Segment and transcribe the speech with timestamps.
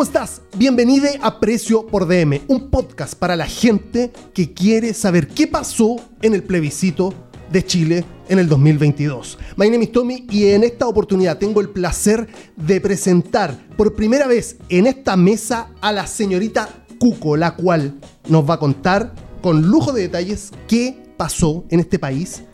[0.00, 0.40] ¿Cómo estás?
[0.56, 5.96] Bienvenido a Precio por DM, un podcast para la gente que quiere saber qué pasó
[6.22, 7.12] en el plebiscito
[7.52, 9.36] de Chile en el 2022.
[9.58, 14.26] My name is Tommy y en esta oportunidad tengo el placer de presentar por primera
[14.26, 19.12] vez en esta mesa a la señorita Cuco, la cual nos va a contar
[19.42, 22.44] con lujo de detalles qué pasó en este país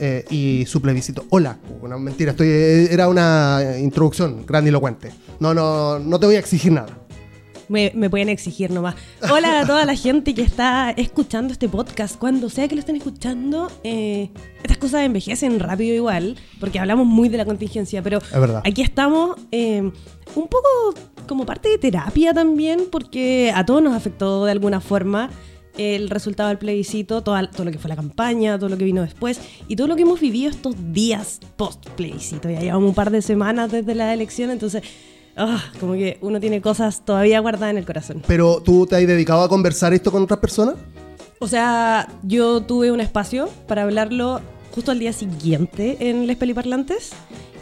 [0.00, 1.24] eh, y su plebiscito.
[1.30, 2.48] Hola, no, mentira, estoy,
[2.90, 5.12] era una introducción grandilocuente.
[5.40, 7.03] No, no, no te voy a exigir nada.
[7.68, 8.94] Me, me, pueden exigir nomás.
[9.30, 12.18] Hola a toda la gente que está escuchando este podcast.
[12.18, 14.30] Cuando sea que lo estén escuchando, eh,
[14.62, 18.18] estas cosas envejecen rápido igual, porque hablamos muy de la contingencia, pero
[18.64, 20.94] aquí estamos eh, un poco
[21.26, 25.30] como parte de terapia también, porque a todos nos afectó de alguna forma
[25.76, 29.02] el resultado del plebiscito, todo, todo lo que fue la campaña, todo lo que vino
[29.02, 32.48] después y todo lo que hemos vivido estos días post plebiscito.
[32.48, 34.82] Ya llevamos un par de semanas desde la elección, entonces
[35.36, 38.22] Ah, como que uno tiene cosas todavía guardadas en el corazón.
[38.26, 40.76] ¿Pero tú te has dedicado a conversar esto con otras personas?
[41.40, 44.40] O sea, yo tuve un espacio para hablarlo
[44.74, 47.12] justo al día siguiente en Les Peliparlantes.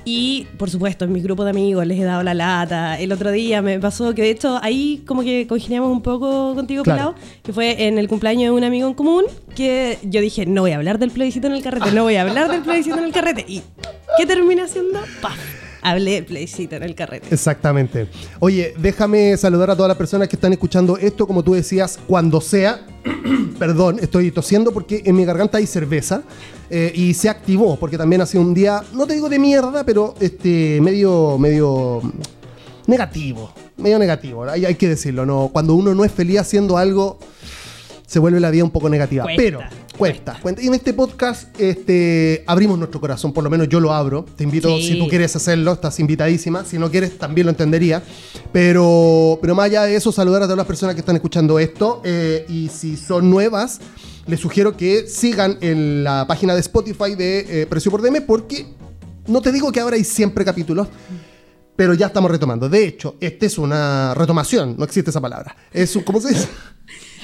[0.04, 2.98] Y, por supuesto, en mi grupo de amigos les he dado la lata.
[2.98, 6.82] El otro día me pasó que, de hecho, ahí como que congeniamos un poco contigo,
[6.82, 7.14] claro.
[7.42, 10.72] que fue en el cumpleaños de un amigo en común, que yo dije, no voy
[10.72, 13.12] a hablar del plebiscito en el carrete, no voy a hablar del plebiscito en el
[13.12, 13.44] carrete.
[13.46, 13.62] ¿Y
[14.16, 14.98] qué termina haciendo?
[15.20, 15.61] ¡Paf!
[15.82, 17.26] Hablé plebiscito en el carrete.
[17.30, 18.06] Exactamente.
[18.38, 22.40] Oye, déjame saludar a todas las personas que están escuchando esto, como tú decías, cuando
[22.40, 22.86] sea.
[23.58, 26.22] Perdón, estoy tosiendo porque en mi garganta hay cerveza
[26.70, 29.84] eh, y se activó porque también ha sido un día, no te digo de mierda,
[29.84, 32.00] pero este medio, medio
[32.86, 34.44] negativo, medio negativo.
[34.44, 35.50] Hay, hay que decirlo, no.
[35.52, 37.18] Cuando uno no es feliz haciendo algo
[38.12, 39.24] se vuelve la vida un poco negativa.
[39.34, 39.60] Pero
[39.96, 40.60] cuesta, cuesta.
[40.60, 44.26] Y en este podcast este, abrimos nuestro corazón, por lo menos yo lo abro.
[44.36, 46.62] Te invito, si tú quieres hacerlo, estás invitadísima.
[46.62, 48.02] Si no quieres, también lo entendería.
[48.52, 52.02] Pero, pero más allá de eso, saludar a todas las personas que están escuchando esto.
[52.04, 53.80] Eh, y si son nuevas,
[54.26, 58.66] les sugiero que sigan en la página de Spotify de eh, Precio por DM, porque
[59.26, 60.88] no te digo que ahora hay siempre capítulos
[61.74, 62.68] pero ya estamos retomando.
[62.68, 65.56] De hecho, esta es una retomación, no existe esa palabra.
[65.72, 66.46] Es un, ¿cómo se dice?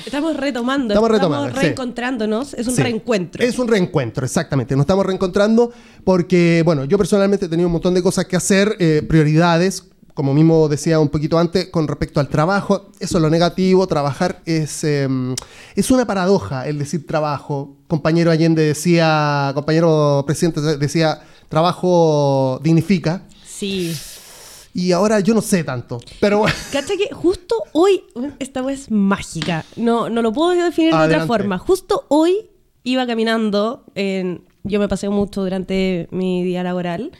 [0.04, 3.44] Estamos retomando, estamos, retomando, reencontrándonos, es un reencuentro.
[3.44, 4.74] Es un reencuentro, exactamente.
[4.74, 5.72] Nos estamos reencontrando
[6.04, 9.84] porque, bueno, yo personalmente he tenido un montón de cosas que hacer, eh, prioridades,
[10.14, 12.90] como mismo decía un poquito antes, con respecto al trabajo.
[12.98, 15.34] Eso es lo negativo, trabajar es, em,
[15.76, 17.76] es una paradoja el decir trabajo.
[17.86, 23.22] Compañero Allende decía, compañero presidente decía, trabajo dignifica.
[23.46, 23.94] Sí.
[24.78, 25.98] Y ahora yo no sé tanto.
[26.20, 28.04] Pero Cacha que justo hoy,
[28.38, 29.64] esta web es mágica.
[29.74, 31.58] No, no lo puedo definir de otra forma.
[31.58, 32.48] Justo hoy
[32.84, 33.82] iba caminando.
[33.96, 37.10] En, yo me paseo mucho durante mi día laboral.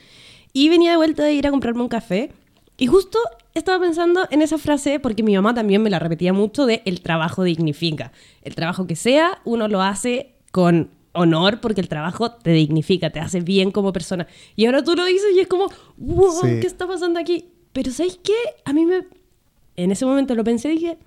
[0.53, 2.31] Y venía de vuelta de ir a comprarme un café.
[2.77, 3.19] Y justo
[3.55, 7.01] estaba pensando en esa frase porque mi mamá también me la repetía mucho de el
[7.01, 8.13] trabajo dignifica.
[8.43, 13.21] El trabajo que sea, uno lo hace con honor porque el trabajo te dignifica, te
[13.21, 14.27] hace bien como persona.
[14.57, 17.47] Y ahora tú lo dices y es como, wow, ¿qué está pasando aquí?
[17.73, 18.37] Pero ¿sabéis qué?
[18.65, 19.07] A mí me...
[19.77, 20.99] En ese momento lo pensé y dije,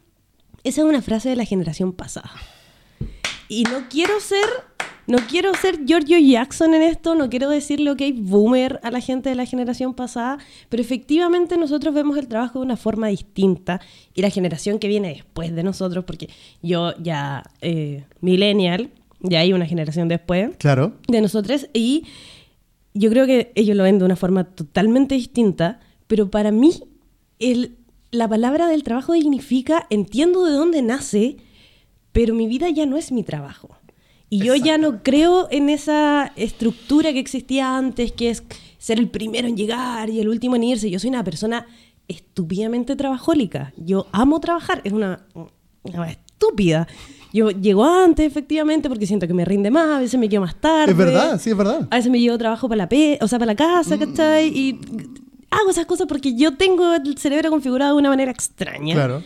[0.63, 2.31] esa es una frase de la generación pasada.
[3.47, 4.45] Y no quiero ser...
[5.07, 9.29] No quiero ser Giorgio Jackson en esto, no quiero decirle, ok, boomer a la gente
[9.29, 10.37] de la generación pasada,
[10.69, 13.81] pero efectivamente nosotros vemos el trabajo de una forma distinta
[14.13, 16.29] y la generación que viene después de nosotros, porque
[16.61, 20.93] yo ya, eh, millennial, ya hay una generación después claro.
[21.07, 22.05] de nosotros y
[22.93, 26.83] yo creo que ellos lo ven de una forma totalmente distinta, pero para mí
[27.39, 27.77] el,
[28.11, 31.37] la palabra del trabajo dignifica, entiendo de dónde nace,
[32.11, 33.77] pero mi vida ya no es mi trabajo.
[34.29, 38.43] Y yo ya no creo en esa estructura que existía antes, que es
[38.77, 40.89] ser el primero en llegar y el último en irse.
[40.89, 41.67] Yo soy una persona
[42.07, 43.73] estúpidamente trabajólica.
[43.75, 45.25] Yo amo trabajar, es una,
[45.83, 46.87] una estúpida.
[47.33, 50.55] Yo llego antes, efectivamente, porque siento que me rinde más, a veces me quedo más
[50.55, 50.91] tarde.
[50.91, 51.87] Es verdad, sí, es verdad.
[51.89, 53.99] A veces me llevo trabajo para la, pe o sea, para la casa, mm.
[53.99, 54.47] ¿cachai?
[54.47, 54.79] Y
[55.49, 58.95] hago esas cosas porque yo tengo el cerebro configurado de una manera extraña.
[58.95, 59.23] Claro.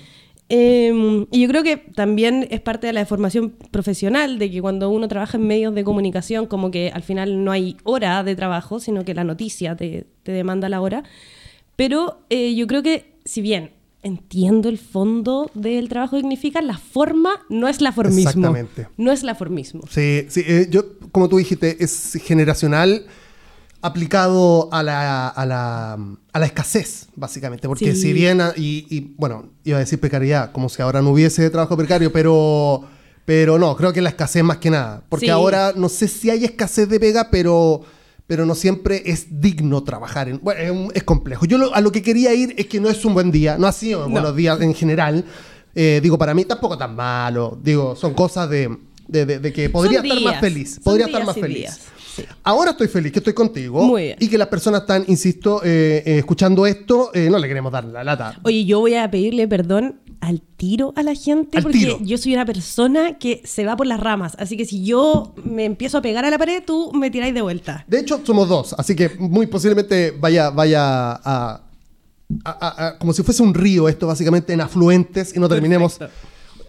[0.47, 4.89] Em, y yo creo que también es parte de la formación profesional, de que cuando
[4.89, 8.79] uno trabaja en medios de comunicación, como que al final no hay hora de trabajo,
[8.79, 11.03] sino que la noticia te, te demanda la hora.
[11.75, 13.71] Pero eh, yo creo que, si bien
[14.05, 18.29] entiendo el fondo del trabajo dignifica, la forma no es la formismo.
[18.29, 18.87] Exactamente.
[18.97, 19.81] No es la formismo.
[19.89, 23.07] Sí, sí eh, yo, como tú dijiste, es generacional
[23.81, 27.67] aplicado a la, a la, a la escasez, básicamente.
[27.67, 31.75] Porque si bien, y, bueno, iba a decir precariedad, como si ahora no hubiese trabajo
[31.75, 32.83] precario, pero,
[33.25, 35.03] pero no, creo que la escasez más que nada.
[35.09, 37.81] Porque ahora no sé si hay escasez de pega, pero
[38.27, 40.29] pero no siempre es digno trabajar.
[40.29, 41.45] En, bueno, es, complejo.
[41.45, 43.71] Yo a lo que quería ir es que no es un buen día, no ha
[43.71, 45.23] sido buenos días en general.
[45.75, 47.57] Eh, digo, para mí tampoco tan malo.
[47.61, 48.69] Digo, son cosas de,
[49.53, 50.79] que podría estar más feliz.
[50.83, 51.79] Podría estar más feliz.
[52.43, 56.65] Ahora estoy feliz que estoy contigo y que las personas están, insisto, eh, eh, escuchando
[56.65, 58.39] esto, no le queremos dar la lata.
[58.43, 62.45] Oye, yo voy a pedirle perdón al tiro a la gente porque yo soy una
[62.45, 64.35] persona que se va por las ramas.
[64.39, 67.41] Así que si yo me empiezo a pegar a la pared, tú me tiráis de
[67.41, 67.85] vuelta.
[67.87, 71.61] De hecho, somos dos, así que muy posiblemente vaya, vaya a,
[72.99, 75.99] como si fuese un río esto, básicamente en afluentes y no terminemos.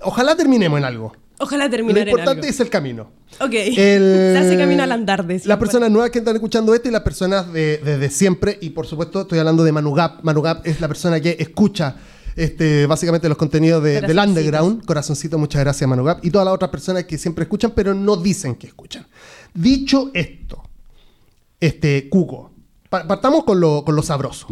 [0.02, 1.12] Ojalá terminemos en algo.
[1.38, 3.10] Ojalá termine Lo importante es el camino.
[3.40, 3.50] Ok.
[3.74, 7.02] Se hace camino al andar, de Las personas nuevas que están escuchando esto y las
[7.02, 10.22] personas desde de, siempre, y por supuesto estoy hablando de Manugap.
[10.22, 11.96] Manugap es la persona que escucha
[12.36, 14.84] este, básicamente los contenidos de, del underground.
[14.84, 16.24] Corazoncito, muchas gracias, Manugap.
[16.24, 19.06] Y todas las otras personas que siempre escuchan, pero no dicen que escuchan.
[19.54, 20.62] Dicho esto,
[21.58, 22.52] este, Cuco,
[22.90, 24.46] partamos con lo, con lo sabroso.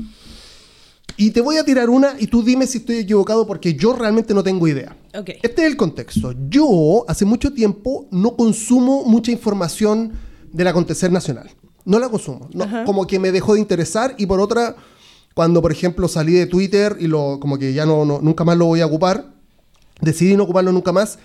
[1.17, 4.35] Y te voy a tirar una y tú dime si estoy equivocado porque yo realmente
[4.35, 4.97] no tengo idea.
[5.13, 6.35] Este es el contexto.
[6.49, 10.13] Yo hace mucho tiempo no consumo mucha información
[10.51, 11.51] del acontecer nacional.
[11.85, 12.49] No la consumo.
[12.87, 14.75] como que me dejó de interesar y por otra
[15.35, 18.67] cuando, por ejemplo, salí de Twitter y lo, como que ya no, nunca más lo
[18.67, 19.35] voy a ocupar,
[20.01, 21.19] decidí no ocuparlo nunca más,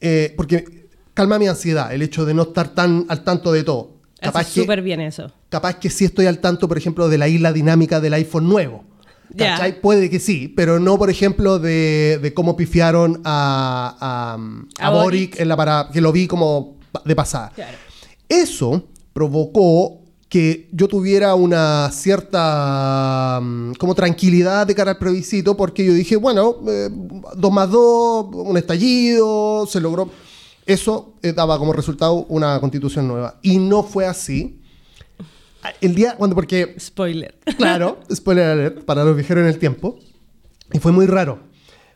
[0.00, 3.92] eh, porque calma mi ansiedad, el hecho de no estar tan al tanto de todo.
[4.20, 5.32] Capaz súper bien eso.
[5.48, 8.84] Capaz que sí estoy al tanto, por ejemplo, de la isla dinámica del iPhone nuevo.
[9.36, 9.80] ¿Cachai?
[9.80, 14.36] Puede que sí, pero no, por ejemplo, de, cómo pifiaron a,
[14.78, 17.52] a, Boric, en la para, que lo vi como de pasada.
[18.28, 20.01] Eso provocó
[20.32, 26.16] que yo tuviera una cierta mm, como tranquilidad de cara al plebiscito, porque yo dije,
[26.16, 26.88] bueno, eh,
[27.36, 30.08] dos más dos, un estallido, se logró.
[30.64, 33.40] Eso eh, daba como resultado una constitución nueva.
[33.42, 34.58] Y no fue así.
[35.82, 36.76] El día cuando, porque...
[36.80, 37.38] Spoiler.
[37.58, 39.98] Claro, spoiler alert, para los viajeros en el tiempo.
[40.72, 41.40] Y fue muy raro,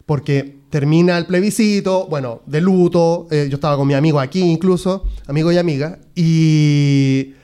[0.05, 5.05] porque termina el plebiscito, bueno, de luto, eh, yo estaba con mi amigo aquí incluso,
[5.27, 7.36] amigo y amiga, y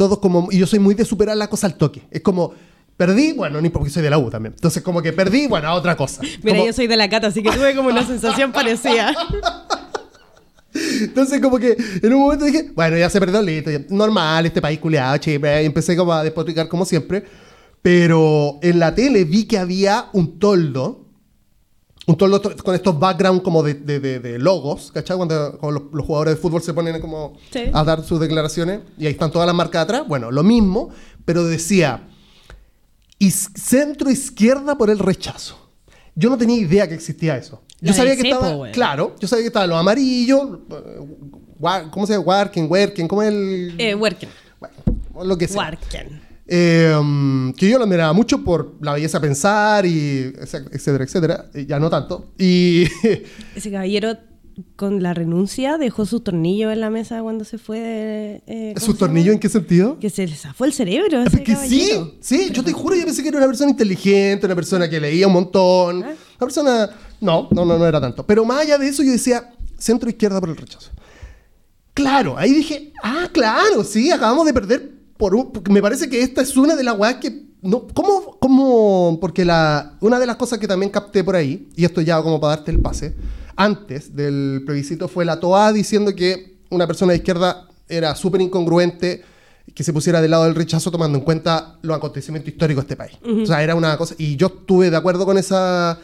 [0.00, 0.48] todos como...
[0.50, 2.00] Y yo soy muy de superar la cosa al toque.
[2.10, 2.54] Es como...
[2.96, 4.54] Perdí, bueno, ni porque soy de la U también.
[4.54, 6.22] Entonces, como que perdí, bueno, a otra cosa.
[6.42, 9.14] Mira, yo soy de la cata, así que tuve como una sensación parecida.
[11.02, 14.78] Entonces, como que en un momento dije, bueno, ya se perdió listo, normal, este país
[14.78, 15.64] culiado, chévere.
[15.64, 17.26] Y empecé como a despotricar como siempre.
[17.82, 20.99] Pero en la tele vi que había un toldo
[22.10, 25.16] un toldo con estos backgrounds como de, de, logos, ¿cachai?
[25.16, 25.58] Cuando,
[25.92, 27.34] los, jugadores de fútbol se ponen como
[27.72, 30.02] a dar sus declaraciones y ahí están todas las marcas atrás.
[30.08, 30.90] Bueno, lo mismo,
[31.24, 32.08] pero decía
[33.28, 35.56] centro izquierda por el rechazo.
[36.16, 37.62] Yo no tenía idea que existía eso.
[37.80, 42.24] Yo sabía que estaba, claro, yo sabía que estaba lo amarillo, eh, ¿cómo se llama?
[42.26, 43.74] Working, working, ¿cómo es el...?
[43.78, 44.28] Eh, working.
[44.58, 44.74] Bueno,
[45.24, 45.78] lo que sea.
[46.52, 51.50] Em, que yo lo admiraba mucho por la belleza pensar y etcétera, etcétera.
[51.64, 52.32] ya no tanto.
[52.38, 52.86] Y.
[53.54, 54.16] Ese caballero
[54.74, 59.32] con la renuncia dejó sus tornillos en la mesa cuando se fue eh, ¿Sus tornillos
[59.32, 59.96] en qué sentido?
[60.00, 61.22] Que se le zafó el cerebro.
[61.22, 64.56] Ese que sí, sí, yo te juro, yo pensé que era una persona inteligente, una
[64.56, 66.02] persona que leía un montón.
[66.02, 66.08] Ah.
[66.08, 66.90] Una persona.
[67.20, 68.26] No, no, no, no era tanto.
[68.26, 70.90] Pero más allá de eso, yo decía centro izquierda por el rechazo.
[71.94, 74.99] Claro, ahí dije, ah, claro, sí, acabamos de perder
[75.52, 77.50] porque me parece que esta es una de las weas que.
[77.62, 79.18] No, ¿cómo, ¿Cómo?
[79.20, 82.40] Porque la, una de las cosas que también capté por ahí, y esto ya como
[82.40, 83.14] para darte el pase,
[83.54, 89.22] antes del plebiscito fue la TOA diciendo que una persona de izquierda era súper incongruente
[89.74, 92.96] que se pusiera del lado del rechazo tomando en cuenta los acontecimientos históricos de este
[92.96, 93.18] país.
[93.42, 94.14] O sea, era una cosa.
[94.18, 95.98] Y yo estuve de acuerdo con esa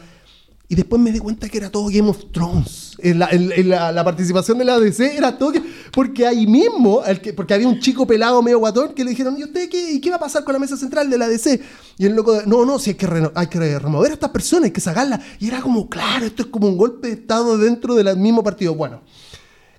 [0.69, 2.97] y después me di cuenta que era todo Game of Thrones.
[2.99, 5.53] En la, participación de la ADC era todo.
[5.93, 7.01] porque ahí mismo,
[7.37, 10.17] porque había un chico pelado medio guatón que le dijeron, ¿y usted qué, qué va
[10.17, 11.61] a pasar con la mesa central de la ADC?
[11.97, 14.71] Y el loco, no, no, si hay que, hay que remover a estas personas, hay
[14.71, 15.21] que sacarlas.
[15.39, 18.75] Y era como, claro, esto es como un golpe de Estado dentro del mismo partido.
[18.75, 19.03] Bueno,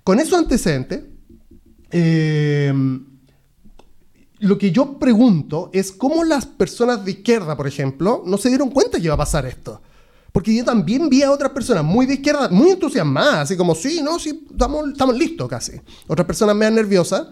[0.03, 1.07] con eso antecedente,
[1.91, 2.73] eh,
[4.39, 8.71] lo que yo pregunto es cómo las personas de izquierda, por ejemplo, no se dieron
[8.71, 9.83] cuenta que iba a pasar esto.
[10.31, 14.01] Porque yo también vi a otras personas muy de izquierda, muy entusiasmadas, así como, sí,
[14.03, 15.73] no, sí, estamos, estamos listos casi.
[16.07, 17.27] Otras personas me dan nerviosas,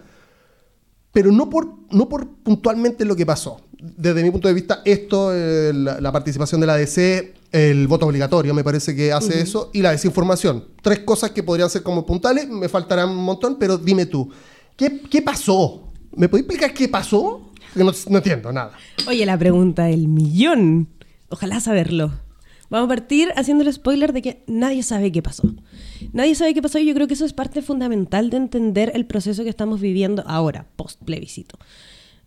[1.12, 3.62] pero no por, no por puntualmente lo que pasó.
[3.80, 8.54] Desde mi punto de vista, esto, eh, la, participación de la DC, el voto obligatorio,
[8.54, 10.66] me parece que hace eso, y la desinformación.
[10.82, 14.30] Tres cosas que podrían ser como puntales, me faltarán un montón, pero dime tú,
[14.76, 15.88] ¿qué, qué pasó?
[16.16, 17.52] ¿Me puedes explicar qué pasó?
[17.76, 18.72] No, no entiendo nada.
[19.08, 20.88] Oye, la pregunta del millón.
[21.30, 22.12] Ojalá saberlo.
[22.70, 25.44] Vamos a partir haciendo el spoiler de que nadie sabe qué pasó.
[26.14, 29.06] Nadie sabe qué pasó y yo creo que eso es parte fundamental de entender el
[29.06, 31.58] proceso que estamos viviendo ahora, post plebiscito.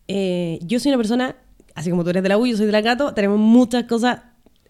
[0.09, 1.37] eh, yo soy una persona,
[1.75, 4.21] así como tú eres de la U, yo soy de la Gato, tenemos muchas cosas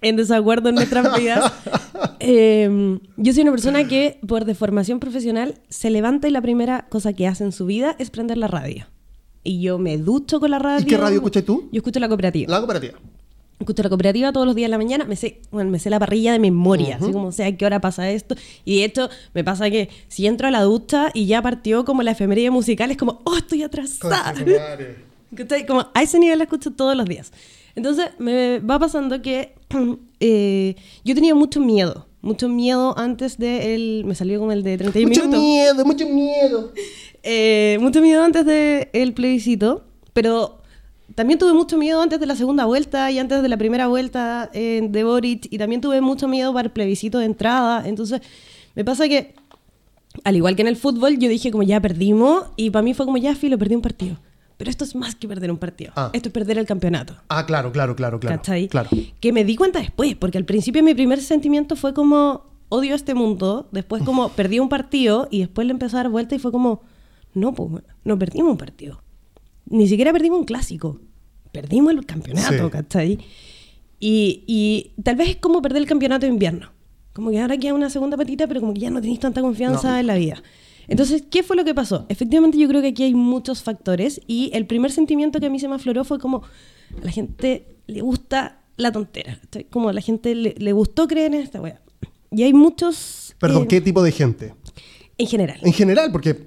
[0.02, 1.52] en desacuerdo en nuestras vidas.
[2.18, 7.12] Em, yo soy una persona que, por deformación profesional, se levanta y la primera cosa
[7.12, 8.86] que hace en su vida es prender la radio.
[9.44, 10.84] Y yo me ducho con la radio.
[10.84, 11.68] ¿Y qué radio escuchas tú?
[11.72, 12.50] Yo escucho la cooperativa.
[12.50, 12.98] La cooperativa.
[13.60, 15.98] Escucho la cooperativa todos los días de la mañana, me sé, bueno, me sé la
[15.98, 18.34] parrilla de memoria, así como sé a qué hora pasa esto.
[18.64, 22.02] Y de hecho, me pasa que si entro a la ducha y ya partió como
[22.02, 24.34] la efeméride musical, es como, oh, estoy atrasada.
[25.66, 27.32] como a ese nivel la escucho todos los días.
[27.74, 29.54] Entonces, me va pasando que
[30.20, 32.06] eh, yo tenía mucho miedo.
[32.22, 34.04] Mucho miedo antes de el...
[34.06, 35.40] Me salió como el de 31 mucho minutos.
[35.40, 36.72] Mucho miedo, mucho miedo.
[37.22, 40.59] Eh, mucho miedo antes del el plebiscito, pero
[41.20, 44.48] también tuve mucho miedo antes de la segunda vuelta y antes de la primera vuelta
[44.54, 47.86] eh, de Boric y también tuve mucho miedo para el plebiscito de entrada.
[47.86, 48.22] Entonces,
[48.74, 49.34] me pasa que,
[50.24, 53.04] al igual que en el fútbol, yo dije como ya perdimos y para mí fue
[53.04, 54.16] como ya, filo, perdí un partido.
[54.56, 55.92] Pero esto es más que perder un partido.
[55.94, 56.08] Ah.
[56.14, 57.14] Esto es perder el campeonato.
[57.28, 58.38] Ah, claro, claro, claro, claro.
[58.38, 58.68] ¿Cachai?
[58.68, 58.88] Claro.
[59.20, 62.96] Que me di cuenta después, porque al principio mi primer sentimiento fue como odio a
[62.96, 66.38] este mundo, después como perdí un partido y después le empezó a dar vuelta y
[66.38, 66.80] fue como,
[67.34, 69.02] no, pues no perdimos un partido.
[69.66, 70.98] Ni siquiera perdimos un clásico
[71.52, 73.18] perdimos el campeonato, ¿cachai?
[73.98, 76.70] Y, y, tal vez es como perder el campeonato de invierno.
[77.12, 80.00] Como que ahora queda una segunda patita, pero como que ya no tenéis tanta confianza
[80.00, 80.42] en la vida.
[80.88, 82.06] Entonces, ¿qué fue lo que pasó?
[82.08, 85.60] Efectivamente, yo creo que aquí hay muchos factores y el primer sentimiento que a mí
[85.60, 86.42] se me afloró fue como
[87.00, 89.38] a la gente le gusta la tontera.
[89.70, 91.80] Como a la gente le, gustó creer en esta wea.
[92.30, 93.34] Y hay muchos...
[93.38, 94.54] Perdón, eh, ¿qué tipo de gente?
[95.18, 95.60] En general.
[95.62, 96.46] En general, porque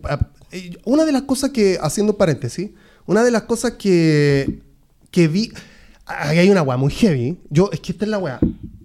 [0.52, 2.72] eh, una de las cosas que, haciendo paréntesis,
[3.06, 4.62] una de las cosas que
[5.14, 5.54] que vi.
[6.06, 7.38] Ahí hay una weá muy heavy.
[7.50, 8.40] Yo, es que esta es la weá.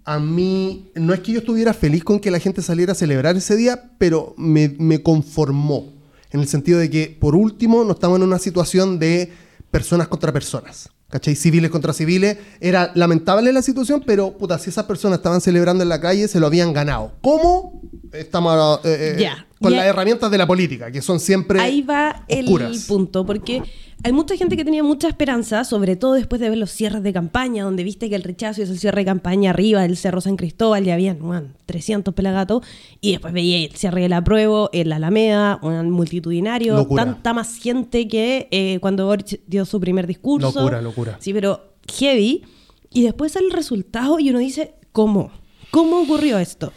[0.04, 3.36] A mí, no es que yo estuviera feliz con que la gente saliera a celebrar
[3.36, 5.92] ese día, pero me, me conformó.
[6.30, 9.32] En el sentido de que, por último, no estamos en una situación de
[9.70, 10.90] personas contra personas.
[11.08, 11.34] ¿Cachai?
[11.34, 12.36] Civiles contra civiles.
[12.60, 16.38] Era lamentable la situación, pero puta, si esas personas estaban celebrando en la calle, se
[16.38, 17.12] lo habían ganado.
[17.22, 17.80] ¿Cómo?
[18.12, 21.60] Estamos eh, eh, con las herramientas de la política, que son siempre.
[21.60, 22.46] Ahí va el
[22.86, 23.62] punto, porque
[24.04, 27.12] hay mucha gente que tenía mucha esperanza, sobre todo después de ver los cierres de
[27.12, 30.36] campaña, donde viste que el rechazo es el cierre de campaña arriba del Cerro San
[30.36, 31.18] Cristóbal, y habían
[31.66, 32.62] 300 pelagatos,
[33.00, 38.06] y después veía el cierre del apruebo en la Alameda, un multitudinario, tanta más gente
[38.06, 40.52] que eh, cuando Boric dio su primer discurso.
[40.52, 41.16] Locura, locura.
[41.20, 42.44] Sí, pero heavy.
[42.90, 45.30] Y después sale el resultado y uno dice, ¿cómo?
[45.70, 46.72] ¿Cómo ocurrió esto?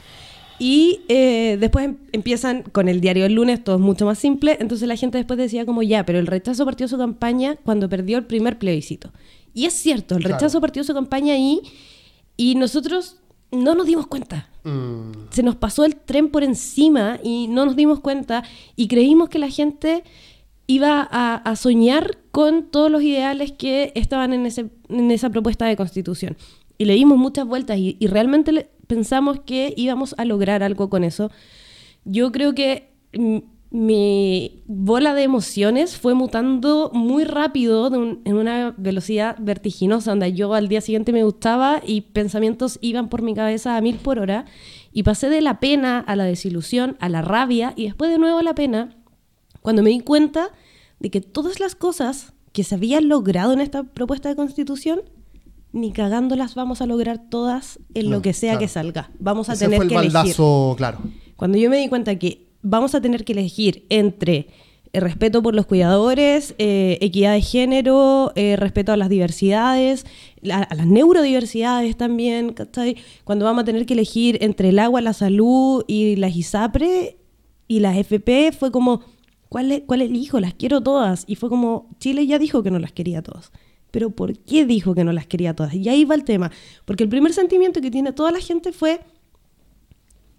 [0.64, 4.58] Y eh, después em, empiezan con el diario del lunes, todo es mucho más simple.
[4.60, 8.20] Entonces la gente después decía como ya, pero el rechazo partió su campaña cuando perdió
[8.20, 9.12] el primer plebiscito.
[9.56, 11.62] Y es cierto, el rechazo partió su campaña ahí
[12.38, 13.18] y nosotros
[13.52, 14.52] no nos dimos cuenta.
[14.64, 15.32] Mm.
[15.32, 18.44] Se nos pasó el tren por encima y no nos dimos cuenta
[18.76, 20.04] y creímos que la gente
[20.68, 25.76] iba a, soñar con todos los ideales que estaban en, ese, en esa propuesta de
[25.76, 26.38] constitución.
[26.78, 30.90] Y le dimos muchas vueltas y, y realmente le, pensamos que íbamos a lograr algo
[30.90, 31.32] con eso.
[32.04, 32.92] Yo creo que
[33.70, 40.68] mi bola de emociones fue mutando muy rápido en una velocidad vertiginosa, donde yo al
[40.68, 44.44] día siguiente me gustaba y pensamientos iban por mi cabeza a mil por hora
[44.92, 48.40] y pasé de la pena a la desilusión, a la rabia y después de nuevo
[48.40, 48.98] a la pena,
[49.62, 50.50] cuando me di cuenta
[51.00, 55.04] de que todas las cosas que se habían logrado en esta propuesta de constitución
[55.74, 59.12] ni cagándolas vamos a lograr todas en lo que sea que salga.
[59.20, 60.36] Vamos a tener que elegir.
[60.78, 61.00] claro.
[61.36, 64.48] Cuando yo me di cuenta que vamos a tener que elegir entre
[64.94, 70.06] el respeto por los cuidadores, eh, equidad de género, eh, respeto a las diversidades,
[70.52, 72.54] a las neurodiversidades también,
[73.24, 77.18] Cuando vamos a tener que elegir entre el agua, la salud y las ISAPRE
[77.70, 79.02] y las FP, fue como,
[79.48, 80.42] ¿cuál, ¿cuál elijo?
[80.42, 81.24] Las quiero todas.
[81.26, 83.54] Y fue como, Chile ya dijo que no las quería todas
[83.92, 85.74] pero ¿por qué dijo que no las quería todas?
[85.74, 86.52] Y ahí va el tema,
[86.86, 89.02] porque el primer sentimiento que tiene toda la gente fue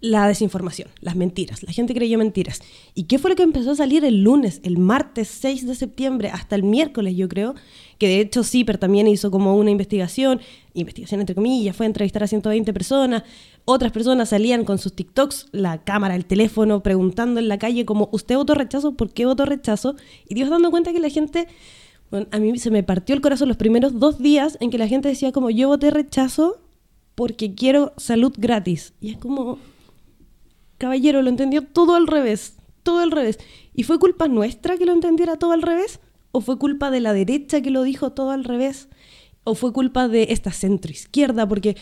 [0.03, 1.63] la desinformación, las mentiras.
[1.63, 2.59] La gente creyó mentiras.
[2.93, 6.29] ¿Y qué fue lo que empezó a salir el lunes, el martes 6 de septiembre,
[6.29, 7.55] hasta el miércoles, yo creo?
[7.99, 10.41] Que de hecho CIPER también hizo como una investigación,
[10.73, 13.23] investigación entre comillas, fue a entrevistar a 120 personas.
[13.63, 18.09] Otras personas salían con sus TikToks, la cámara, el teléfono, preguntando en la calle como,
[18.11, 18.97] ¿usted votó rechazo?
[18.97, 19.95] ¿Por qué votó rechazo?
[20.27, 21.47] Y Dios dando cuenta que la gente
[22.31, 25.09] a mí se me partió el corazón los primeros dos días en que la gente
[25.09, 26.61] decía como yo voté rechazo
[27.15, 28.93] porque quiero salud gratis.
[28.99, 29.57] Y es como,
[30.77, 33.39] caballero, lo entendió todo al revés, todo al revés.
[33.73, 35.99] ¿Y fue culpa nuestra que lo entendiera todo al revés?
[36.31, 38.89] ¿O fue culpa de la derecha que lo dijo todo al revés?
[39.43, 41.47] ¿O fue culpa de esta centroizquierda?
[41.47, 41.77] Porque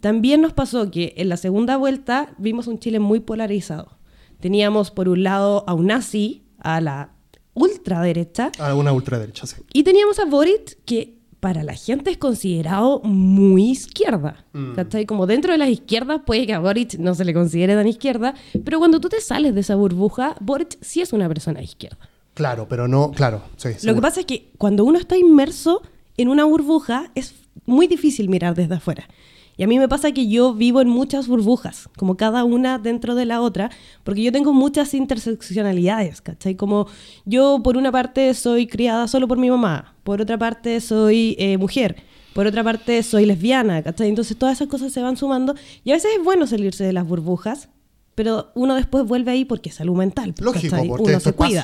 [0.00, 3.98] también nos pasó que en la segunda vuelta vimos un Chile muy polarizado.
[4.40, 7.15] Teníamos por un lado a un nazi, a la
[7.56, 8.52] ultraderecha.
[8.60, 9.56] A una ultraderecha, sí.
[9.72, 14.44] Y teníamos a Boric, que para la gente es considerado muy izquierda.
[14.52, 14.74] Mm.
[15.06, 18.34] Como dentro de las izquierdas puede que a Boric no se le considere tan izquierda,
[18.64, 22.08] pero cuando tú te sales de esa burbuja, Boric sí es una persona izquierda.
[22.34, 23.42] Claro, pero no, claro.
[23.82, 25.82] Lo que pasa es que cuando uno está inmerso
[26.16, 27.34] en una burbuja es
[27.64, 29.08] muy difícil mirar desde afuera.
[29.56, 33.14] Y a mí me pasa que yo vivo en muchas burbujas, como cada una dentro
[33.14, 33.70] de la otra,
[34.04, 36.56] porque yo tengo muchas interseccionalidades, ¿cachai?
[36.56, 36.86] Como
[37.24, 41.56] yo por una parte soy criada solo por mi mamá, por otra parte soy eh,
[41.56, 41.96] mujer,
[42.34, 44.08] por otra parte soy lesbiana, ¿cachai?
[44.10, 47.06] Entonces todas esas cosas se van sumando y a veces es bueno salirse de las
[47.06, 47.70] burbujas
[48.16, 50.34] pero uno después vuelve ahí porque es salud mental.
[50.40, 51.62] Lógico, porque uno se cuida.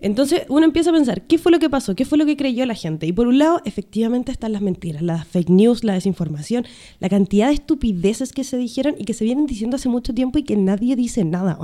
[0.00, 1.94] Entonces uno empieza a pensar, ¿qué fue lo que pasó?
[1.94, 3.06] ¿Qué fue lo que creyó la gente?
[3.06, 6.64] Y por un lado, efectivamente están las mentiras, las fake news, la desinformación,
[6.98, 10.38] la cantidad de estupideces que se dijeron y que se vienen diciendo hace mucho tiempo
[10.38, 11.58] y que nadie dice nada.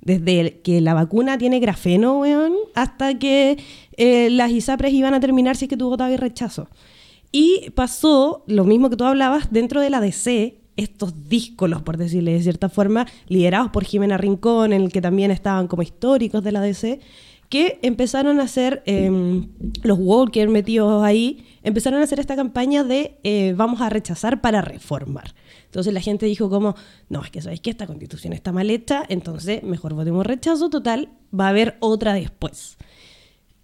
[0.00, 3.58] desde que la vacuna tiene grafeno, weón, hasta que
[3.96, 6.68] eh, las ISAPRES iban a terminar si es que tuvo todavía rechazo.
[7.32, 12.32] Y pasó lo mismo que tú hablabas dentro de la DC, estos díscolos, por decirle
[12.32, 16.52] de cierta forma, liderados por Jimena Rincón, en el que también estaban como históricos de
[16.52, 17.00] la DC,
[17.50, 19.48] que empezaron a hacer, em,
[19.82, 24.62] los Walker metidos ahí, empezaron a hacer esta campaña de eh, vamos a rechazar para
[24.62, 25.34] reformar.
[25.64, 26.76] Entonces la gente dijo como,
[27.08, 31.08] no, es que sabéis que esta constitución está mal hecha, entonces mejor votemos rechazo, total,
[31.38, 32.78] va a haber otra después.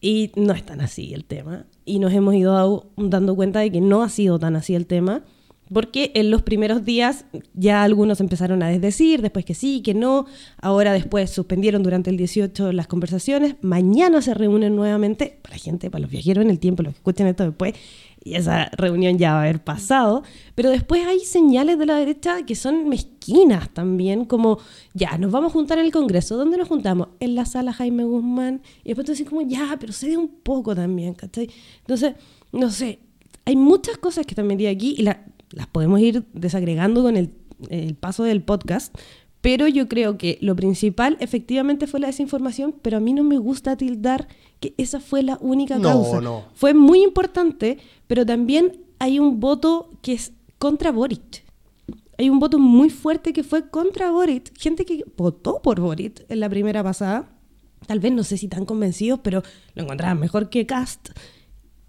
[0.00, 1.66] Y no es tan así el tema.
[1.84, 5.22] Y nos hemos ido dando cuenta de que no ha sido tan así el tema.
[5.72, 10.26] Porque en los primeros días ya algunos empezaron a desdecir, después que sí, que no,
[10.60, 15.90] ahora después suspendieron durante el 18 las conversaciones, mañana se reúnen nuevamente, para la gente,
[15.90, 17.74] para los viajeros en el tiempo, los que escuchen esto después,
[18.22, 20.22] y esa reunión ya va a haber pasado,
[20.54, 24.58] pero después hay señales de la derecha que son mezquinas también, como
[24.94, 27.08] ya, nos vamos a juntar en el Congreso, ¿dónde nos juntamos?
[27.18, 30.74] En la sala Jaime Guzmán, y después tú dices como ya, pero cede un poco
[30.74, 31.50] también, ¿cachai?
[31.80, 32.14] Entonces,
[32.52, 33.00] no sé,
[33.44, 35.24] hay muchas cosas que están metidas aquí y la
[35.56, 37.30] las podemos ir desagregando con el,
[37.98, 38.94] paso del podcast,
[39.40, 43.38] pero yo creo que lo principal efectivamente fue la desinformación, pero a mí no me
[43.38, 44.28] gusta tildar
[44.60, 46.20] que esa fue la única causa.
[46.54, 51.44] Fue muy importante, pero también hay un voto que es contra Boric.
[52.18, 54.52] Hay un voto muy fuerte que fue contra Boric.
[54.58, 57.30] Gente que votó por Boric en la primera pasada.
[57.86, 59.42] Tal vez no sé si tan convencidos, pero
[59.74, 61.10] lo encontraban mejor que Cast.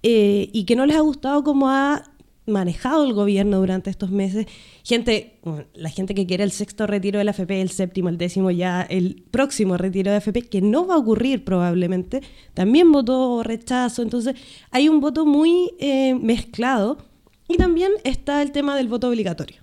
[0.04, 2.04] Eh, y que no les ha gustado como ha
[2.48, 4.48] manejado el gobierno durante estos meses.
[4.84, 5.40] Gente,
[5.74, 8.82] la gente que quiere el sexto retiro de la AFP, el séptimo, el décimo, ya
[8.82, 12.22] el próximo retiro de AFP, que no va a ocurrir probablemente,
[12.54, 14.02] también votó rechazo.
[14.02, 14.36] Entonces,
[14.72, 16.98] hay un voto muy eh, mezclado.
[17.50, 19.62] Y también está el tema del voto obligatorio.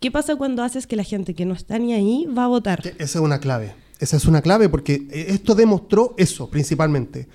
[0.00, 2.80] ¿Qué pasa cuando haces que la gente que no está ni ahí va a votar?
[2.98, 3.74] Esa es una clave.
[3.98, 7.28] Esa es una clave porque esto demostró eso principalmente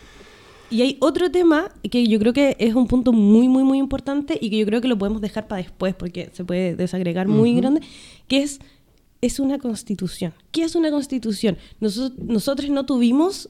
[0.71, 4.39] y hay otro tema que yo creo que es un punto muy, muy, muy importante
[4.41, 7.53] y que yo creo que lo podemos dejar para después porque se puede desagregar muy
[7.53, 7.81] grande,
[8.29, 8.61] que es,
[9.19, 10.33] es una constitución.
[10.51, 11.57] ¿Qué es una constitución?
[11.79, 13.49] nosotros no tuvimos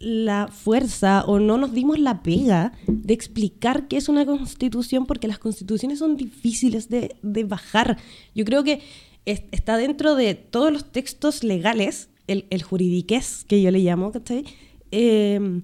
[0.00, 5.28] la fuerza o no nos dimos la pega de explicar qué es una constitución porque
[5.28, 7.96] las constituciones son difíciles de, de bajar.
[8.34, 8.80] Yo creo que
[9.24, 14.44] está dentro de todos los textos legales, el, el juridiqués que yo le llamo, ¿cachai?
[14.90, 15.60] Eh,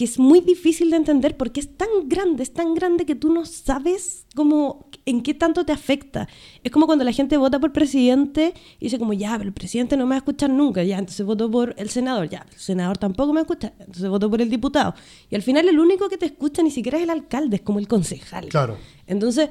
[0.00, 3.30] que es muy difícil de entender porque es tan grande, es tan grande que tú
[3.30, 6.26] no sabes cómo, en qué tanto te afecta.
[6.64, 9.98] Es como cuando la gente vota por presidente y dice como, ya, pero el presidente
[9.98, 12.96] no me va a escuchar nunca, ya, entonces voto por el senador, ya, el senador
[12.96, 14.94] tampoco me va a escuchar, entonces voto por el diputado.
[15.28, 17.78] Y al final el único que te escucha ni siquiera es el alcalde, es como
[17.78, 18.48] el concejal.
[18.48, 18.78] Claro.
[19.06, 19.50] Entonces,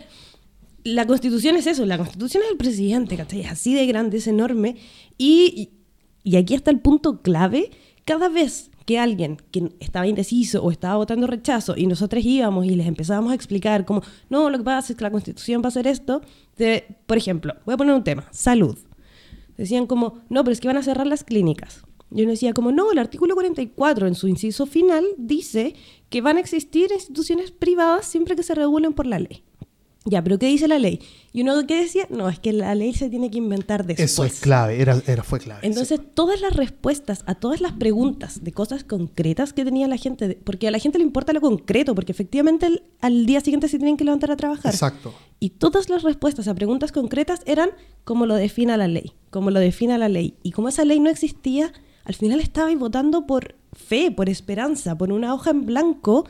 [0.83, 3.41] la constitución es eso, la constitución es el presidente, ¿cachai?
[3.41, 4.77] Es así de grande, es enorme.
[5.15, 5.73] Y,
[6.23, 7.69] y aquí está el punto clave,
[8.03, 12.71] cada vez que alguien que estaba indeciso o estaba votando rechazo y nosotros íbamos y
[12.71, 15.67] les empezábamos a explicar como, no, lo que pasa es que la constitución va a
[15.67, 16.21] hacer esto,
[17.06, 18.80] por ejemplo, voy a poner un tema, salud.
[19.58, 21.84] Decían como, no, pero es que van a cerrar las clínicas.
[22.10, 25.75] Yo decía como, no, el artículo 44 en su inciso final dice
[26.10, 29.43] que van a existir instituciones privadas siempre que se regulen por la ley.
[30.05, 31.01] Ya, pero ¿qué dice la ley?
[31.33, 34.12] Y uno que decía, no, es que la ley se tiene que inventar después.
[34.12, 35.59] Eso es clave, era, era fue clave.
[35.67, 40.39] Entonces, todas las respuestas a todas las preguntas de cosas concretas que tenía la gente,
[40.43, 43.97] porque a la gente le importa lo concreto, porque efectivamente al día siguiente se tienen
[43.97, 44.73] que levantar a trabajar.
[44.73, 45.13] Exacto.
[45.39, 47.69] Y todas las respuestas a preguntas concretas eran
[48.05, 50.35] como lo defina la ley, como lo defina la ley.
[50.43, 51.73] Y como esa ley no existía,
[52.05, 56.25] al final estabais votando por fe, por esperanza, por una hoja en blanco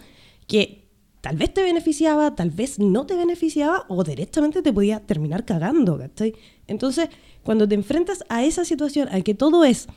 [0.48, 0.79] que
[1.22, 5.98] tal vez te beneficiaba, tal vez no te beneficiaba o directamente te podía terminar cagando,
[5.98, 6.34] ¿cachai?
[6.68, 7.10] Entonces,
[7.44, 9.88] cuando te enfrentas a esa situación, a que todo es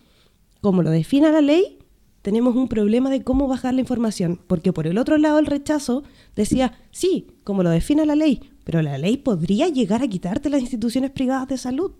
[0.60, 1.78] como lo defina la ley,
[2.22, 6.04] tenemos un problema de cómo bajar la información, porque por el otro lado el rechazo
[6.36, 10.60] decía, sí, como lo define la ley, pero la ley podría llegar a quitarte las
[10.60, 11.92] instituciones privadas de salud.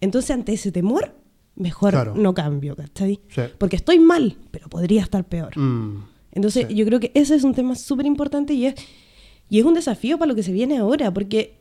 [0.00, 1.14] Entonces, ante ese temor,
[1.54, 3.20] mejor no cambio, ¿cachai?
[3.58, 5.56] Porque estoy mal, pero podría estar peor.
[5.56, 8.74] Mm, Entonces, yo creo que ese es un tema súper importante y es,
[9.48, 11.58] y es un desafío para lo que se viene ahora, porque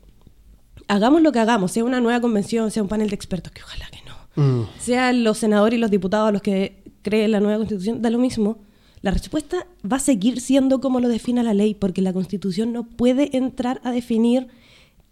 [0.87, 3.85] hagamos lo que hagamos, sea una nueva convención, sea un panel de expertos, que ojalá
[3.91, 4.69] que no, mm.
[4.79, 8.59] sean los senadores y los diputados los que creen la nueva constitución, da lo mismo.
[9.01, 12.83] La respuesta va a seguir siendo como lo define la ley, porque la constitución no
[12.83, 14.47] puede entrar a definir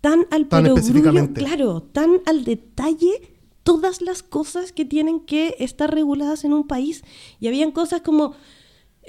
[0.01, 6.43] tan al tan claro, tan al detalle todas las cosas que tienen que estar reguladas
[6.43, 7.03] en un país.
[7.39, 8.33] Y habían cosas como,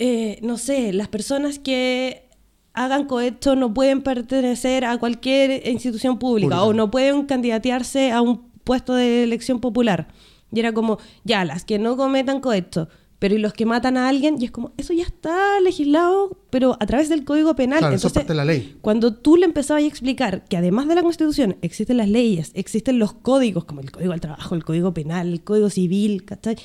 [0.03, 2.27] eh, no sé, las personas que
[2.73, 8.51] hagan cohecho no pueden pertenecer a cualquier institución pública, o no pueden candidatearse a un
[8.65, 10.09] puesto de elección popular.
[10.53, 14.09] Y era como, ya, las que no cometan cohecho, pero y los que matan a
[14.09, 17.81] alguien, y es como, eso ya está legislado, pero a través del Código Penal.
[17.81, 18.79] Claro, eso es parte de la ley.
[18.81, 22.99] Cuando tú le empezabas a explicar que además de la Constitución existen las leyes, existen
[22.99, 26.57] los códigos, como el Código del Trabajo, el Código Penal, el Código Civil, ¿cachai?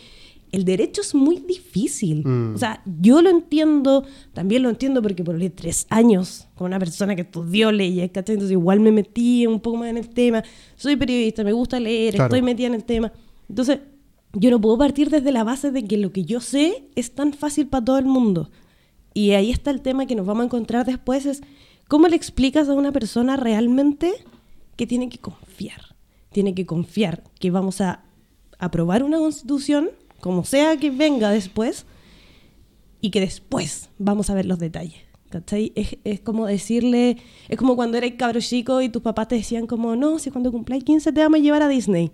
[0.55, 2.25] El derecho es muy difícil.
[2.25, 2.55] Mm.
[2.55, 7.13] O sea, yo lo entiendo, también lo entiendo porque por tres años con una persona
[7.13, 8.35] que estudió leyes, ¿cachai?
[8.35, 10.43] Entonces igual me metí un poco más en el tema.
[10.77, 13.11] Soy periodista, me gusta leer, estoy metida en el tema.
[13.49, 13.79] Entonces,
[14.31, 17.33] yo no puedo partir desde la base de que lo que yo sé es tan
[17.33, 18.49] fácil para todo el mundo.
[19.13, 21.41] Y ahí está el tema que nos vamos a encontrar después, es
[21.89, 24.13] cómo le explicas a una persona realmente
[24.77, 25.95] que tiene que confiar.
[26.31, 28.05] Tiene que confiar que vamos a
[28.57, 29.89] aprobar una constitución,
[30.25, 31.85] como sea que venga después,
[32.99, 35.01] y que después vamos a ver los detalles.
[35.29, 35.71] ¿Cachai?
[35.75, 39.95] Es, como decirle, es como cuando eres cabro chico y tus papás te decían como,
[39.95, 42.11] no, si cuando cumpláis 15 te vamos a llevar a Disney.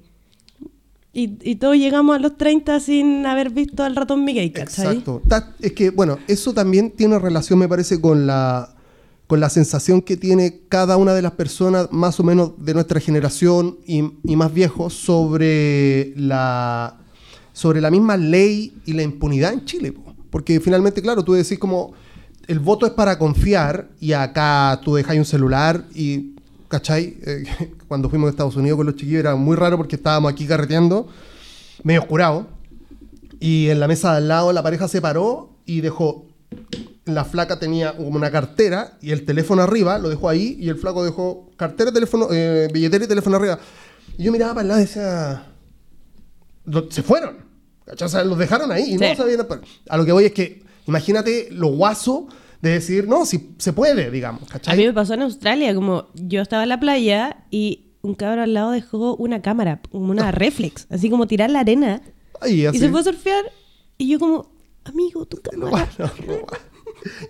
[1.13, 5.21] Y, todos llegamos a los 30 sin haber visto al ratón Mickey, Exacto.
[5.62, 8.76] Es que, bueno, eso también tiene relación, me parece, con la,
[9.28, 13.00] con la sensación que tiene cada una de las personas, más o menos de nuestra
[13.00, 14.02] generación y,
[14.36, 17.01] más viejos, sobre la,
[17.54, 19.94] sobre la misma ley y la impunidad en Chile.
[20.30, 21.94] Porque finalmente, claro, tú decís como
[22.48, 26.36] el voto es para confiar y acá tú dejas un celular y
[26.72, 27.18] ¿cachai?
[27.22, 27.44] Eh,
[27.88, 31.08] cuando fuimos a Estados Unidos con los chiquillos era muy raro porque estábamos aquí carreteando,
[31.84, 32.48] medio oscurado,
[33.40, 36.26] y en la mesa de al lado la pareja se paró y dejó,
[37.06, 41.04] la flaca tenía una cartera y el teléfono arriba, lo dejó ahí, y el flaco
[41.04, 43.60] dejó cartera, teléfono, eh, billetera y teléfono arriba.
[44.18, 45.51] Y yo miraba para el lado y decía,
[46.89, 47.38] se fueron,
[47.86, 48.06] ¿cachai?
[48.06, 49.45] O sea, los dejaron ahí y no sabían...
[49.89, 52.28] A lo que voy es que, imagínate lo guaso
[52.62, 54.43] de decir, no, si se puede, digamos.
[54.65, 58.39] A mí me pasó en Australia, como yo estaba en la playa y un cabrón
[58.39, 62.02] al lado dejó una cámara, como una reflex, así como tirar la arena.
[62.47, 63.45] y se fue a surfear
[63.97, 64.52] y yo como,
[64.84, 65.89] amigo, tu cámara.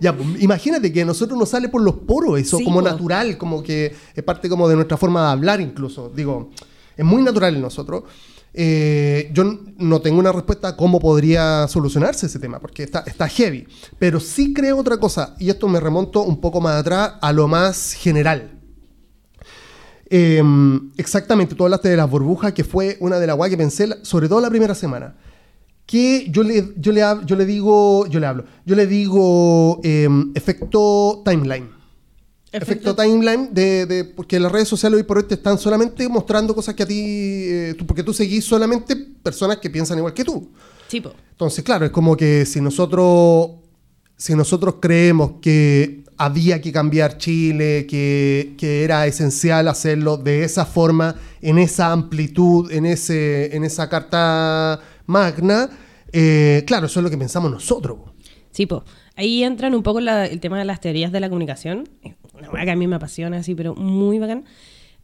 [0.00, 3.62] ya, pues, imagínate que a nosotros nos sale por los poros eso, como natural, como
[3.62, 6.10] que es parte como de nuestra forma de hablar incluso.
[6.14, 6.50] Digo,
[6.96, 8.04] es muy natural en nosotros.
[8.54, 9.44] Eh, yo
[9.78, 13.66] no tengo una respuesta a cómo podría solucionarse ese tema, porque está, heavy.
[13.98, 17.48] Pero sí creo otra cosa, y esto me remonto un poco más atrás a lo
[17.48, 18.58] más general.
[20.10, 23.88] Em, exactamente, tú hablaste de las burbujas, que fue una de las guay que pensé,
[24.02, 25.16] sobre todo la primera semana.
[25.86, 30.30] Que yo le, yo le, yo le digo, yo le hablo, yo le digo em,
[30.34, 31.81] efecto timeline
[32.52, 36.74] efecto, timeline de, porque las redes sociales hoy por hoy te están solamente mostrando cosas
[36.74, 40.50] que a ti eh, porque tú seguís solamente personas que piensan igual que tú.
[40.92, 43.50] Entonces claro es como que si nosotros
[44.16, 51.16] si nosotros creemos que había que cambiar Chile que, era esencial hacerlo de esa forma
[51.40, 55.70] en esa amplitud en ese en esa carta magna
[56.12, 57.98] eh, claro eso es lo que pensamos nosotros
[58.50, 58.82] sí pues
[59.16, 61.88] ahí entran un poco el tema de las teorías de la comunicación
[62.50, 64.44] una que a mí me apasiona así, pero muy bacán.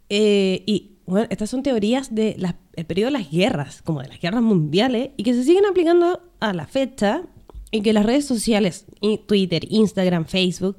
[0.09, 2.55] Eh, y bueno, estas son teorías del
[2.87, 6.53] periodo de las guerras, como de las guerras mundiales, y que se siguen aplicando a
[6.53, 7.23] la fecha,
[7.71, 8.87] y que las redes sociales,
[9.27, 10.77] Twitter, Instagram, Facebook,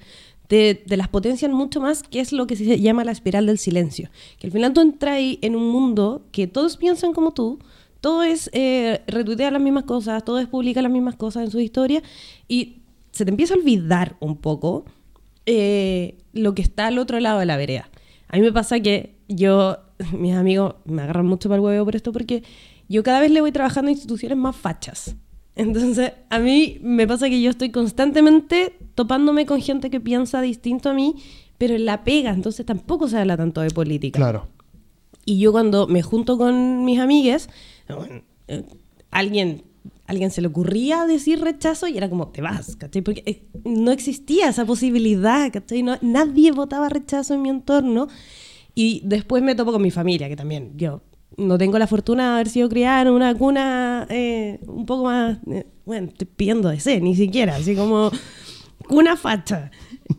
[0.47, 4.09] te, las potencian mucho más, que es lo que se llama la espiral del silencio.
[4.39, 7.59] Que al final tú entras ahí en un mundo que todos piensan como tú,
[8.01, 11.59] todo es eh, retuitear las mismas cosas, todo es publicar las mismas cosas en su
[11.59, 12.01] historia,
[12.47, 12.77] y
[13.11, 14.85] se te empieza a olvidar un poco
[15.51, 17.89] eh, lo que está al otro lado de la vereda.
[18.27, 19.79] A mí me pasa que yo,
[20.13, 22.43] mis amigos me agarran mucho para el huevo por esto porque
[22.87, 25.15] yo cada vez le voy trabajando a instituciones más fachas.
[25.55, 30.91] Entonces, a mí me pasa que yo estoy constantemente topándome con gente que piensa distinto
[30.91, 31.15] a mí,
[31.57, 34.17] pero en la pega, entonces tampoco se habla tanto de política.
[34.17, 34.47] Claro.
[35.25, 37.49] Y yo cuando me junto con mis amigues,
[38.47, 38.63] eh,
[39.09, 39.63] alguien
[40.09, 43.03] alguien se le ocurría decir rechazo y era como, te vas, ¿cachai?
[43.03, 45.83] Porque eh, no existía esa posibilidad, ¿cachai?
[45.83, 48.07] No, nadie votaba rechazo en mi entorno.
[48.73, 51.03] Y después me topo con mi familia, que también yo
[51.37, 55.37] no tengo la fortuna de haber sido criada en una cuna eh, un poco más,
[55.47, 58.11] eh, bueno, estoy pidiendo de ser, ni siquiera, así como
[58.87, 59.69] cuna facha.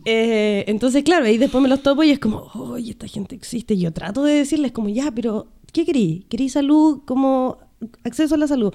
[0.05, 3.73] Eh, entonces, claro, ahí después me los topo y es como, oye, esta gente existe.
[3.73, 6.25] Y yo trato de decirles como, ya, pero ¿qué querí?
[6.29, 7.57] ¿Querí salud como
[8.03, 8.73] acceso a la salud?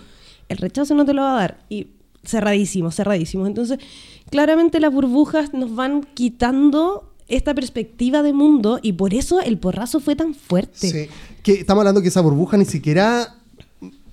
[0.49, 1.59] El rechazo no te lo va a dar.
[1.69, 1.89] Y
[2.25, 3.49] cerradísimos, cerradísimos.
[3.49, 3.79] Entonces,
[4.31, 10.01] claramente las burbujas nos van quitando esta perspectiva de mundo y por eso el porrazo
[10.01, 10.91] fue tan fuerte.
[10.91, 11.09] Sí,
[11.43, 13.37] que estamos hablando que esa burbuja ni siquiera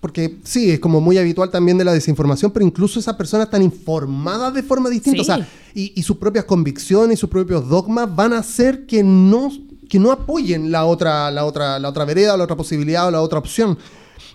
[0.03, 3.63] porque sí, es como muy habitual también de la desinformación, pero incluso esas personas están
[3.63, 8.33] informadas de forma distinta, o sea, y, sus propias convicciones y sus propios dogmas van
[8.33, 9.49] a hacer que no,
[9.87, 13.21] que no apoyen la otra, la, otra, la otra vereda, la otra posibilidad o la
[13.21, 13.77] otra opción.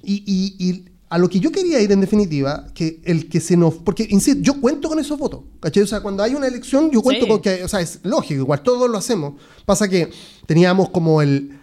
[0.02, 3.74] Y, a lo que yo quería ir en definitiva, que el que se nos...
[3.74, 5.82] Porque, insisto, yo cuento con esos votos, ¿cachai?
[5.82, 7.64] O sea, cuando hay una elección, yo cuento con que...
[7.64, 9.34] O sea, es lógico, igual todos lo hacemos.
[9.64, 10.10] Pasa que
[10.46, 11.58] teníamos como el,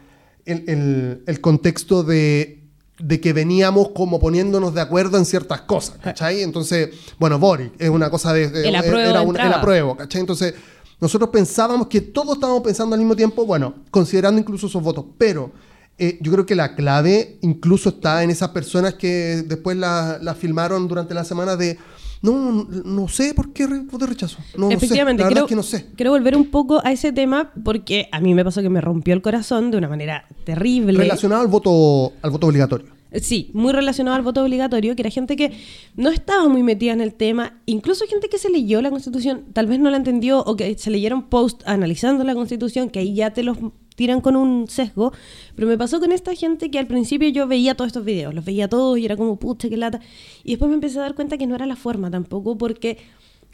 [0.46, 2.66] el contexto de
[3.00, 6.42] de que veníamos como poniéndonos de acuerdo en ciertas cosas, ¿cachai?
[6.42, 8.46] Entonces, bueno, Boric es una cosa de...
[8.46, 10.22] el era un, el apruebo, ¿cachai?
[10.22, 10.54] Entonces,
[11.02, 15.52] nosotros pensábamos que todos estábamos pensando al mismo tiempo, bueno, considerando incluso esos votos, pero
[15.98, 20.36] eh, yo creo que la clave incluso está en esas personas que después la, la
[20.36, 21.78] filmaron durante la semana de...
[22.22, 24.40] No, no sé por qué voté rechazo.
[24.58, 25.34] No, Efectivamente, no sé.
[25.34, 25.86] creo, que no sé.
[25.96, 29.14] quiero volver un poco a ese tema porque a mí me pasó que me rompió
[29.14, 30.98] el corazón de una manera terrible.
[30.98, 32.95] Relacionado al voto, al voto obligatorio.
[33.22, 35.54] Sí, muy relacionado al voto obligatorio, que era gente que
[35.96, 39.68] no estaba muy metida en el tema, incluso gente que se leyó la Constitución, tal
[39.68, 43.32] vez no la entendió, o que se leyeron post analizando la Constitución, que ahí ya
[43.32, 43.58] te los
[43.96, 45.14] tiran con un sesgo,
[45.56, 48.44] pero me pasó con esta gente que al principio yo veía todos estos videos, los
[48.44, 50.02] veía todos y era como, pucha, qué lata,
[50.44, 52.98] y después me empecé a dar cuenta que no era la forma tampoco, porque...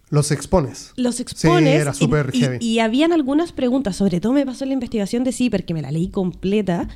[0.09, 0.91] Los expones.
[0.97, 1.69] Los expones.
[1.69, 2.57] Sí, era súper heavy.
[2.59, 5.81] Y, habían algunas preguntas, sobre todo me pasó en la investigación de CIPER, que me
[5.81, 6.89] la leí completa,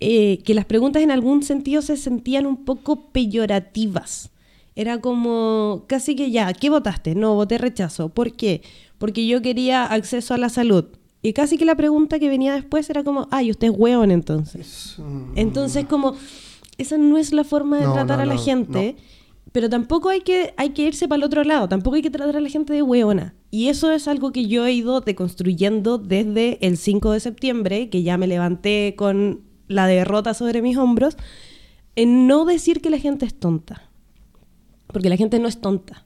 [0.00, 4.30] eh, que las preguntas en algún sentido se sentían un poco peyorativas.
[4.74, 7.14] Era como, casi que ya, ¿qué votaste?
[7.14, 8.08] No, voté rechazo.
[8.08, 8.62] ¿Por qué?
[8.96, 10.86] Porque yo quería acceso a la salud.
[11.22, 14.96] Y casi que la pregunta que venía después era como, ay, usted es hueón entonces.
[15.36, 16.14] Entonces como,
[16.78, 18.96] esa no es la forma de tratar a la gente,
[19.52, 22.36] pero tampoco hay que, hay que irse para el otro lado, tampoco hay que tratar
[22.36, 23.34] a la gente de hueona.
[23.50, 28.02] Y eso es algo que yo he ido deconstruyendo desde el 5 de septiembre, que
[28.02, 31.16] ya me levanté con la derrota sobre mis hombros,
[31.94, 33.88] en no decir que la gente es tonta.
[34.88, 36.04] Porque la gente no es tonta,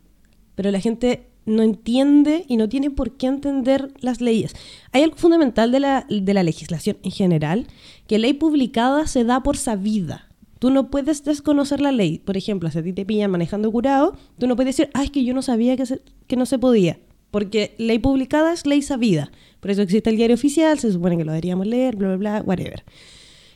[0.54, 4.54] pero la gente no entiende y no tiene por qué entender las leyes.
[4.92, 7.66] Hay algo fundamental de la, de la legislación en general,
[8.06, 10.28] que ley publicada se da por sabida.
[10.58, 12.18] Tú no puedes desconocer la ley.
[12.18, 15.10] Por ejemplo, si a ti te pillan manejando curado, tú no puedes decir, ah, es
[15.10, 15.84] que yo no sabía que,
[16.26, 16.98] que no se podía.
[17.30, 19.30] Porque ley publicada es ley sabida.
[19.60, 22.42] Por eso existe el diario oficial, se supone que lo deberíamos leer, bla, bla, bla,
[22.42, 22.84] whatever.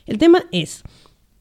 [0.09, 0.81] El tema es,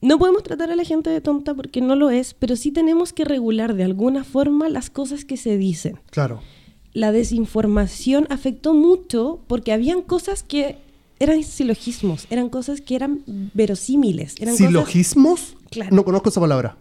[0.02, 3.14] no podemos tratar a la gente de tonta porque no lo es, pero sí tenemos
[3.14, 5.98] que regular de alguna forma las cosas que se dicen.
[6.10, 6.42] Claro.
[6.92, 10.76] La desinformación afectó mucho porque habían cosas que
[11.18, 13.22] eran silogismos, eran cosas que eran
[13.54, 14.34] verosímiles.
[14.38, 15.56] Eran ¿Silogismos?
[15.70, 15.96] Claro.
[15.96, 16.76] No conozco esa palabra.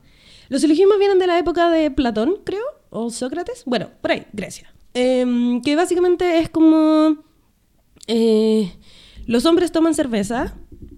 [0.49, 3.63] Los silogismos vienen de la época de Platón, creo, o Sócrates.
[3.65, 4.73] Bueno, por ahí, Grecia.
[4.93, 7.23] Em, que básicamente es como...
[8.07, 8.73] Eh,
[9.25, 10.55] los hombres toman cerveza,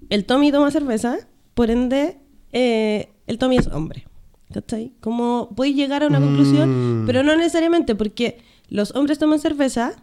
[0.10, 1.17] el Tommy toma cerveza,
[1.54, 2.19] por ende,
[2.52, 4.06] eh, el Tommy es hombre.
[4.54, 4.93] ¿Cachai?
[5.00, 7.06] Como podéis llegar a una conclusión, mm.
[7.06, 9.93] pero no necesariamente, porque los hombres toman cerveza,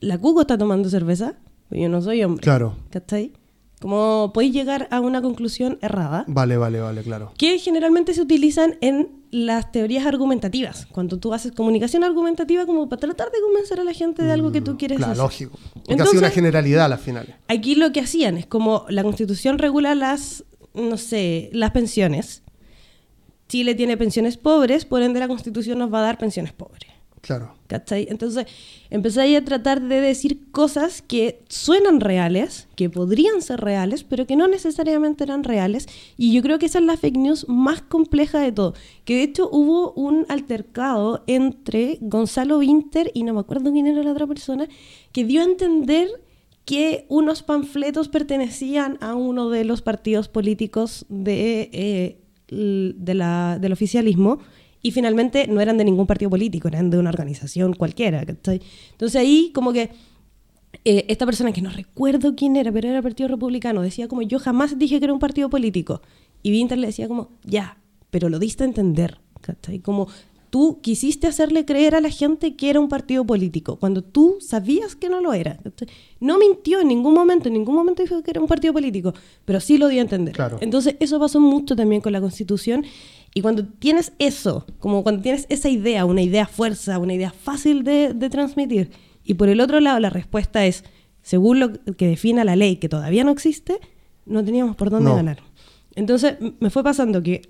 [0.00, 1.34] la Cuco está tomando cerveza,
[1.68, 2.42] pero yo no soy hombre.
[2.42, 2.76] Claro.
[2.90, 3.32] ¿Cachai?
[3.80, 6.24] Como podéis llegar a una conclusión errada.
[6.28, 7.32] Vale, vale, vale, claro.
[7.36, 10.86] Que generalmente se utilizan en las teorías argumentativas.
[10.92, 14.52] Cuando tú haces comunicación argumentativa como para tratar de convencer a la gente de algo
[14.52, 15.58] que tú mm, quieres claro, lógico.
[15.86, 17.34] Porque ha sido una generalidad al final.
[17.48, 22.42] Aquí lo que hacían es como la constitución regula las, no sé, las pensiones.
[23.48, 26.91] Chile tiene pensiones pobres, por ende la constitución nos va a dar pensiones pobres.
[27.22, 27.54] Claro.
[27.68, 28.08] ¿Cachai?
[28.10, 28.46] Entonces
[28.90, 34.34] empecé a tratar de decir cosas que suenan reales, que podrían ser reales, pero que
[34.34, 35.86] no necesariamente eran reales.
[36.16, 38.74] Y yo creo que esa es la fake news más compleja de todo.
[39.04, 44.02] Que de hecho hubo un altercado entre Gonzalo Winter y no me acuerdo quién era
[44.02, 44.66] la otra persona,
[45.12, 46.08] que dio a entender
[46.64, 53.72] que unos panfletos pertenecían a uno de los partidos políticos de, eh, de la, del
[53.72, 54.40] oficialismo
[54.82, 58.22] y finalmente no eran de ningún partido político, eran de una organización cualquiera.
[58.22, 59.90] Entonces ahí como que
[60.84, 64.38] eh, esta persona que no recuerdo quién era, pero era Partido Republicano, decía como yo
[64.38, 66.02] jamás dije que era un partido político.
[66.42, 67.76] Y Winter le decía como, ya,
[68.10, 69.18] pero lo diste a entender.
[69.40, 69.80] ¿cachai?
[69.80, 70.08] Como
[70.50, 74.94] tú quisiste hacerle creer a la gente que era un partido político, cuando tú sabías
[74.94, 75.58] que no lo era.
[76.20, 79.14] No mintió en ningún momento, en ningún momento dijo que era un partido político,
[79.44, 80.36] pero sí lo dio a entender.
[80.60, 82.84] Entonces, eso pasó mucho también con la Constitución.
[83.34, 87.82] Y cuando tienes eso, como cuando tienes esa idea, una idea fuerza, una idea fácil
[87.82, 88.90] de, de transmitir,
[89.24, 90.84] y por el otro lado la respuesta es,
[91.22, 93.78] según lo que defina la ley, que todavía no existe,
[94.26, 95.38] no teníamos por dónde ganar.
[95.94, 97.42] Entonces me fue pasando que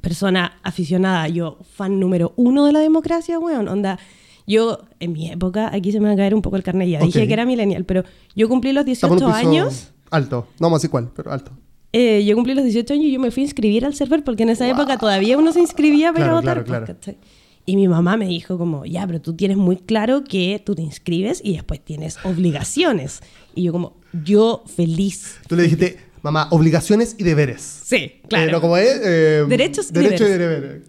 [0.00, 3.98] persona aficionada, yo fan número uno de la democracia, weón, onda,
[4.46, 7.00] yo en mi época, aquí se me va a caer un poco el carnet ya,
[7.00, 9.92] dije que era millennial, pero yo cumplí los 18 años.
[10.10, 11.52] Alto, no más igual, pero alto.
[11.92, 14.44] Eh, yo cumplí los 18 años y yo me fui a inscribir al server porque
[14.44, 16.64] en esa época todavía uno se inscribía para votar.
[16.64, 17.18] Claro, claro.
[17.66, 20.82] Y mi mamá me dijo como, ya, pero tú tienes muy claro que tú te
[20.82, 23.20] inscribes y después tienes obligaciones.
[23.54, 25.36] Y yo como, yo feliz.
[25.46, 27.60] Tú le dijiste, mamá, obligaciones y deberes.
[27.84, 28.46] Sí, claro.
[28.46, 29.00] Pero como es...
[29.04, 30.82] Eh, derechos y derecho deberes.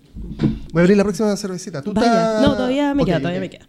[0.72, 1.82] Voy a abrir la próxima cervecita.
[1.82, 3.68] ¿Tú No, todavía me queda, todavía me queda.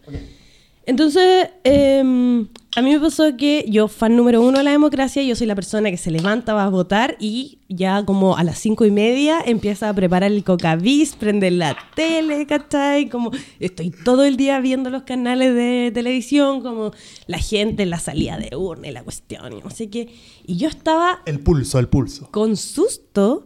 [0.85, 5.35] Entonces, em, a mí me pasó que yo, fan número uno de la democracia, yo
[5.35, 8.85] soy la persona que se levanta, va a votar y ya como a las cinco
[8.85, 13.09] y media empieza a preparar el cocavis, prender la tele, ¿cachai?
[13.09, 16.91] Como estoy todo el día viendo los canales de televisión, como
[17.27, 20.09] la gente, la salida de urna y la cuestión y no sé qué.
[20.45, 21.21] Y yo estaba...
[21.25, 22.29] El pulso, el pulso.
[22.31, 23.45] Con susto,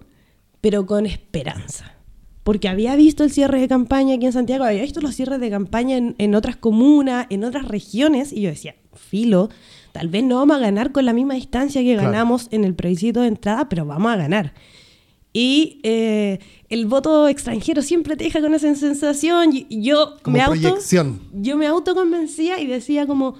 [0.61, 1.96] pero con esperanza
[2.47, 5.49] porque había visto el cierre de campaña aquí en Santiago, había visto los cierres de
[5.49, 9.49] campaña en, otras comunas, en otras regiones, y yo decía, filo,
[9.91, 13.19] tal vez no vamos a ganar con la misma distancia que ganamos en el plebiscito
[13.19, 14.53] de entrada, pero vamos a ganar.
[15.33, 19.51] Y eh, el voto extranjero siempre te deja con esa sensación.
[19.69, 20.77] Yo me auto,
[21.33, 23.35] Yo me autoconvencía y decía como,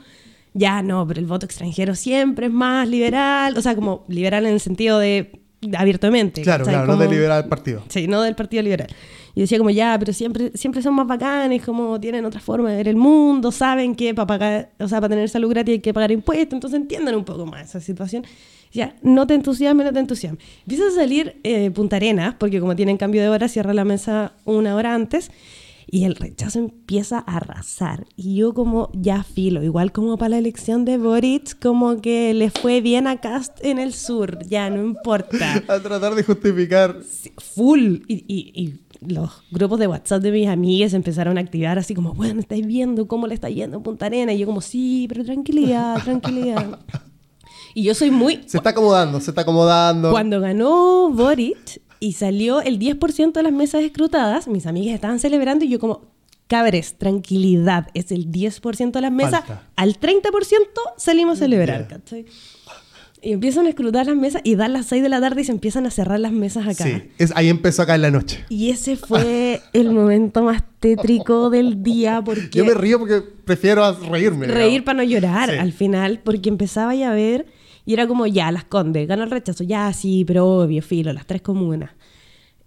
[0.54, 3.58] ya no, pero el voto extranjero siempre es más liberal.
[3.58, 5.47] O sea, como liberal en el sentido de
[5.78, 6.42] abiertamente.
[6.42, 7.84] Claro, claro, no del liberal partido.
[7.90, 8.88] Sí, no del Partido Liberal.
[9.36, 12.78] Y decía como, ya, pero siempre, siempre son más bacanes, como tienen otra forma de
[12.78, 15.94] ver el mundo, saben que para pagar, o sea, para tener salud gratis hay que
[15.94, 18.26] pagar impuestos, entonces entiendan un poco más esa situación.
[18.72, 20.44] Ya, no te entusiasmes, no te entusiasmes.
[20.62, 24.34] Empieza a salir eh, Punta Arenas, porque como tienen cambio de hora, cierra la mesa
[24.46, 25.32] una hora antes
[25.90, 28.08] y el rechazo empieza a arrasar.
[28.16, 32.52] Y yo como ya filo, igual como para la elección de Boric, como que le
[32.52, 35.64] fue bien a Cast en el sur, ya no importa.
[35.68, 36.98] a tratar de justificar.
[37.38, 38.00] full.
[38.08, 42.40] Y, y, los grupos de WhatsApp de mis amigas empezaron a activar así como, bueno,
[42.40, 44.34] estáis viendo cómo le está yendo a Punta Arena.
[44.34, 46.80] Y yo como, sí, pero tranquilidad, tranquilidad.
[47.74, 48.42] y yo soy muy...
[48.48, 50.12] Se está acomodando, se está acomodando.
[50.12, 55.66] Cuando ganó Boric, y salió el 10% de las mesas escrutadas, mis amigas estaban celebrando
[55.66, 56.06] y yo como,
[56.48, 59.44] cabres, tranquilidad, es el 10% de las mesas,
[59.76, 60.24] al 30%
[60.98, 61.88] salimos a celebrar,
[63.22, 65.52] Y empiezan a escrutar las mesas y dan las 6 de la tarde y se
[65.52, 66.84] empiezan a cerrar las mesas acá.
[66.84, 68.46] Sí, es, ahí empezó acá en la noche.
[68.50, 72.50] Y ese fue el momento más tétrico del día porque...
[72.52, 74.48] Yo me río porque prefiero reírme.
[74.48, 77.48] Reír para no llorar al final, porque empezaba ya a ver
[77.88, 81.26] y era como, ya, las condes, ganó el rechazo, ya, sí, pero obvio, filo, las
[81.26, 81.92] tres comunas.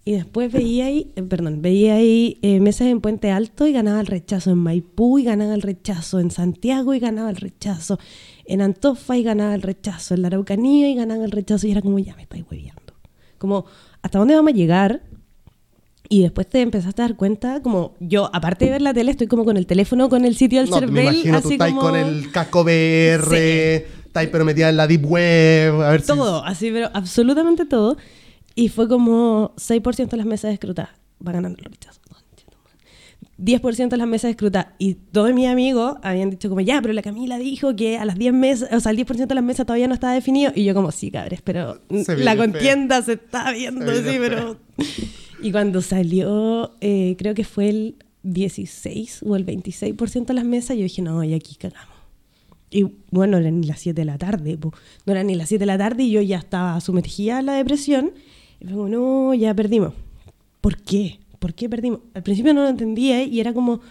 [0.03, 3.99] Y después veía ahí, eh, perdón, veía ahí eh, mesas en Puente Alto y ganaba
[3.99, 7.99] el rechazo en Maipú y ganaba el rechazo en Santiago y ganaba el rechazo
[8.45, 11.83] en Antofa y ganaba el rechazo en la Araucanía y ganaba el rechazo y era
[11.83, 12.81] como, ya me estáis hueviando.
[13.37, 13.65] Como,
[14.01, 15.03] ¿hasta dónde vamos a llegar?
[16.09, 19.27] Y después te empezaste a dar cuenta, como yo, aparte de ver la tele, estoy
[19.27, 22.31] como con el teléfono, con el sitio del no, Me imagino, tú estás con el
[22.31, 27.65] casco VR, estás pero metida en la deep web, a ver Todo, así, pero absolutamente
[27.65, 27.97] todo.
[28.55, 30.91] Y fue como 6% de las mesas escrutadas.
[31.25, 32.01] Va ganando el rechazo.
[33.41, 34.73] 10% de las mesas escrutadas.
[34.77, 38.15] Y todos mis amigos habían dicho como, ya, pero la Camila dijo que a las
[38.17, 40.51] 10 mesas, o sea, el 10% de las mesas todavía no estaba definido.
[40.53, 44.57] Y yo como, sí, cabres, pero la contienda se está viendo, sí, pero...
[45.41, 50.77] Y cuando salió, eh, creo que fue el 16 o el 26% de las mesas,
[50.77, 51.90] yo dije, no, y aquí cagamos.
[52.71, 54.71] Y bueno, no eran ni las 7 de la tarde, no
[55.11, 58.13] eran ni las 7 de la tarde y yo ya estaba sumergida en la depresión.
[58.61, 59.93] Y luego, no, ya perdimos.
[60.61, 61.19] ¿Por qué?
[61.37, 61.99] ¿Por qué perdimos?
[62.13, 63.81] Al principio no lo entendía y era como,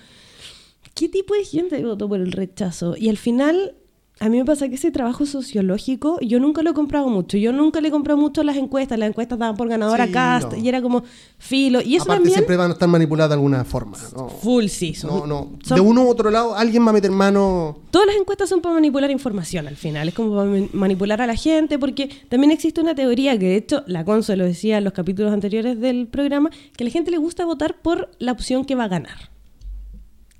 [0.95, 2.97] ¿qué tipo de gente votó por el rechazo?
[2.97, 3.75] Y al final
[4.23, 7.39] a mí me pasa que ese trabajo sociológico yo nunca lo he comprado mucho.
[7.39, 8.99] Yo nunca le he comprado mucho las encuestas.
[8.99, 11.05] Las encuestas daban por ganadora Cast y era como
[11.39, 11.81] filo.
[11.81, 12.35] Y eso Aparte también...
[12.35, 13.97] siempre van a estar manipuladas de alguna forma.
[13.97, 14.95] Full, sí.
[15.05, 15.53] no, no.
[15.75, 17.79] De uno u otro lado alguien va a meter mano...
[17.91, 20.09] Todas las encuestas son para manipular información al final.
[20.09, 23.85] Es como para manipular a la gente porque también existe una teoría que de hecho
[23.87, 27.17] la Conso lo decía en los capítulos anteriores del programa, que a la gente le
[27.17, 29.31] gusta votar por la opción que va a ganar.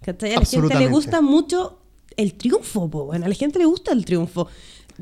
[0.07, 1.80] A la gente le gusta mucho
[2.21, 4.49] el triunfo, po, a la gente le gusta el triunfo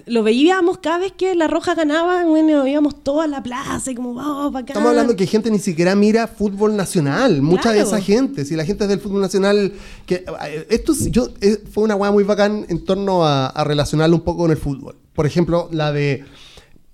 [0.07, 3.95] lo veíamos cada vez que la Roja ganaba, bueno, íbamos todos a la plaza y
[3.95, 4.73] como, vamos, para acá.
[4.73, 8.65] Estamos hablando que gente ni siquiera mira fútbol nacional, mucha de esa gente, si la
[8.65, 9.73] gente es del fútbol nacional,
[10.07, 14.17] que eh, esto yo, eh, fue una hueá muy bacán en torno a, a relacionarlo
[14.17, 14.97] un poco con el fútbol.
[15.15, 16.25] Por ejemplo, la de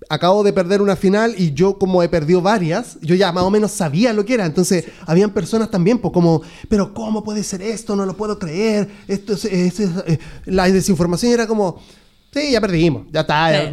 [0.09, 3.49] acabo de perder una final y yo como he perdido varias, yo ya más o
[3.49, 4.45] menos sabía lo que era.
[4.45, 7.95] Entonces, habían personas también, pues como, pero ¿cómo puede ser esto?
[7.95, 8.89] No lo puedo creer.
[9.07, 11.79] Esto es, eh, la desinformación era como,
[12.35, 13.03] Sí, ya perdimos.
[13.13, 13.69] Ya está.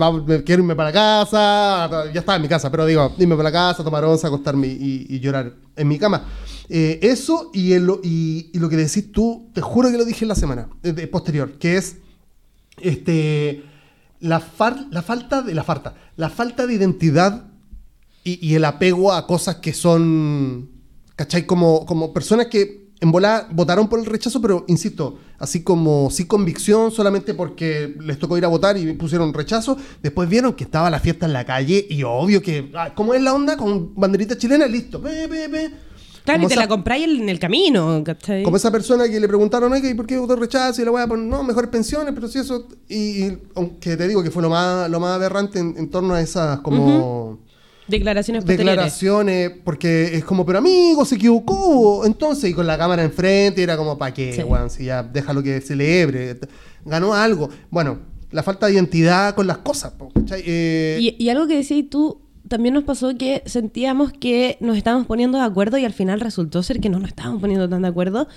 [0.47, 2.12] quiero irme para casa.
[2.12, 5.53] Ya estaba en mi casa, pero digo, irme para casa, tomar onza, acostarme y, llorar
[5.74, 6.28] en mi cama.
[6.68, 10.28] Eh, eso y, el, y, lo que decís tú, te juro que lo dije en
[10.28, 10.68] la semana
[11.11, 11.97] posterior, que es
[12.80, 13.64] este,
[14.22, 14.42] la,
[14.90, 17.44] la falta de la falta, la falta de identidad
[18.24, 20.70] y, el apego a cosas que son,
[21.16, 21.44] ¿cachai?
[21.44, 26.26] Como, como personas que en bola votaron por el rechazo, pero insisto, así como sin
[26.26, 29.76] convicción, solamente porque les tocó ir a votar y pusieron rechazo.
[30.00, 33.20] Después vieron que estaba la fiesta en la calle y obvio que, ah, ¿cómo es
[33.20, 33.56] la onda?
[33.56, 35.02] Con banderita chilena, listo.
[36.24, 38.04] Claro, y te la compráis en el camino,
[38.44, 40.80] Como esa persona que le preguntaron, ¿y por qué votó rechazo?
[40.80, 42.68] Y le voy a poner, no, mejores pensiones, pero si eso.
[42.88, 46.60] Y, aunque te digo que fue lo más, lo más aberrante en, torno a esas
[46.60, 47.40] como.
[47.88, 48.72] Declaraciones posteriores.
[48.72, 52.06] Declaraciones, porque es como, pero amigo, se equivocó.
[52.06, 56.38] Entonces, y con la cámara enfrente, era como, ¿para qué, Si ya déjalo que celebre.
[56.84, 57.48] Ganó algo.
[57.70, 57.98] Bueno,
[58.32, 59.92] la falta de identidad con las cosas,
[60.30, 62.21] eh, y, algo que decías tú,
[62.53, 66.62] también nos pasó que sentíamos que nos estábamos poniendo de acuerdo y al final resultó
[66.62, 68.28] ser que no nos estábamos poniendo tan de acuerdo.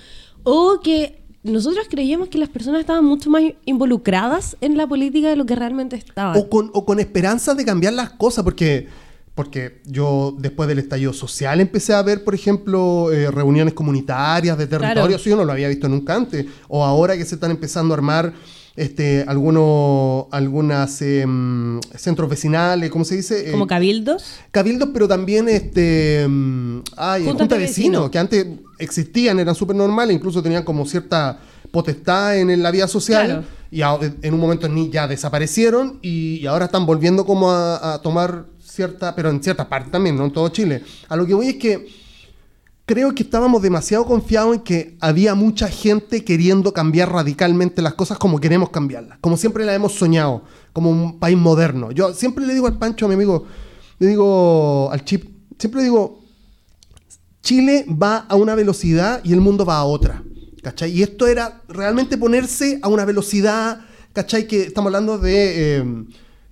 [0.42, 5.36] O que nosotros creíamos que las personas estaban mucho más involucradas en la política de
[5.36, 6.34] lo que realmente estaban.
[6.34, 8.88] O con, o con esperanza de cambiar las cosas, porque
[9.34, 14.66] porque yo después del estallido social empecé a ver, por ejemplo, eh, reuniones comunitarias de
[14.66, 17.98] territorios, yo no lo había visto nunca antes, o ahora que se están empezando a
[17.98, 18.32] armar
[18.76, 23.48] este, algunos algunas em, centros vecinales, ¿cómo se dice?
[23.48, 24.24] Eh, ¿Como cabildos?
[24.50, 28.46] Cabildos, pero también este, em, ay, junta, de vecinos, que antes
[28.78, 31.38] existían, eran súper normales, incluso tenían como cierta
[31.70, 33.44] potestad en, la vida social.
[33.68, 39.14] Y en un momento ni ya desaparecieron y, ahora están volviendo como a tomar cierta,
[39.16, 40.82] pero en cierta parte también, no en todo Chile.
[41.08, 41.86] A lo que voy es que
[42.86, 48.16] creo que estábamos demasiado confiados en que había mucha gente queriendo cambiar radicalmente las cosas
[48.16, 51.90] como queremos cambiarlas, como siempre las hemos soñado, como un país moderno.
[51.90, 53.44] Yo siempre le digo al Pancho, a mi amigo,
[53.98, 55.24] le digo al Chip,
[55.58, 56.20] siempre le digo,
[57.42, 60.22] Chile va a una velocidad y el mundo va a otra.
[60.62, 60.90] ¿Cachai?
[60.90, 64.48] Y esto era realmente ponerse a una velocidad, ¿cachai?
[64.48, 65.84] Que estamos hablando de, eh,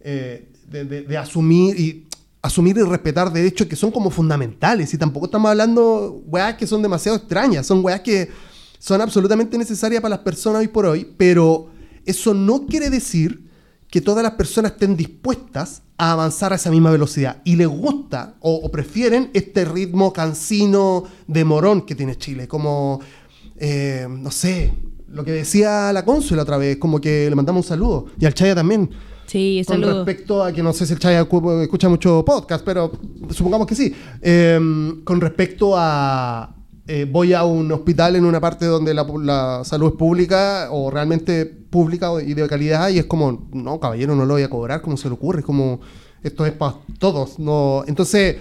[0.01, 2.04] eh, de asumir y
[2.45, 4.93] asumir y respetar derechos que son como fundamentales.
[4.93, 8.29] Y tampoco estamos hablando weas que son demasiado extrañas, son weas que
[8.79, 11.71] son absolutamente necesarias para las personas hoy por hoy, pero
[12.05, 13.51] eso no quiere decir
[13.91, 17.41] que todas las personas estén dispuestas a avanzar a esa misma velocidad.
[17.45, 23.01] Y les gusta o, prefieren este ritmo cansino de morón que tiene Chile, como,
[23.57, 24.75] eh, no sé,
[25.09, 28.35] lo que decía la cónsula otra vez, como que le mandamos un saludo, y al
[28.35, 28.91] Chaya también,
[29.35, 31.27] Sí, Con respecto a que no sé si el Chaya
[31.63, 32.93] escucha mucho podcast, pero
[33.31, 33.93] supongamos que sí.
[34.23, 36.55] Em, con respecto a.
[36.87, 41.47] Eh, voy a un hospital en una parte donde la, salud es pública o realmente
[41.47, 44.97] pública y de calidad y es como, no, caballero, no lo voy a cobrar, ¿cómo
[44.97, 45.41] se le ocurre?
[45.41, 45.81] Es como,
[46.23, 47.41] esto es para todos.
[47.41, 48.37] no Entonces,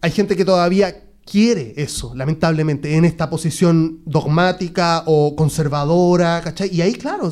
[0.00, 6.74] hay gente que todavía quiere eso, lamentablemente, en esta posición dogmática o conservadora, ¿cachai?
[6.74, 7.30] Y ahí, claro,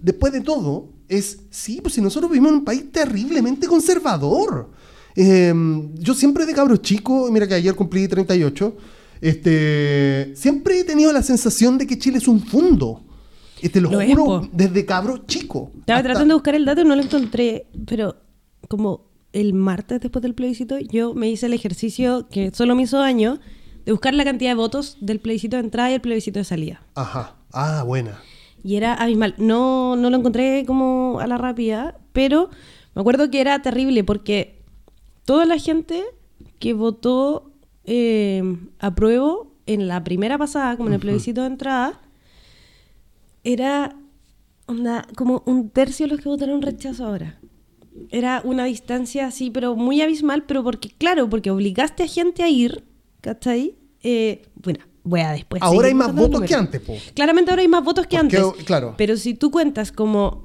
[0.00, 4.70] después de todo, es, sí, pues si nosotros vivimos en un país terriblemente conservador.
[5.14, 8.76] Em, yo siempre de cabro chico, mira que ayer cumplí 38,
[9.20, 13.04] este, siempre he tenido la sensación de que Chile es un fundo.
[13.60, 15.70] Este, lo, juro desde cabro chico.
[15.80, 18.16] Estaba tratando de buscar el dato y no lo encontré, pero
[18.68, 22.98] como el martes después del plebiscito, yo me hice el ejercicio que solo me hizo
[22.98, 23.38] daño
[23.84, 26.82] de buscar la cantidad de votos del plebiscito de entrada y el plebiscito de salida.
[26.94, 27.36] Ajá.
[27.52, 28.18] Ah, buena.
[28.62, 29.34] Y era abismal.
[29.38, 32.50] No, no lo encontré como a la rápida, pero
[32.94, 34.62] me acuerdo que era terrible porque
[35.24, 36.02] toda la gente
[36.58, 37.52] que votó
[37.84, 38.42] eh,
[38.78, 42.00] apruebo en la primera pasada, como en el plebiscito de entrada,
[43.44, 43.96] era
[45.16, 47.40] como un tercio de los que votaron rechazo ahora.
[48.10, 52.48] Era una distancia así, pero muy abismal, pero porque, claro, porque obligaste a gente a
[52.48, 52.84] ir,
[53.20, 53.74] ¿cachai?
[54.02, 55.62] Eh, bueno, voy a después.
[55.62, 56.94] Ahora hay más votos que antes, po.
[57.14, 58.42] Claramente ahora hay más votos que antes.
[58.64, 58.94] Claro.
[58.96, 60.44] Pero si tú cuentas como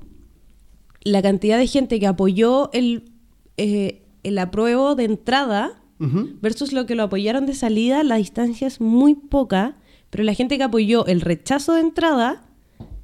[1.02, 3.12] la cantidad de gente que apoyó el,
[3.58, 8.80] eh, el apruebo de entrada versus lo que lo apoyaron de salida, la distancia es
[8.80, 9.78] muy poca,
[10.12, 12.44] pero la gente que apoyó el rechazo de entrada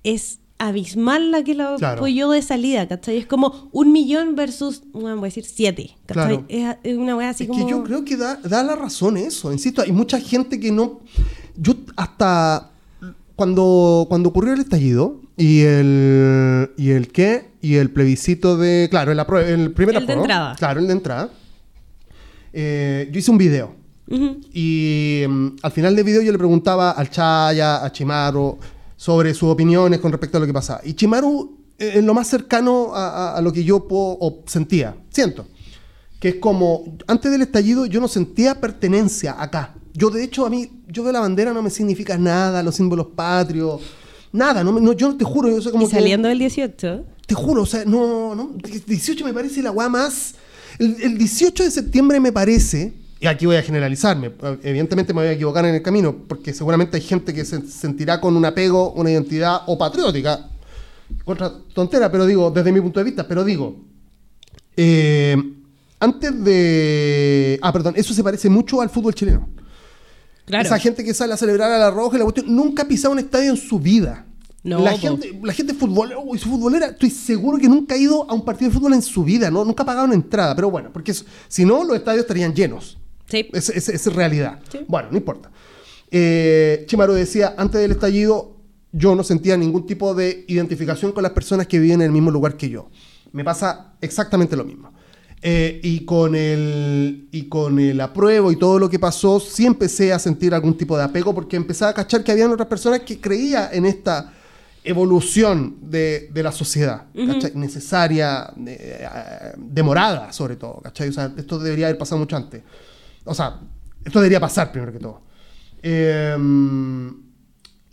[0.03, 3.17] es abismal la que lo apoyó de salida, ¿cachai?
[3.17, 6.45] Es como un millón versus, voy a decir, siete, ¿cachai?
[6.47, 7.65] Es, una wea así como...
[7.65, 11.01] Que yo creo que da, da la razón eso, insisto, hay mucha gente que no...
[11.55, 12.71] Yo hasta
[13.35, 19.11] cuando, cuando ocurrió el estallido y el, y el qué, y el plebiscito de, claro,
[19.11, 20.55] el, el primer el de entrada.
[20.55, 21.29] Claro, el de entrada.
[22.51, 23.75] Eh, yo hice un video.
[24.53, 28.59] Y mm, al final del video yo le preguntaba al Chaya, a Chimaru,
[28.95, 30.81] sobre sus opiniones con respecto a lo que pasaba.
[30.83, 35.47] Y Chimaru eh, es lo más cercano a, lo que yo puedo, sentía, siento.
[36.19, 39.75] Que es como, antes del estallido yo no sentía pertenencia acá.
[39.93, 43.07] Yo, de hecho, a mí, yo de la bandera no me significa nada, los símbolos
[43.15, 43.81] patrios,
[44.31, 44.63] nada.
[44.63, 45.87] No, yo te juro, yo sé como.
[45.87, 47.05] ¿Y saliendo del 18?
[47.25, 48.51] Te juro, o sea, no, no.
[48.87, 50.35] 18 me parece la weá más.
[50.79, 52.93] El, 18 de septiembre me parece.
[53.19, 54.31] Y aquí voy a generalizarme.
[54.63, 58.19] Evidentemente me voy a equivocar en el camino, porque seguramente hay gente que se sentirá
[58.19, 60.49] con un apego, una identidad o patriótica.
[61.23, 63.77] Otra tontera, pero digo, desde mi punto de vista, pero digo.
[64.75, 65.37] Eh,
[65.99, 67.59] antes de.
[67.61, 69.47] Ah, perdón, eso se parece mucho al fútbol chileno.
[70.47, 73.13] Esa gente que sale a celebrar a la roja y la cuestión nunca ha pisado
[73.13, 74.25] un estadio en su vida.
[74.63, 78.69] la, gente, la gente futbolera, futbolera, estoy seguro que nunca ha ido a un partido
[78.69, 79.63] de fútbol en su vida, ¿no?
[79.63, 81.13] nunca ha pagado una entrada, pero bueno, porque
[81.47, 82.97] si no, los estadios estarían llenos.
[83.27, 83.49] Sí.
[83.53, 84.59] Esa es, realidad.
[84.87, 85.49] Bueno, no importa.
[86.11, 88.57] Eh, Chimaru decía, antes del estallido,
[88.91, 92.29] yo no sentía ningún tipo de identificación con las personas que viven en el mismo
[92.29, 92.89] lugar que yo.
[93.31, 94.92] Me pasa exactamente lo mismo.
[95.45, 100.13] Eh, y, con el, y con el apruebo y todo lo que pasó, sí empecé
[100.13, 103.19] a sentir algún tipo de apego porque empecé a cachar que habían otras personas que
[103.19, 104.31] creían en esta
[104.85, 107.07] evolución de, de la sociedad,
[107.55, 109.05] necesaria, eh,
[109.57, 111.09] demorada sobre todo, ¿cachai?
[111.09, 112.63] O sea, esto debería haber pasado mucho antes.
[113.25, 113.59] O sea,
[114.05, 115.23] esto debería pasar primero que todo.
[115.81, 116.37] Eh,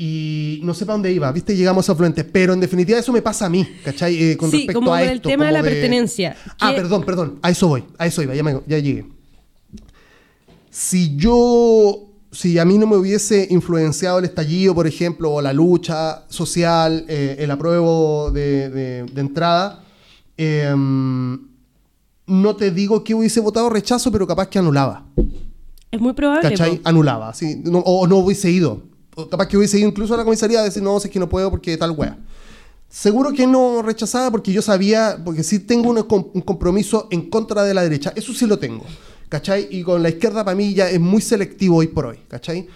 [0.02, 3.20] y no sé para dónde iba, viste, llegamos a Fluente, pero en definitiva eso me
[3.20, 4.30] pasa a mí, ¿cachai?
[4.30, 6.34] Eh, con sí, respecto como a el tema de la pertenencia.
[6.58, 9.04] Ah, perdón, perdón, a eso voy, a eso iba, ya, ya llegué.
[10.70, 15.52] Si yo, si a mí no me hubiese influenciado el estallido, por ejemplo, o la
[15.52, 19.84] lucha social, eh, el apruebo de, de, entrada,
[20.38, 21.46] em,
[22.26, 25.04] no te digo que hubiese votado rechazo, pero capaz que anulaba.
[25.90, 26.48] Es muy probable.
[26.48, 26.80] ¿Cachai?
[26.84, 27.62] Anulaba, sí.
[27.70, 28.88] o no hubiese ido
[29.30, 31.50] capaz que hubiese ido incluso a la comisaría a decir, no, sé que no puedo
[31.50, 32.18] porque tal wea.
[32.88, 36.02] Seguro que no rechazaba porque yo sabía, porque sí tengo un,
[36.42, 38.12] compromiso en contra de la derecha.
[38.16, 38.84] Eso sí lo tengo,
[39.28, 39.68] ¿cachai?
[39.70, 42.66] Y con la izquierda para mí ya es muy selectivo hoy por hoy, ¿cachai?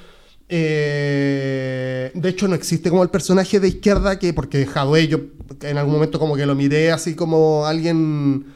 [0.49, 5.19] Eh, de hecho, no existe como el personaje de izquierda que, porque Jadwe, yo
[5.63, 8.47] en algún momento como que lo miré así como alguien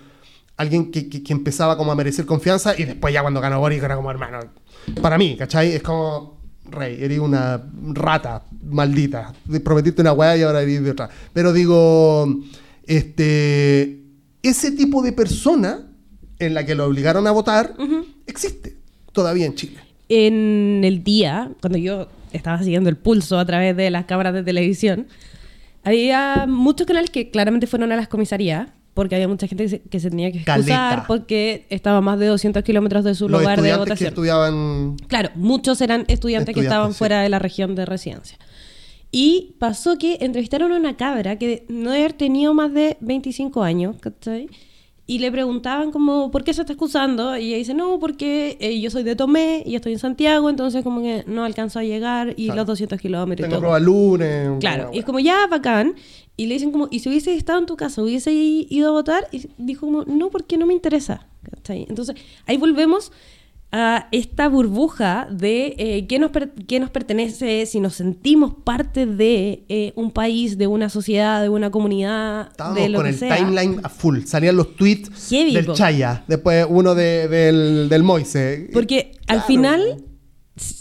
[0.57, 3.97] alguien que, que, empezaba como a merecer confianza y después ya cuando ganó Boric era
[3.97, 4.41] como hermano.
[5.01, 5.73] Para mí, ¿cachai?
[5.73, 6.38] Es como
[6.71, 7.63] rey, eres una
[7.93, 9.33] rata maldita.
[9.65, 11.09] Prometiste una weá y ahora eres de otra.
[11.33, 12.41] Pero digo,
[12.87, 14.03] este,
[14.43, 15.87] ese tipo de persona
[16.39, 17.75] en la que lo obligaron a votar
[18.27, 18.77] existe
[19.13, 19.79] todavía en Chile.
[20.09, 24.43] En el día, cuando yo estaba siguiendo el pulso a través de las cámaras de
[24.43, 25.07] televisión,
[25.85, 30.11] había muchos canales que claramente fueron a las comisarías porque había mucha gente que se,
[30.11, 33.97] tenía que excusar porque estaba más de 200 kilómetros de su lugar de votación.
[33.97, 34.97] Que estudiaban...
[35.07, 38.39] Claro, muchos eran estudiantes, que estaban fuera de la región de residencia.
[39.11, 43.97] Y pasó que entrevistaron a una cabra que no haber tenido más de 25 años,
[44.01, 44.49] ¿cachai?
[45.11, 47.35] y le preguntaban como, ¿por qué se está excusando?
[47.39, 50.85] Y ella dice, no, porque eh, yo soy de Tomé y estoy en Santiago, entonces
[50.85, 53.49] como que no alcanzo a llegar y los 200 kilómetros.
[53.49, 54.51] Tengo prueba lunes.
[54.61, 55.95] Claro, y es como, ya, bacán.
[56.39, 59.27] Y le dicen como, ¿y si hubiese estado en tu casa, hubiese ido a votar?
[59.33, 61.27] Y dijo como, no, porque no me interesa.
[61.69, 62.15] Entonces,
[62.47, 63.11] ahí volvemos
[63.73, 69.93] a esta burbuja de eh, qué, nos nos pertenece, si nos sentimos parte de eh,
[69.97, 72.49] un país, de una sociedad, de una comunidad.
[72.53, 74.23] Estábamos de lo con el timeline a full.
[74.25, 78.71] Salían los tweets del Chaya, después uno del, del Moise.
[78.73, 80.05] Porque al final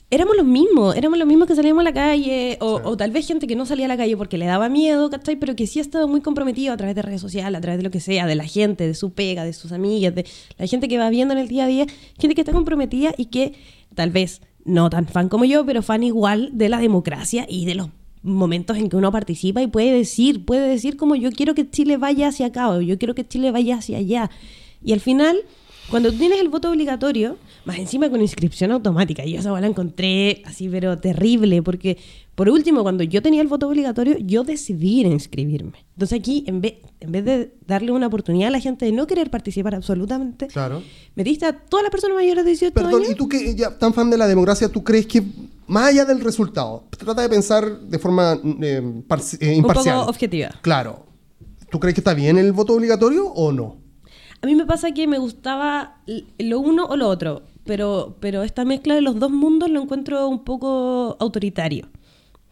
[0.09, 3.47] éramos los mismos, éramos los mismos que salíamos a la calle, o, tal vez gente
[3.47, 5.35] que no salía a la calle porque le daba miedo, ¿cachai?
[5.35, 7.83] Pero que sí ha estado muy comprometido a través de redes sociales, a través de
[7.83, 10.25] lo que sea, de la gente, de su pega, de sus amigas, de
[10.57, 11.85] la gente que va viendo en el día a día,
[12.19, 13.53] gente que está comprometida y que
[13.95, 17.75] tal vez no tan fan como yo, pero fan igual de la democracia y de
[17.75, 17.89] los
[18.23, 21.97] momentos en que uno participa y puede decir, puede decir como yo quiero que Chile
[21.97, 24.29] vaya hacia acá o yo quiero que Chile vaya hacia allá.
[24.83, 25.37] Y al final
[25.89, 29.67] Cuando tú tienes el voto obligatorio, más encima con inscripción automática, y yo esa la
[29.67, 31.97] encontré así, pero terrible, porque
[32.37, 35.85] por último, cuando yo tenía el voto obligatorio, yo decidí inscribirme.
[35.93, 39.07] Entonces aquí, en vez, en vez de darle una oportunidad a la gente de no
[39.07, 40.83] querer participar absolutamente, claro.
[41.15, 44.11] metiste a todas las personas mayores de 18 Perdón, ¿y tú que ya tan fan
[44.11, 45.23] de la democracia, tú crees que
[45.65, 48.83] más allá del resultado, trata de pensar de forma eh,
[49.39, 49.55] eh, imparcial?
[49.57, 50.49] Un poco objetiva.
[50.61, 51.07] Claro.
[51.71, 53.86] ¿Tú crees que está bien el voto obligatorio o no?
[54.41, 55.97] A mí me pasa que me gustaba
[56.37, 60.27] lo uno o lo otro, pero, pero esta mezcla de los dos mundos lo encuentro
[60.27, 61.87] un poco autoritario.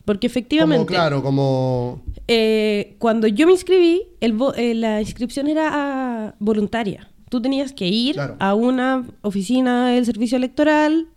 [0.04, 0.86] Porque efectivamente...
[0.86, 2.02] Como, claro, como...
[2.28, 7.10] Eh, cuando yo me inscribí, el eh, la inscripción era ah, voluntaria.
[7.30, 11.08] Tú tenías que ir a una oficina del servicio electoral.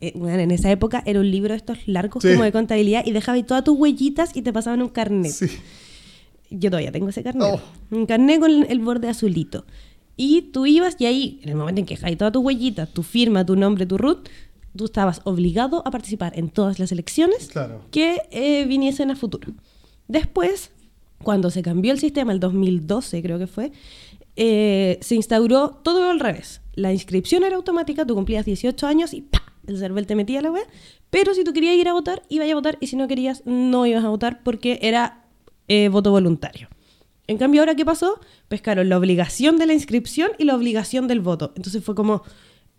[0.00, 3.46] Eh, en esa época era un libro de estos largos como de contabilidad y dejabas
[3.46, 5.32] todas tus huellitas y te pasaban un carnet.
[6.50, 7.48] Yo todavía tengo ese carnet.
[7.48, 7.60] Oh.
[7.90, 9.64] Un carnet con el borde azulito.
[10.16, 13.02] Y tú ibas y ahí, en el momento en que dejáis todas tus huellitas, tu
[13.02, 14.28] firma, tu nombre, tu root,
[14.76, 17.50] tú estabas obligado a participar en todas las elecciones
[17.90, 19.52] que eh, viniesen a futuro.
[20.08, 20.70] Después,
[21.22, 23.72] cuando se cambió el sistema, el 2012 creo que fue,
[24.36, 26.60] eh, se instauró todo al revés.
[26.74, 29.42] La inscripción era automática, tú cumplías 18 años y ¡pa!
[29.66, 30.66] el CERVEL te metía a la web,
[31.10, 33.86] pero si tú querías ir a votar, ibas a votar y si no querías, no
[33.86, 35.24] ibas a votar porque era
[35.68, 36.68] eh, voto voluntario.
[37.26, 38.20] En cambio, ahora qué pasó?
[38.48, 41.52] Pescaron la obligación de la inscripción y la obligación del voto.
[41.56, 42.22] Entonces fue como,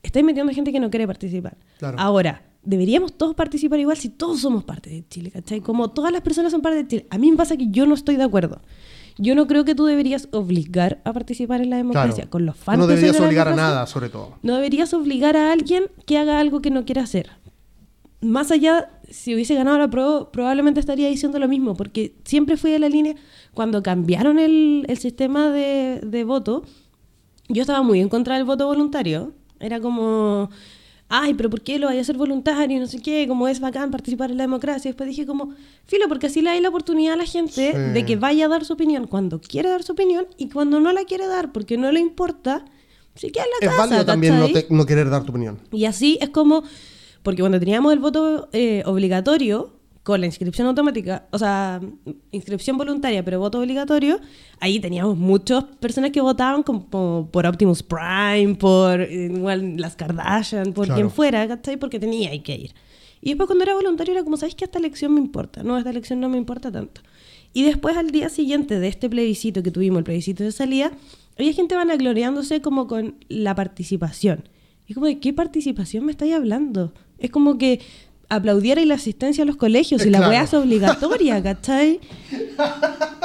[0.02, 1.58] estáis metiendo gente que no quiere participar.
[1.98, 5.62] Ahora, deberíamos todos participar igual si todos somos parte de Chile, ¿cachai?
[5.62, 7.08] Como todas las personas son parte de Chile.
[7.10, 8.62] A mí me pasa que yo no estoy de acuerdo.
[9.18, 12.80] Yo no creo que tú deberías obligar a participar en la democracia con los fans.
[12.80, 14.38] No deberías obligar a nada, sobre todo.
[14.42, 17.30] No deberías obligar a alguien que haga algo que no quiere hacer.
[18.24, 22.72] Más allá, si hubiese ganado la prueba, probablemente estaría diciendo lo mismo, porque siempre fui
[22.72, 23.16] de la línea
[23.54, 26.64] cuando cambiaron el, sistema de, voto,
[27.50, 29.34] yo estaba muy en contra del voto voluntario.
[29.60, 30.50] Era como,
[31.10, 32.80] ay, pero ¿por qué lo vaya a hacer voluntario?
[32.80, 34.90] No sé qué, como es bacán participar en la democracia.
[34.90, 35.54] Después dije como,
[35.86, 38.66] filo, porque así le hay la oportunidad a la gente de que vaya a dar
[38.66, 41.92] su opinión cuando quiere dar su opinión y cuando no la quiere dar porque no
[41.92, 42.66] le importa,
[43.16, 43.84] se queda en la casa.
[43.84, 45.60] Es válido también no, querer dar tu opinión.
[45.72, 46.64] Y así es como,
[47.24, 51.80] porque cuando teníamos el voto eh, obligatorio, con la inscripción automática, o sea,
[52.32, 54.20] inscripción voluntaria, pero voto obligatorio,
[54.60, 60.90] ahí teníamos muchas personas que votaban como por Optimus Prime, por igual las Kardashian, por
[60.90, 61.78] quien fuera, ¿cachai?
[61.78, 62.74] Porque tenía que ir.
[63.22, 65.64] Y después cuando era voluntario era como, ¿sabes que esta elección me importa?
[65.64, 67.00] No, esta elección no me importa tanto.
[67.54, 70.92] Y después al día siguiente de este plebiscito que tuvimos, el plebiscito de salida,
[71.38, 74.50] había gente vanagloriándose como con la participación.
[74.86, 76.94] Y como, ¿de qué participación me estáis hablando?
[77.24, 77.80] Es como que
[78.30, 82.00] aplaudiera la asistencia a los colegios y la weá es obligatoria, ¿cachai?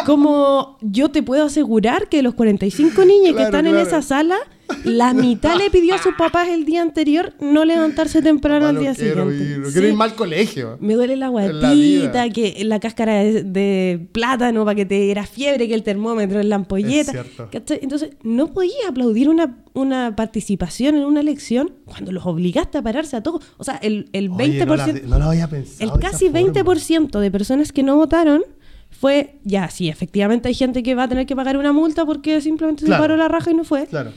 [0.07, 4.37] Como yo te puedo asegurar que los 45 niños que están en esa sala
[4.85, 8.95] la mitad le pidió a sus papás el día anterior no levantarse temprano al día
[8.95, 9.59] quiero siguiente.
[9.59, 10.77] no quiero ir mal colegio.
[10.81, 15.75] Me duele la guatita, que la cáscara de, plátano para que te diera fiebre, que
[15.75, 17.25] el termómetro en la ampolleta.
[17.53, 23.17] Entonces, no podía aplaudir una, una participación en una elección cuando los obligaste a pararse
[23.17, 23.43] a todos.
[23.57, 25.03] O sea, el, el 20%.
[25.05, 25.93] No, lo había pensado.
[25.93, 28.43] El casi 20% de personas que no votaron
[28.91, 32.41] fue, ya, sí, efectivamente hay gente que va a tener que pagar una multa porque
[32.41, 33.87] simplemente se paró la raja y no fue.
[33.87, 34.13] Claro.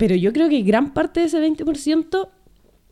[0.00, 2.28] Pero yo creo que gran parte de ese 20%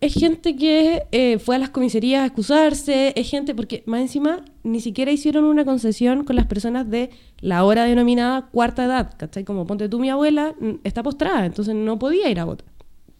[0.03, 4.45] es gente que eh, fue a las comisarías a excusarse, es gente, porque más encima
[4.63, 7.09] ni siquiera hicieron una concesión con las personas de
[7.41, 9.45] la hora denominada cuarta edad, ¿cachai?
[9.45, 10.55] Como ponte tú, mi abuela
[10.85, 12.69] está postrada, entonces no podía ir a votar.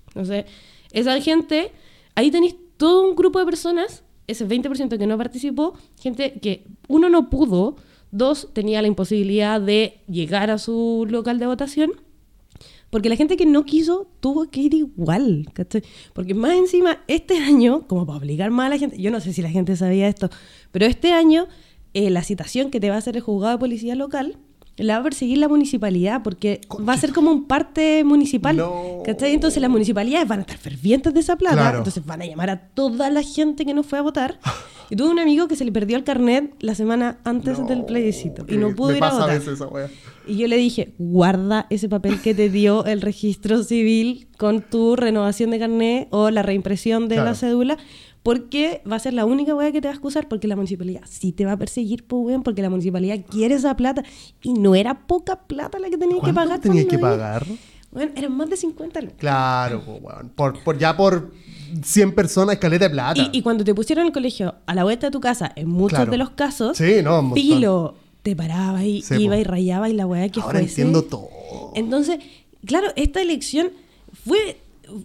[0.09, 0.45] Entonces,
[0.93, 1.73] esa gente,
[2.15, 7.09] ahí tenéis todo un grupo de personas, ese 20% que no participó, gente que uno
[7.09, 7.77] no pudo,
[8.11, 11.93] dos tenía la imposibilidad de llegar a su local de votación
[12.91, 15.83] porque la gente que no quiso tuvo que ir igual, ¿cachai?
[16.13, 19.33] Porque más encima, este año, como para obligar más a la gente, yo no sé
[19.33, 20.31] si la gente sabía esto,
[20.73, 21.49] pero este año
[21.95, 24.39] eh, la citación que te va a hacer el juzgado de policía local
[24.79, 28.63] la va a perseguir la municipalidad porque va a ser como un parte municipal.
[29.05, 29.35] ¿Cachai?
[29.35, 32.59] Entonces las municipalidades van a estar fervientes de esa plata, entonces van a llamar a
[32.69, 34.39] toda la gente que no fue a votar.
[34.91, 38.47] Y tuve un amigo que se le perdió el carnet la semana antes del plebiscito
[38.49, 39.41] y no pudo ir a votar.
[40.27, 44.97] y yo le dije, guarda ese papel que te dio el registro civil con tu
[44.97, 47.77] renovación de carnet o la reimpresión de la cédula
[48.23, 51.03] porque va a ser la única weá que te va a excusar porque la municipalidad
[51.09, 54.03] sí te va a perseguir, pues, weón, porque la municipalidad quiere esa plata
[54.43, 56.61] y no era poca plata la que tenías que pagar.
[56.61, 57.47] tenías que pagar?
[57.91, 60.29] Bueno, eran más de 50 Claro, pues, weón.
[60.35, 61.33] Por, por, ya por
[61.83, 63.31] 100 personas, escaleta de plata.
[63.33, 66.17] Y, cuando te pusieron el colegio a la vuelta de tu casa, en muchos de
[66.19, 70.41] los casos, sí, no, pilo, te paraba y iba y rayaba y la weá que
[70.41, 71.29] Ahora entiendo todo.
[71.75, 72.19] Entonces,
[72.65, 73.71] claro, esta elección
[74.27, 74.59] fue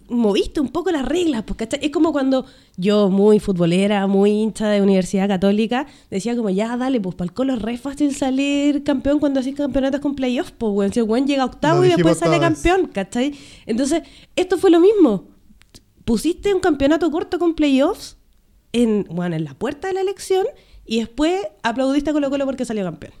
[0.08, 4.82] moviste un poco las reglas, porque es como cuando yo, muy futbolera, muy hincha de
[4.82, 9.18] Universidad Católica, decía como, ya, dale, pues para el Colo es re fácil salir campeón
[9.18, 12.38] cuando haces campeonatos con playoffs, pues, bueno, si el buen llega octavo y después sale
[12.38, 13.34] campeón, ¿cachai?
[13.66, 14.02] Entonces,
[14.36, 15.28] esto fue lo mismo.
[16.04, 18.16] Pusiste un campeonato corto con playoffs
[18.72, 20.46] en, bueno, en la puerta de la elección
[20.84, 23.12] y después aplaudiste a Colo Colo porque salió campeón.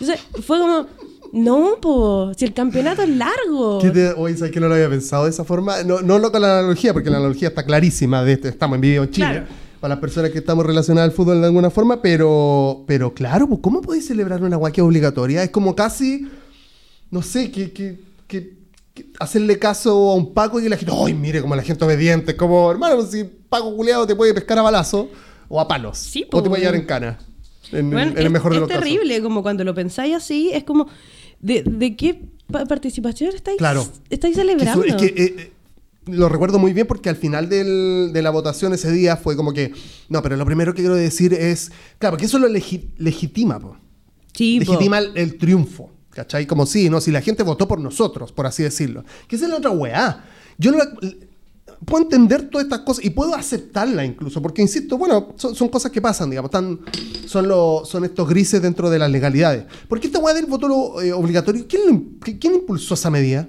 [0.00, 0.86] Entonces, fue como
[1.32, 3.78] no, pues, si el campeonato es largo.
[4.16, 5.82] Oye, ¿sabes que no lo había pensado de esa forma?
[5.84, 8.24] No, no lo con la analogía, porque la analogía está clarísima.
[8.24, 9.44] De este, estamos en vivo en Chile.
[9.80, 13.60] Para las personas que estamos relacionadas al fútbol de alguna forma, pero, pero claro, pues,
[13.62, 15.42] ¿cómo podéis celebrar una guaquia obligatoria?
[15.42, 16.28] Es como casi,
[17.10, 18.60] no sé, que, que, que,
[19.18, 22.36] hacerle caso a un Paco y la gente, ¡ay, mire como la gente obediente!
[22.36, 25.08] Como, hermano, si Paco culiado te puede pescar a balazo
[25.48, 25.96] o a palos.
[25.96, 27.18] Sí, o te puede llevar en cana.
[27.72, 30.88] En, el mejor de los terrible, como cuando lo pensáis así, es como
[31.40, 32.22] ¿De, qué
[32.68, 33.58] participación estáis,
[34.10, 34.84] estáis celebrando?
[34.84, 35.52] Es que, eh, eh,
[36.06, 39.72] lo recuerdo muy bien porque al final de la votación ese día fue como que,
[40.08, 43.76] no, pero lo primero que quiero decir es, claro, porque eso lo legitima, po.
[44.38, 46.46] legitima el, triunfo, ¿cachai?
[46.46, 47.00] Como si, ¿no?
[47.00, 49.04] Si la gente votó por nosotros, por así decirlo.
[49.28, 50.24] Que esa es la otra weá.
[50.58, 50.78] Yo no
[51.84, 56.00] puedo entender todas estas cosas y puedo aceptarla incluso, porque insisto, bueno, son, cosas que
[56.00, 56.80] pasan, digamos, están,
[57.26, 57.46] son,
[57.86, 59.64] son estos grises dentro de las legalidades.
[59.88, 61.66] ¿Por qué esta hueá del voto eh, obligatorio?
[61.68, 63.48] ¿Quién, ¿Quién, impulsó esa medida?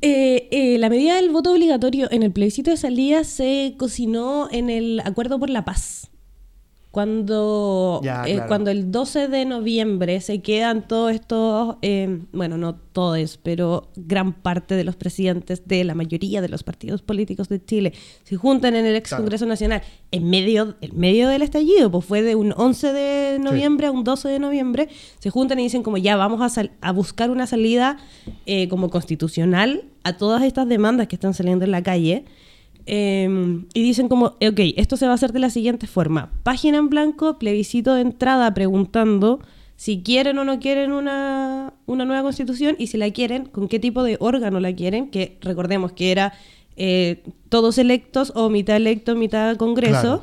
[0.00, 4.70] Eh, eh, la medida del voto obligatorio en el plebiscito de salida se cocinó en
[4.70, 6.10] el Acuerdo por la Paz
[6.96, 13.38] cuando, eh, cuando el 12 de noviembre se quedan todos estos, eh, bueno, no todos,
[13.42, 17.92] pero gran parte de los presidentes de la mayoría de los partidos políticos de Chile
[18.24, 22.22] se juntan en el ex Congreso Nacional en medio, en medio del estallido, pues fue
[22.22, 24.88] de un 11 de noviembre a un 12 de noviembre,
[25.18, 27.98] se juntan y dicen como ya vamos a, a buscar una salida
[28.46, 32.24] eh, como constitucional a todas estas demandas que están saliendo en la calle.
[32.86, 36.30] Em, y dicen como, ok, esto se va a hacer de la siguiente forma.
[36.44, 39.40] Página en blanco, plebiscito de entrada preguntando
[39.74, 44.04] si quieren o no quieren una, nueva constitución y si la quieren, con qué tipo
[44.04, 46.32] de órgano la quieren, que recordemos que era
[46.76, 50.22] eh, todos electos o mitad electo, mitad congreso.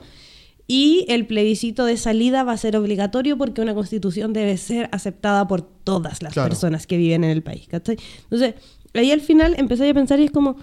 [0.65, 5.45] Y el plebiscito de salida va a ser obligatorio porque una constitución debe ser aceptada
[5.45, 7.67] por todas las personas que viven en el país.
[7.69, 8.55] Entonces,
[8.93, 10.55] ahí al final empecé a pensar y es como,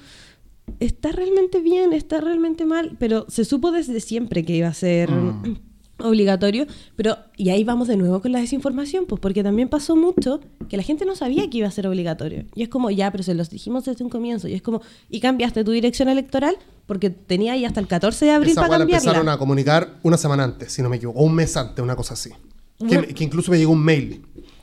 [0.81, 5.11] está realmente bien, está realmente mal, pero se supo desde siempre que iba a ser
[5.11, 5.59] mm.
[5.99, 6.67] obligatorio,
[6.97, 10.77] pero y ahí vamos de nuevo con la desinformación, pues porque también pasó mucho que
[10.77, 12.45] la gente no sabía que iba a ser obligatorio.
[12.55, 15.21] Y es como, ya, pero se los dijimos desde un comienzo, y es como, y
[15.21, 16.57] cambiaste tu dirección electoral
[16.87, 18.97] porque tenía ahí hasta el 14 de abril para cambiarla.
[18.97, 21.97] empezaron a comunicar una semana antes, si no me equivoco, o un mes antes, una
[21.97, 22.31] cosa así.
[22.89, 24.23] Que, incluso me llegó un mail.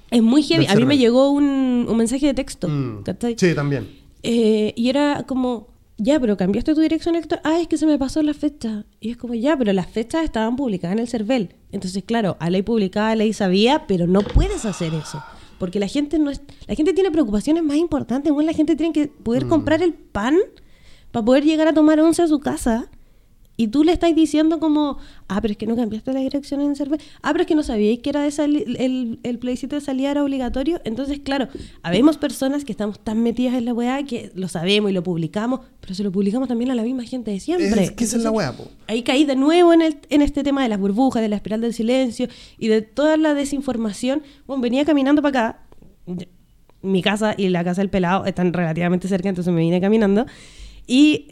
[0.09, 0.65] Es muy heavy.
[0.65, 2.67] A mí me llegó un, un mensaje de texto.
[2.67, 3.03] Mm.
[3.37, 3.87] Sí, también.
[4.23, 5.67] Eh, y era como,
[5.97, 7.41] ya, pero cambiaste tu dirección electoral.
[7.43, 8.85] Ah, es que se me pasó la fecha.
[8.99, 11.55] Y es como, ya, pero las fechas estaban publicadas en el CERVEL.
[11.71, 15.23] Entonces, claro, a ley publicada, a ley sabía, pero no puedes hacer eso.
[15.57, 18.31] Porque la gente no es, la gente tiene preocupaciones más importantes.
[18.31, 19.49] Bueno, la gente tiene que poder mm.
[19.49, 20.37] comprar el pan
[21.11, 22.91] para poder llegar a tomar once a su casa.
[23.57, 26.75] Y tú le estás diciendo como, ah, pero es que no cambiaste la dirección en
[26.75, 27.01] server.
[27.23, 30.23] Ah, pero es que no sabíais que era de el, el plebiscito de salida era
[30.23, 30.79] obligatorio.
[30.85, 31.47] Entonces, claro,
[31.81, 35.61] habemos personas que estamos tan metidas en la weá que lo sabemos y lo publicamos,
[35.81, 37.83] pero se lo publicamos también a la misma gente de siempre.
[37.83, 38.69] Es que es la weá, po.
[38.85, 41.59] Ahí caí de nuevo en, el, en este tema de las burbujas, de la espiral
[41.59, 42.27] del silencio
[42.59, 44.21] y de toda la desinformación.
[44.45, 45.59] Bueno, venía caminando para acá.
[46.83, 50.27] Mi casa y la casa del pelado están relativamente cerca, entonces me vine caminando.
[50.87, 51.27] Y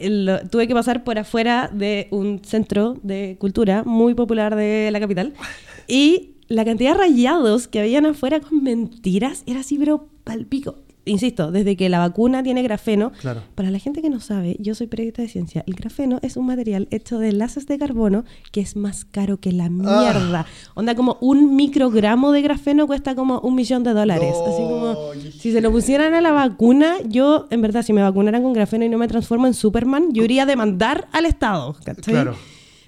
[0.50, 5.32] tuve que pasar por afuera de un centro de cultura muy popular de la capital.
[5.88, 11.50] Y la cantidad de rayados que habían afuera con mentiras era así, pero palpico insisto,
[11.50, 13.12] desde que la vacuna tiene grafeno,
[13.54, 16.46] para la gente que no sabe, yo soy periodista de ciencia, el grafeno es un
[16.46, 20.40] material hecho de enlaces de carbono que es más caro que la mierda.
[20.40, 20.46] Ah.
[20.74, 24.34] Onda como un microgramo de grafeno cuesta como un millón de dólares.
[24.46, 24.96] Así como,
[25.38, 28.84] si se lo pusieran a la vacuna, yo, en verdad, si me vacunaran con grafeno
[28.84, 31.76] y no me transformo en Superman, yo iría a demandar al Estado.
[32.02, 32.34] Claro.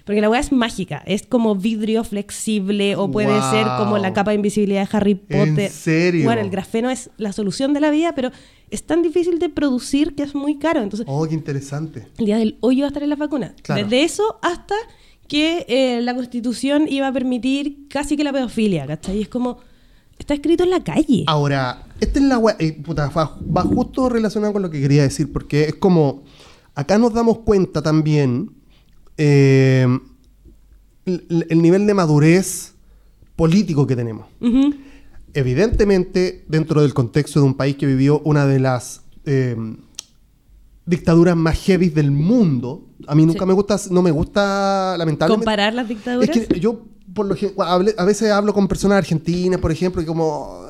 [0.09, 1.03] Porque la weá es mágica.
[1.05, 5.59] Es como vidrio flexible o puede ser como la capa de invisibilidad de Harry Potter.
[5.59, 6.25] ¿En serio?
[6.25, 8.31] Bueno, el grafeno es la solución de la vida, pero
[8.71, 10.81] es tan difícil de producir que es muy caro.
[10.81, 12.07] Entonces, oh, qué interesante.
[12.17, 13.53] El día del hoy va a estar en la vacuna.
[13.67, 14.73] Desde eso hasta
[15.27, 19.17] que eh, la constitución iba a permitir casi que la pedofilia, ¿cachai?
[19.17, 19.59] Y es como,
[20.17, 21.25] está escrito en la calle.
[21.27, 25.31] Ahora, esta es la eh, puta, va, va, justo relacionado con lo que quería decir,
[25.31, 26.23] porque es como,
[26.73, 28.57] acá nos damos cuenta también
[29.19, 29.85] eh,
[31.05, 32.73] el, nivel de madurez
[33.35, 34.27] político que tenemos.
[35.33, 39.01] Evidentemente, dentro del contexto de un país que vivió una de las...
[39.25, 39.55] Eh,
[40.89, 42.87] dictaduras más heavy del mundo.
[43.07, 45.45] A mí nunca me gusta, no me gusta, lamentablemente.
[45.45, 46.35] ¿Comparar las dictaduras?
[46.35, 50.65] Es que yo, por lo a veces hablo con personas argentinas, por ejemplo, y como.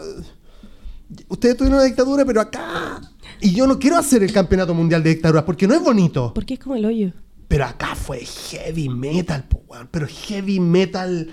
[1.30, 3.02] Ustedes tuvieron una dictadura, pero acá.
[3.42, 6.34] Y yo no quiero hacer el campeonato mundial de dictaduras porque no es bonito.
[6.36, 7.14] Porque es como el hoyo.
[7.50, 9.46] Pero acá fue heavy metal,
[9.90, 11.30] pero heavy metal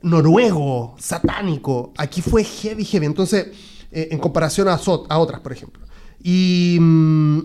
[0.00, 1.92] noruego, satánico.
[1.98, 3.04] Aquí fue heavy, heavy.
[3.04, 3.48] Entonces,
[3.90, 4.78] eh, en comparación a,
[5.18, 5.84] otras, por ejemplo.
[6.22, 7.38] Y mm,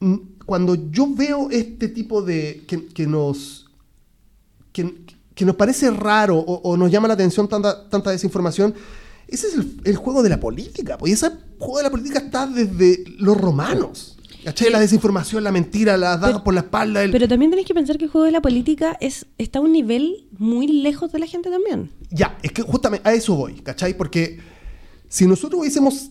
[0.00, 2.64] mm, cuando yo veo este tipo de.
[2.66, 3.70] que, nos.
[4.72, 4.92] Que,
[5.44, 8.74] nos parece raro o, nos llama la atención tanta, tanta desinformación,
[9.28, 9.54] ese es
[9.84, 10.98] el, juego de la política.
[11.04, 14.18] Y ese juego de la política está desde los romanos.
[14.44, 14.70] ¿Cachai?
[14.70, 17.02] La desinformación, la mentira, las dagas por la espalda.
[17.10, 19.72] Pero también tenés que pensar que el juego de la política es, está a un
[19.72, 21.90] nivel muy lejos de la gente también.
[22.10, 23.96] Ya, es que justamente a eso voy, ¿cachai?
[23.96, 24.40] Porque
[25.08, 26.10] si nosotros hubiésemos...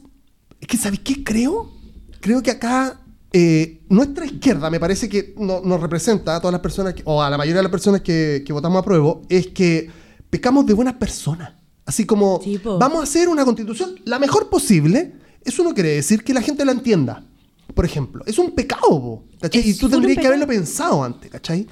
[0.60, 1.72] Es que, ¿sabes qué creo?
[2.20, 3.02] Creo que acá
[3.34, 7.38] eh, nuestra izquierda, me parece que nos representa a todas las personas, o a la
[7.38, 9.90] mayoría de las personas que, votamos a prueba, es que
[10.30, 11.54] pecamos de buenas personas.
[11.86, 12.40] Así como,
[12.80, 15.16] vamos a hacer una constitución la mejor posible.
[15.44, 17.26] Eso no quiere decir que la gente la entienda
[17.74, 18.24] por ejemplo.
[18.26, 19.70] Es un pecado, ¿cachai?
[19.70, 21.68] y tú tendrías que haberlo pensado antes, ¿cachai?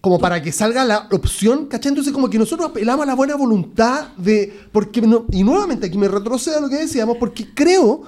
[0.00, 1.90] Como para que salga la opción, ¿cachai?
[1.90, 4.68] Entonces como que nosotros apelamos a la buena voluntad de...
[4.70, 5.02] Porque
[5.32, 8.02] y nuevamente aquí me retrocedo a lo que decíamos, porque creo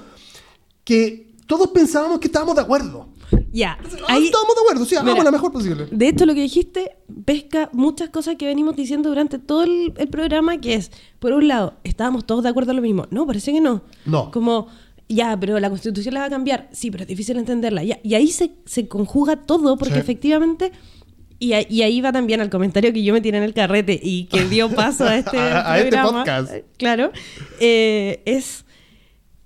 [0.83, 3.07] que todos pensábamos que estábamos de acuerdo.
[3.51, 3.77] Ya.
[4.07, 5.87] ahí estábamos de acuerdo, sí, hagamos la mejor posible.
[5.91, 6.95] De hecho, lo que dijiste
[7.25, 11.47] pesca muchas cosas que venimos diciendo durante todo el, el programa, que es, por un
[11.47, 13.07] lado, estábamos todos de acuerdo en lo mismo.
[13.09, 13.81] No, parece que no.
[14.05, 14.31] No.
[14.31, 14.67] Como
[15.09, 16.69] ya, pero la constitución la va a cambiar.
[16.71, 17.83] Sí, pero es difícil entenderla.
[17.83, 20.71] y ahí se, se, conjuga todo porque efectivamente...
[21.39, 24.45] Y, ahí va también al comentario que yo me tiré en el carrete y que
[24.45, 26.51] dio paso a este, a, este podcast.
[26.77, 27.11] Claro.
[27.59, 28.65] Eh, es,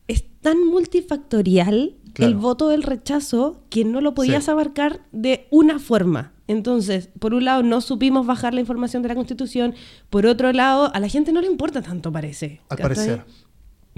[0.07, 6.33] es tan multifactorial el voto del rechazo que no lo podías abarcar de una forma.
[6.47, 9.73] Entonces, por un lado, no supimos bajar la información de la Constitución.
[10.09, 12.61] Por otro lado, a la gente no le importa tanto, parece.
[12.69, 13.25] Al parecer.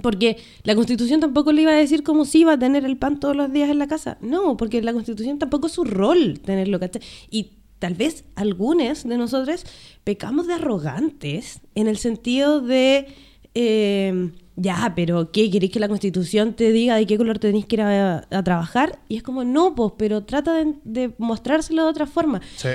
[0.02, 3.20] Porque la Constitución tampoco le iba a decir cómo sí iba a tener el pan
[3.20, 4.18] todos los días en la casa.
[4.22, 7.02] No, porque la Constitución tampoco es su rol tenerlo, ¿cachai?
[7.30, 9.66] Y tal vez algunos de nosotros
[10.04, 13.08] pecamos de arrogantes en el sentido de,
[13.54, 15.52] eh, ya, pero ¿qué?
[15.52, 19.00] ¿Queréis que la Constitución te diga de qué color tenéis que ir a, trabajar?
[19.10, 22.42] Y es como, no, pues, pero trata de, de mostrárselo de otra forma.
[22.56, 22.70] Sí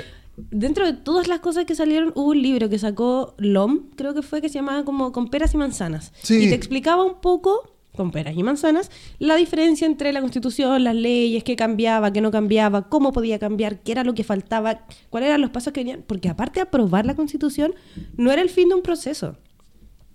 [0.51, 4.21] dentro de todas las cosas que salieron, hubo un libro que sacó LOM, creo que
[4.21, 6.13] fue, que se llamaba como Con peras y manzanas.
[6.29, 10.95] Y te explicaba un poco, con peras y manzanas, la diferencia entre la constitución, las
[10.95, 15.27] leyes, qué cambiaba, qué no cambiaba, cómo podía cambiar, qué era lo que faltaba, cuáles
[15.27, 16.03] eran los pasos que venían.
[16.05, 17.73] Porque aparte de aprobar la constitución,
[18.15, 19.35] no era el fin de un proceso.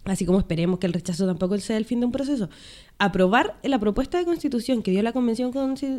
[0.04, 2.50] Así como esperemos que el rechazo tampoco sea el fin de un proceso.
[2.98, 5.50] Aprobar la propuesta de constitución que dio la Convención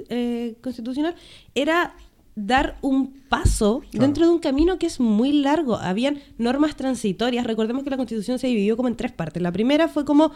[0.10, 1.16] eh, Constitucional
[1.56, 1.96] era
[2.36, 5.78] dar un paso dentro de un camino que es muy largo.
[5.78, 7.48] Habían normas transitorias.
[7.48, 9.42] Recordemos que la Constitución se dividió como en tres partes.
[9.42, 10.32] La primera fue como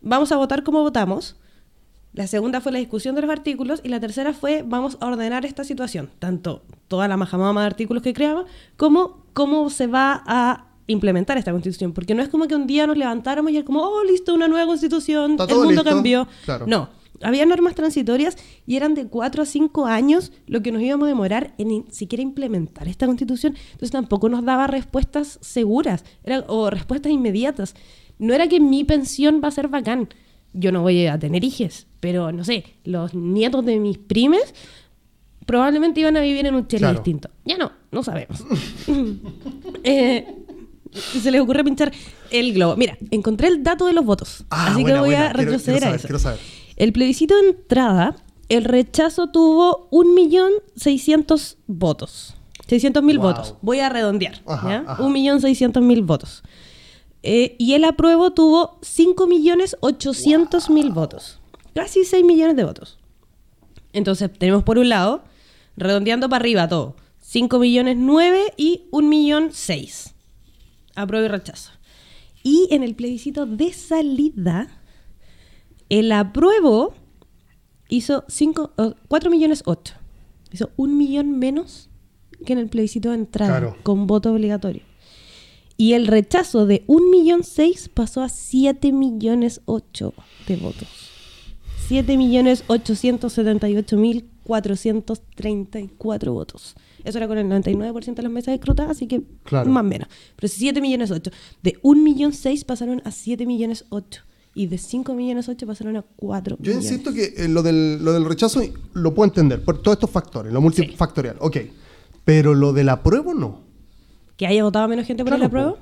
[0.00, 1.36] vamos a votar como votamos.
[2.12, 5.44] La segunda fue la discusión de los artículos y la tercera fue vamos a ordenar
[5.44, 8.46] esta situación, tanto toda la majamama de artículos que creamos
[8.76, 12.84] como cómo se va a implementar esta constitución, porque no es como que un día
[12.88, 16.26] nos levantáramos y es como, oh, listo, una nueva constitución, el mundo cambió.
[16.66, 16.88] No,
[17.22, 21.08] había normas transitorias y eran de cuatro a cinco años lo que nos íbamos a
[21.08, 23.54] demorar en siquiera implementar esta constitución.
[23.72, 26.04] Entonces tampoco nos daba respuestas seguras
[26.46, 27.74] o respuestas inmediatas.
[28.18, 30.08] No era que mi pensión va a ser bacán.
[30.52, 34.54] Yo no voy a tener hijos, pero no sé, los nietos de mis primes
[35.46, 37.30] probablemente iban a vivir en un chile distinto.
[37.44, 38.44] Ya no, no sabemos.
[39.82, 40.26] Eh,
[40.92, 41.92] se les ocurre pinchar
[42.30, 42.76] el globo.
[42.76, 44.44] Mira, encontré el dato de los votos.
[44.50, 46.06] Ah, así que voy a retroceder a eso.
[46.06, 46.40] Quiero saber.
[46.80, 48.16] El plebiscito de entrada,
[48.48, 52.34] el rechazo tuvo 1.600.000 votos.
[52.66, 53.56] 600.000 votos.
[53.60, 54.42] Voy a redondear.
[54.46, 56.42] 1.600.000 votos.
[57.22, 61.38] Eh, y el apruebo tuvo 5.800.000 votos.
[61.74, 62.98] Casi 6 millones de votos.
[63.92, 65.22] Entonces, tenemos por un lado,
[65.76, 70.14] redondeando para arriba todo, 5 millones 9 y 1 millón 6.
[70.94, 71.72] Apruebo y rechazo.
[72.42, 74.79] Y en el plebiscito de salida,
[75.90, 76.94] el apruebo
[77.88, 78.24] hizo
[79.08, 79.94] 4 millones 8.
[80.52, 81.90] Hizo un millón menos
[82.46, 84.82] que en el plebiscito de entrada, con voto obligatorio.
[85.76, 90.14] Y el rechazo de un millón 6 pasó a 7 millones 8
[90.46, 90.88] de votos.
[91.88, 96.74] 7 millones 878 mil 434 votos.
[97.04, 100.08] Eso era con el 99% de las mesas escrutadas, así que más o menos.
[100.36, 101.30] Pero 7 millones 8.
[101.62, 104.22] De 1 millón 6 pasaron a 7 millones 8.
[104.54, 108.12] Y de 5 millones 8 pasaron a 4 Yo insisto que eh, lo, del, lo
[108.12, 108.60] del rechazo
[108.94, 111.58] lo puedo entender por todos estos factores, lo multifactorial, ok.
[112.24, 113.60] Pero lo del apruebo no.
[114.36, 115.78] ¿Que haya votado menos gente por el apruebo?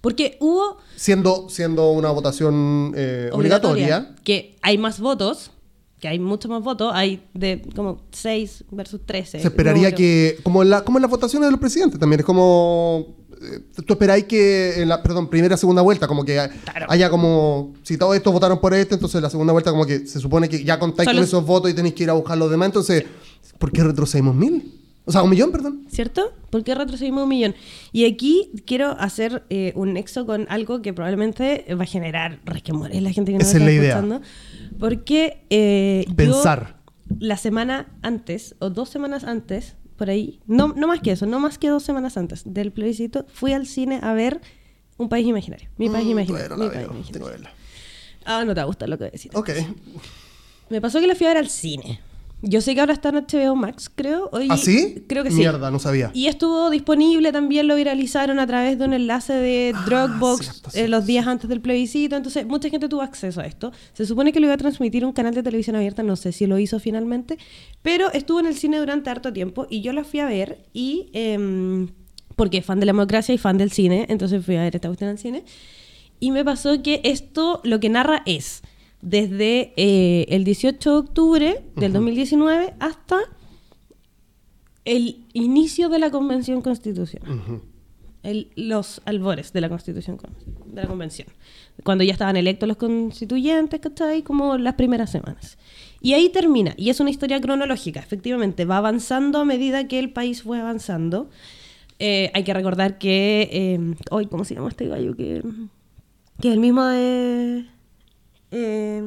[0.00, 0.78] Porque hubo...
[0.94, 5.50] Siendo, siendo una votación eh, obligatoria, Que hay más votos,
[6.00, 9.40] que hay muchos más votos, hay de como 6 versus 13.
[9.40, 12.26] Se esperaría que, como en, la, como en las votaciones de los presidentes también, es
[12.26, 13.16] como
[13.86, 16.38] tú esperáis que en la, perdón, primera, segunda vuelta, como que
[16.88, 20.20] haya como, si todos estos votaron por este, entonces la segunda vuelta como que se
[20.20, 22.66] supone que ya contáis con esos votos y tenéis que ir a buscar los demás,
[22.66, 23.04] entonces,
[23.58, 24.72] ¿por qué retrocedimos mil?
[25.08, 25.86] O sea, un millón, perdón.
[25.88, 26.32] ¿Cierto?
[26.50, 27.54] ¿Por qué retrocedimos un millón?
[27.92, 33.00] Y aquí quiero hacer eh, un nexo con algo que probablemente va a generar resquemores
[33.00, 34.20] la gente que nos Esa está es la escuchando.
[34.80, 36.80] Porque eh, Pensar.
[37.20, 41.40] la semana antes, o dos semanas antes, por ahí, no, no más que eso, no
[41.40, 44.40] más que dos semanas antes del plebiscito, fui al cine a ver
[44.98, 45.68] Un País Imaginario.
[45.76, 46.56] Mi País mm, Imaginario.
[46.56, 47.48] mi país imaginario.
[48.24, 49.30] Ah, no te va a gustar lo que voy a decir.
[49.34, 49.50] Ok.
[50.68, 52.00] Me pasó que la fui a ver al cine.
[52.42, 54.28] Yo sé que ahora está en HBO Max, creo.
[54.30, 55.04] Hoy, ¿Ah, sí?
[55.08, 55.38] Creo que sí.
[55.38, 56.10] Mierda, no sabía.
[56.12, 60.86] Y estuvo disponible también, lo viralizaron a través de un enlace de ah, Dropbox eh,
[60.86, 62.14] los días antes del plebiscito.
[62.14, 63.72] Entonces, mucha gente tuvo acceso a esto.
[63.94, 66.46] Se supone que lo iba a transmitir un canal de televisión abierta, no sé si
[66.46, 67.38] lo hizo finalmente.
[67.80, 71.10] Pero estuvo en el cine durante harto tiempo y yo la fui a ver y...
[71.12, 71.88] Eh,
[72.36, 75.10] porque fan de la democracia y fan del cine, entonces fui a ver esta cuestión
[75.10, 75.42] al cine.
[76.20, 78.62] Y me pasó que esto lo que narra es
[79.06, 83.20] desde eh, el 18 de octubre del 2019 hasta
[84.84, 87.62] el inicio de la Convención Constitucional.
[88.56, 90.18] los albores de la Constitución,
[90.66, 91.28] de la Convención.
[91.84, 94.22] Cuando ya estaban electos los constituyentes, ¿cachai?
[94.24, 95.56] Como las primeras semanas.
[96.00, 100.12] Y ahí termina, y es una historia cronológica, efectivamente, va avanzando a medida que el
[100.12, 101.30] país fue avanzando.
[102.00, 105.14] Eh, hay que recordar que, eh, hoy, ¿cómo se llama este gallo?
[105.14, 105.44] Que,
[106.40, 107.66] que es el mismo de
[108.50, 109.02] eh,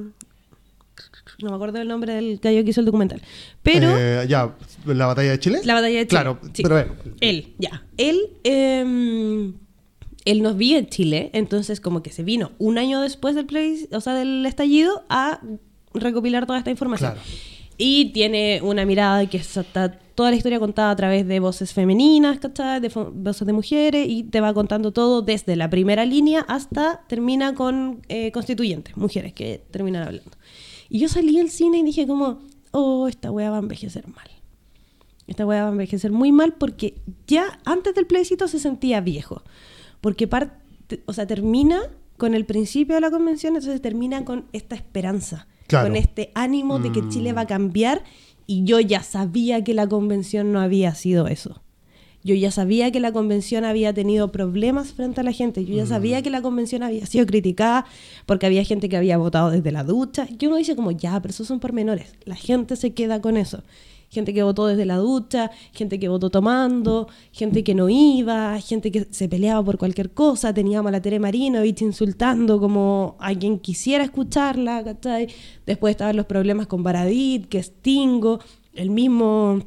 [1.41, 3.21] no me acuerdo el nombre del gallo que hizo el documental.
[3.63, 3.95] Pero.
[3.97, 5.61] Eh, ya, ¿la batalla de Chile?
[5.63, 6.21] La batalla de Chile.
[6.21, 6.85] Claro, pero
[7.21, 7.83] Él, ya.
[7.97, 8.19] Él.
[8.43, 9.53] Em,
[10.25, 13.87] él nos vio en Chile, entonces como que se vino un año después del play,
[13.91, 15.39] o sea, del estallido a
[15.93, 17.15] recopilar toda esta información.
[17.77, 22.39] Y tiene una mirada que está toda la historia contada a través de voces femeninas,
[22.39, 22.81] ¿cachai?
[22.81, 27.55] De voces de mujeres, y te va contando todo desde la primera línea hasta termina
[27.55, 30.31] con eh, constituyentes, mujeres que terminan hablando.
[30.89, 32.39] Y yo salí del cine y dije como,
[32.71, 34.27] oh, esta wea va a envejecer mal.
[35.25, 36.95] Esta wea va a envejecer muy mal porque
[37.25, 39.43] ya antes del plebiscito se sentía viejo.
[40.01, 41.79] Porque parte, o sea, termina
[42.17, 46.91] con el principio de la convención, entonces termina con esta esperanza, con este ánimo de
[46.91, 47.47] que Chile va a mm.
[47.47, 48.03] cambiar
[48.49, 51.61] y yo ya sabía que la convención no había sido eso.
[52.23, 55.65] Yo ya sabía que la convención había tenido problemas frente a la gente.
[55.65, 57.85] Yo ya sabía que la convención había sido criticada
[58.25, 60.27] porque había gente que había votado desde la ducha.
[60.39, 62.15] Yo uno dice como, ya, pero esos son pormenores.
[62.25, 63.61] La gente se queda con eso
[64.09, 68.91] gente que votó desde la ducha, gente que votó tomando, gente que no iba, gente
[68.91, 73.59] que se peleaba por cualquier cosa, teníamos a la Tere Marinovich insultando como a quien
[73.59, 75.27] quisiera escucharla, ¿cachai?
[75.65, 78.39] Después estaban los problemas con Baradit, que Stingo,
[78.73, 79.59] el mismo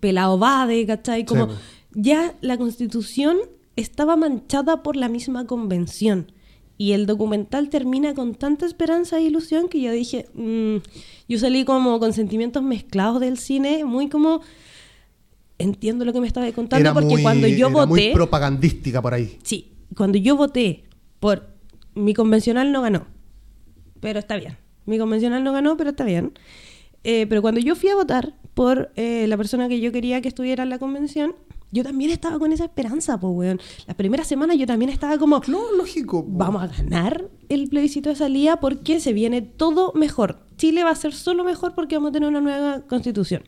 [0.00, 1.24] Pelado Bade, ¿cachai?
[1.24, 1.48] Como
[1.92, 3.38] ya la constitución
[3.76, 6.32] estaba manchada por la misma convención.
[6.78, 10.76] Y el documental termina con tanta esperanza e ilusión que yo dije, mm,
[11.28, 14.42] yo salí como con sentimientos mezclados del cine, muy como
[15.58, 19.38] entiendo lo que me estaba contando porque cuando yo era voté muy propagandística por ahí.
[19.42, 20.84] Sí, cuando yo voté
[21.18, 21.48] por
[21.94, 23.06] mi convencional no ganó,
[24.00, 24.58] pero está bien.
[24.84, 26.32] Mi convencional no ganó, pero está bien.
[27.04, 30.28] Eh, pero cuando yo fui a votar por eh, la persona que yo quería que
[30.28, 31.34] estuviera en la convención,
[31.72, 33.60] yo también estaba con esa esperanza, pues, weón.
[33.86, 36.24] Las primeras semanas yo también estaba como, no, lógico.
[36.26, 40.46] Vamos a ganar el plebiscito de salida porque se viene todo mejor.
[40.56, 43.42] Chile va a ser solo mejor porque vamos a tener una nueva constitución.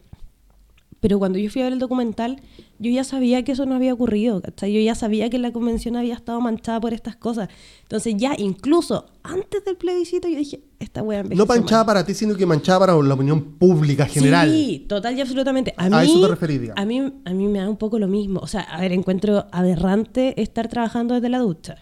[1.01, 2.41] Pero cuando yo fui a ver el documental,
[2.79, 4.73] yo ya sabía que eso no había ocurrido, ¿cachai?
[4.73, 7.49] Yo ya sabía que la convención había estado manchada por estas cosas.
[7.83, 12.35] Entonces ya incluso antes del plebiscito yo dije, esta wea No manchada para ti, sino
[12.35, 14.51] que manchada para la opinión pública general.
[14.51, 15.75] Sí, total y absolutamente.
[15.77, 18.41] A, mí, eso te referí, a mí, a mí me da un poco lo mismo.
[18.41, 21.77] O sea, a ver, encuentro aberrante estar trabajando desde la ducha.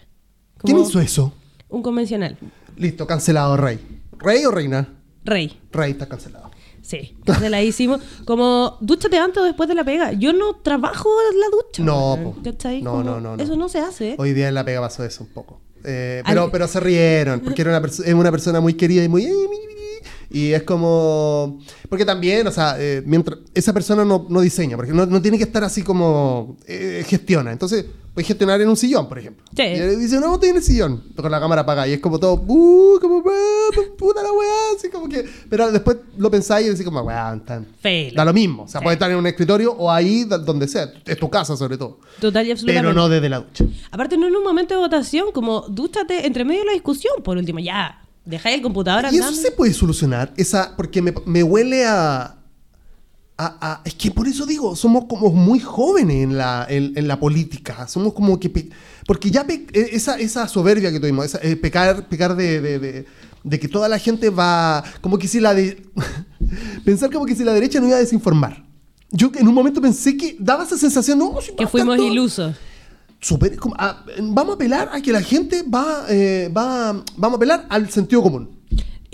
[0.59, 1.33] ¿Quién hizo eso?
[1.69, 2.37] Un convencional.
[2.77, 3.79] Listo, cancelado, rey.
[4.19, 4.87] ¿Rey o reina?
[5.23, 5.59] Rey.
[5.71, 6.46] Rey está cancelado.
[6.87, 7.17] Sí,
[7.65, 10.13] hicimos Como, dúchate antes o después de la pega.
[10.13, 11.83] Yo no trabajo en la ducha.
[11.83, 12.33] No,
[12.81, 14.15] No, no, no, Eso no se hace.
[14.17, 15.59] Hoy día en la pega pasó eso un poco.
[15.83, 19.27] Eh, pero, pero se rieron, porque era una, es una persona muy querida y muy...
[20.29, 21.59] Y es como...
[21.89, 25.37] Porque también, o sea, eh, mientras esa persona no, no diseña, porque no, no, tiene
[25.37, 27.51] que estar así como eh, gestiona.
[27.51, 27.85] Entonces,
[28.17, 29.45] puedes gestionar en un sillón, por ejemplo.
[29.55, 29.61] Sí.
[29.61, 31.87] Y dice, no, estoy en el sillón, con la cámara apagada.
[31.87, 35.23] Y es como todo, uh, como, "Ah, puta la weá, así como que.
[35.47, 37.39] Pero después lo pensáis y decís, como, weá,
[38.15, 38.63] da lo mismo.
[38.63, 38.83] O sea, Sí.
[38.85, 40.91] puede estar en un escritorio o ahí donde sea.
[41.05, 41.99] Es tu casa, sobre todo.
[42.19, 42.87] Total y absolutamente.
[42.89, 43.65] Pero no desde la ducha.
[43.91, 47.37] Aparte, no en un momento de votación, como dúchate entre medio de la discusión, por
[47.37, 48.01] último, ya.
[48.25, 49.39] Dejáis el computador Y eso andando.
[49.41, 52.36] se puede solucionar, esa, porque me, me huele a,
[53.37, 57.07] a- a- Es que por eso digo, somos como muy jóvenes en la, en, en
[57.07, 57.87] la política.
[57.87, 58.49] Somos como que...
[58.49, 58.69] pe-
[59.05, 62.79] porque ya pe- e- esa, esa soberbia que tuvimos, esa, eh, pecar, pecar de, de-
[62.79, 63.05] de-
[63.43, 64.83] de que toda la gente va...
[65.01, 65.85] Como que si la de...
[66.85, 68.65] pensar como que si la derecha no iba a desinformar.
[69.11, 72.55] Yo en un momento pensé que daba esa sensación, no, si Que a fuimos ilusos.
[73.21, 77.37] super- como, ah, vamos a apelar a que la gente va, eh, va, vamos a
[77.37, 78.49] apelar al sentido común.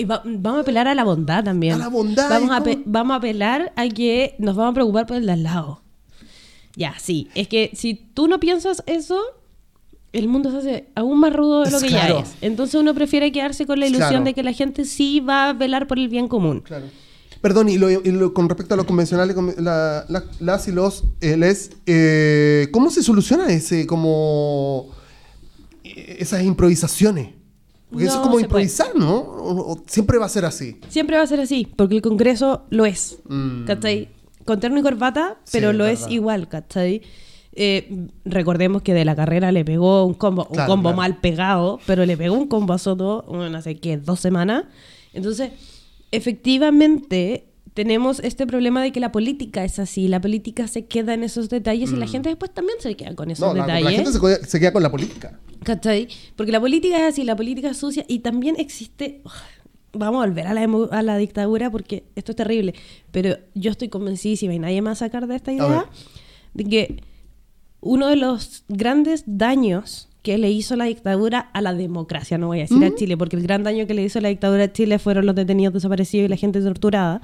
[0.03, 1.75] Y va- vamos a apelar a la bondad también.
[1.75, 5.17] A la bondad, Vamos a, vamos a apelar a que nos vamos a preocupar por
[5.17, 5.81] el de al lado.
[6.75, 7.29] Ya, sí.
[7.35, 9.19] Es que si tú no piensas eso,
[10.11, 12.15] el mundo se hace aún más rudo de lo que claro.
[12.19, 12.33] ya es.
[12.41, 14.25] Entonces uno prefiere quedarse con la ilusión Claro.
[14.25, 16.61] de que la gente sí va a velar por el bien común.
[16.61, 16.85] Claro.
[17.41, 20.71] Perdón, y, lo- y lo- con respecto a los convencionales, con- la- la- las y
[20.71, 24.87] los eh, les, eh, ¿cómo se soluciona ese, como,
[25.83, 27.29] eh, esas improvisaciones?
[27.93, 28.43] Porque eso es como puede.
[28.45, 29.15] improvisar, ¿no?
[29.17, 30.79] O- o siempre va a ser así.
[30.89, 33.19] Siempre va a ser así, porque el Congreso lo es.
[33.29, 33.65] Mm.
[33.65, 34.09] ¿Cachai?
[34.45, 37.01] Con terno y corbata, pero lo es igual, ¿cachai?
[37.55, 40.97] Eh, recordemos que de la carrera le pegó un combo, un combo claro.
[40.97, 44.65] mal pegado, pero le pegó un combo a Soto, no sé qué, dos semanas.
[45.13, 45.51] Entonces,
[46.11, 51.23] efectivamente, tenemos este problema de que la política es así, la política se queda en
[51.23, 53.57] esos detalles y la gente después también se queda con esos Mm.
[53.57, 54.19] No, la, la detalles.
[54.19, 55.39] gente se, queda con la política.
[55.63, 56.07] ¿Cachai?
[56.35, 59.21] Porque la política es así, la política es sucia y también existe...
[59.95, 62.73] Vamos a volver a la, a la dictadura porque esto es terrible,
[63.11, 65.85] pero yo estoy convencidísima y nadie me va a sacar de esta idea
[66.55, 67.03] de que
[67.79, 72.59] uno de los grandes daños que le hizo la dictadura a la democracia, no voy
[72.59, 74.97] a decir a Chile, porque el gran daño que le hizo la dictadura a Chile
[74.97, 77.21] fueron los detenidos desaparecidos y la gente torturada,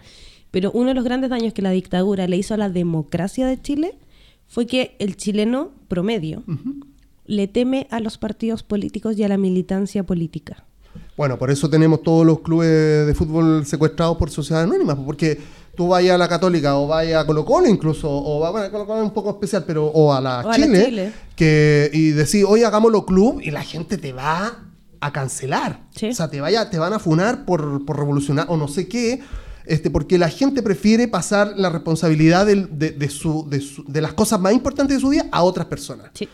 [0.51, 3.61] pero uno de los grandes daños que la dictadura le hizo a la democracia de
[3.61, 3.97] Chile
[4.47, 6.43] fue que el chileno promedio
[7.25, 10.65] le teme a los partidos políticos y a la militancia política.
[11.15, 15.37] Bueno, por eso tenemos todos los clubes de fútbol secuestrados por sociedades anónimas, porque
[15.75, 18.87] tú vayas a la Católica o vayas a Colo Colo incluso, o va- bueno, Colo
[18.87, 22.09] Colo es un poco especial, pero o a la O a la Chile, que y
[22.11, 24.63] decir, oye, hagámoslo club y la gente te va
[25.01, 25.81] a cancelar.
[25.95, 26.07] Sí.
[26.09, 29.21] O sea, te vaya, te van a funar por, por revolucionar o no sé qué.
[29.69, 34.01] Este, porque la gente prefiere pasar la responsabilidad del- de, de su, de, su- de
[34.01, 36.27] las cosas más importantes de su día a otras personas Sí.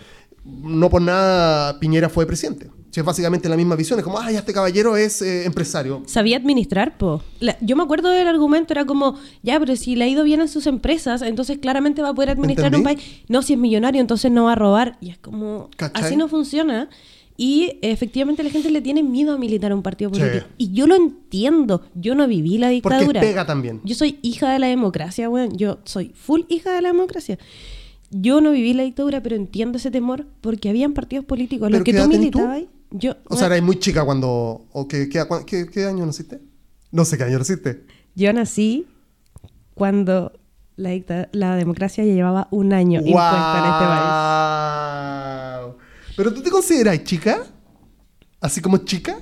[0.45, 2.69] no por nada Piñera fue presidente.
[2.91, 3.99] Si es básicamente la misma visión.
[3.99, 6.03] Es como, ay, este caballero es eh, empresario.
[6.05, 7.21] Sabía administrar, po.
[7.41, 10.39] La- yo me acuerdo del argumento, era como, ya, pero si le ha ido bien
[10.39, 13.01] en sus empresas, entonces claramente va a poder administrar un país.
[13.27, 14.97] No, si es millonario, entonces no va a robar.
[15.01, 16.03] Y es como, ¿Cachai?
[16.05, 16.87] así no funciona.
[17.37, 20.19] Y efectivamente la gente le tiene miedo a militar a un partido Sí.
[20.21, 20.45] político.
[20.57, 21.81] Y yo lo entiendo.
[21.93, 23.19] Yo no viví la Porque dictadura.
[23.21, 23.81] pega también.
[23.83, 25.57] Yo soy hija de la democracia, weón.
[25.57, 27.37] Yo soy full hija de la democracia.
[28.11, 31.69] Yo no viví la dictadura, pero entiendo ese temor porque habían partidos políticos.
[31.69, 32.61] Los ¿Pero que tú militabas,
[32.91, 33.15] yo...
[33.27, 34.65] O sea, eres muy chica cuando...
[34.71, 36.39] O que, que- ¿qué, qué año naciste?
[36.91, 37.83] No sé qué año naciste.
[38.15, 38.85] Yo nací
[39.73, 40.31] cuando
[40.77, 40.91] la,
[41.33, 44.94] la democracia ya llevaba un año impuesta en este país.
[46.15, 47.43] ¿Pero tú te consideras chica?
[48.41, 49.17] ¿Así como chica?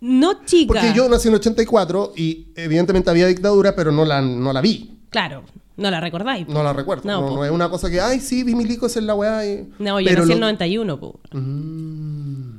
[0.00, 0.72] No chica.
[0.74, 4.98] Porque yo nací en 84 y evidentemente había dictadura, pero no la, no la vi.
[5.10, 5.44] Claro,
[5.76, 6.48] no la recordáis.
[6.48, 7.02] No la recuerdo.
[7.04, 9.46] No, No, es una cosa que, ay, sí, vi milico, esa es la weá.
[9.46, 11.20] y- No, yo pero nací en el lo- 91, po.
[11.32, 12.52] Mm.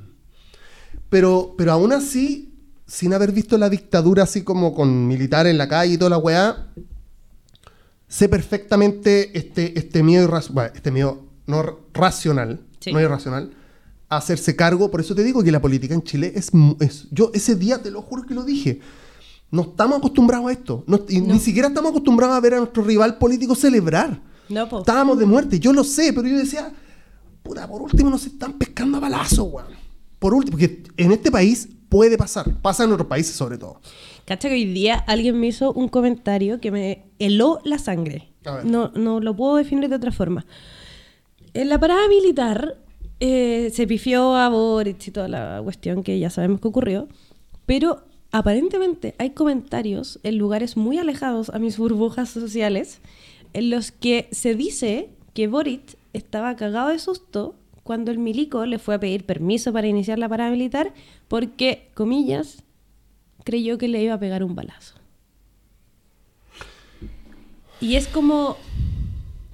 [1.10, 2.54] Pero, pero aún así,
[2.88, 6.18] sin haber visto la dictadura así como con militares en la calle y toda la
[6.18, 6.68] weá,
[8.08, 12.92] sé perfectamente este, este miedo irra- bueno, este miedo no racional, Sí.
[12.94, 13.52] no irracional,
[14.18, 14.89] hacerse cargo.
[14.91, 17.91] Por eso te digo que la política en Chile es, es- yo ese día te
[17.91, 18.80] lo juro que lo dije.
[19.51, 20.84] No estamos acostumbrados a esto.
[20.88, 21.34] No- y No.
[21.34, 24.20] Ni siquiera estamos acostumbrados a ver a nuestro rival político celebrar.
[24.50, 24.79] No, po.
[24.79, 26.71] Estábamos de muerte, yo lo sé, pero yo decía,
[27.43, 29.67] puta, por último nos están pescando a balazos, weón.
[30.20, 33.79] Por último, porque en este país puede pasar, pasa en otros países sobre todo.
[34.25, 38.29] Cacha que hoy día alguien me hizo un comentario que me heló la sangre.
[38.63, 40.46] No, no lo puedo definir de otra forma.
[41.54, 42.78] En la parada militar
[43.25, 47.08] eh, se pifió a Boric y toda la cuestión que ya sabemos que ocurrió,
[47.66, 53.00] pero aparentemente hay comentarios en lugares muy alejados a mis burbujas sociales
[53.54, 58.78] en los que se dice que Boric estaba cagado de susto cuando el milico le
[58.78, 60.54] fue a pedir permiso para iniciar la parada
[61.29, 62.62] porque, comillas,
[63.45, 64.95] creyó que le iba a pegar un balazo.
[67.79, 68.58] Y es como,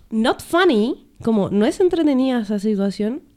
[0.09, 3.28] not funny, como no es entretenida esa situación,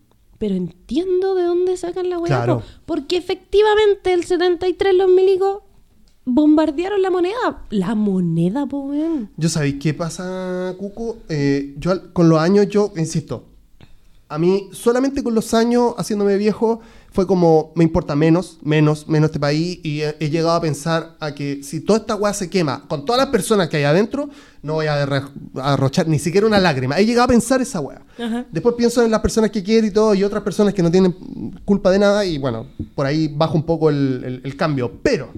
[0.43, 2.61] pero entiendo de dónde sacan la weá.
[2.85, 5.59] Porque efectivamente el 73 los milicos
[6.25, 7.65] bombardearon la moneda.
[7.71, 9.31] La moneda, po, weón.
[9.37, 11.19] Yo sabéis qué pasa, Cuco.
[11.29, 13.45] Eh, yo con los años, yo, insisto,
[14.29, 16.81] a mí solamente con los años haciéndome viejo
[17.13, 21.35] fue como me importa menos, menos, menos este país y he, llegado a pensar a
[21.35, 24.31] que si toda esta weá se quema con todas las personas que hay adentro,
[24.63, 25.03] no voy a
[25.57, 26.99] arrochar ni siquiera una lágrima.
[26.99, 28.01] He llegado a pensar esa weá.
[28.51, 31.13] Después pienso en las personas que quiero y todo y otras personas que no tienen
[31.65, 34.93] culpa de nada y bueno, por ahí bajo un poco el, cambio.
[35.03, 35.31] Pero,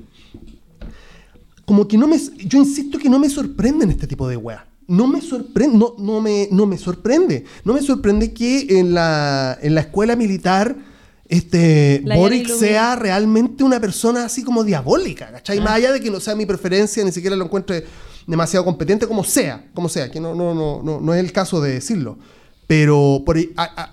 [1.65, 5.07] como que no me, yo insisto que no me sorprenden este tipo de weá no
[5.07, 7.47] me sorprende, no, no, me, no me sorprende.
[7.65, 10.77] No me sorprende que en la, en la escuela militar
[11.29, 15.59] este Boric sea realmente una persona así como diabólica, ¿cachai?
[15.61, 17.85] Más allá de que no sea mi preferencia, ni siquiera lo encuentre
[18.27, 21.61] demasiado competente, como sea, como sea, que no, no, no, no, no es el caso
[21.61, 22.19] de decirlo.
[22.67, 23.39] Pero, por,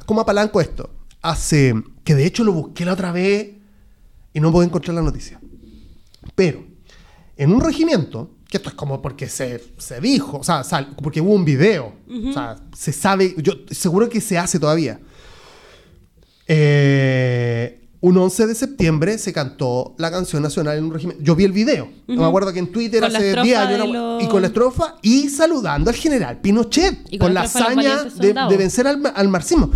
[0.05, 0.89] ¿cómo apalanco esto?
[1.21, 3.51] Hace, que de hecho lo busqué la otra vez
[4.33, 5.39] y no puedo encontrar la noticia.
[6.35, 6.65] Pero,
[7.37, 10.63] en un regimiento, que esto es como porque se, se dijo, o sea,
[11.01, 11.93] porque hubo un video,
[12.29, 14.99] o sea, se sabe, yo seguro que se hace todavía
[16.53, 21.17] eh, un 11 de septiembre se cantó la canción nacional en un régimen.
[21.21, 21.87] Yo vi el video.
[22.07, 24.23] No me acuerdo que en Twitter hace 10 años.
[24.23, 27.17] Y con la estrofa y saludando al general Pinochet.
[27.19, 29.71] con, la hazaña de, vencer al, marxismo.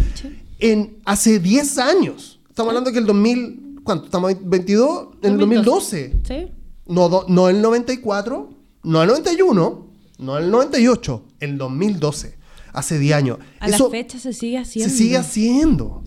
[0.60, 2.40] En, hace 10 años.
[2.50, 3.82] Estamos hablando que el 2000.
[3.84, 4.06] ¿Cuánto?
[4.06, 5.08] ¿Estamos en 22?
[5.22, 6.22] En el 2012.
[6.28, 6.48] Sí.
[6.88, 8.50] No, no el 94,
[8.84, 9.88] no el 91,
[10.18, 12.45] no el 98, el 2012
[12.76, 13.38] hace 10 años.
[13.60, 14.90] A la fecha se sigue haciendo.
[14.90, 16.04] Se sigue haciendo.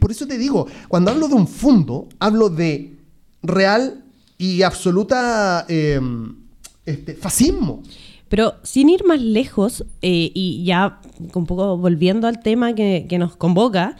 [0.00, 2.96] por eso te digo, cuando hablo de un fondo, hablo de
[3.42, 4.04] real
[4.38, 6.36] y absoluta em,
[6.84, 7.82] este, fascismo.
[8.28, 11.00] Pero sin ir más lejos, eh, y ya
[11.34, 13.96] un poco volviendo al tema que, nos convoca,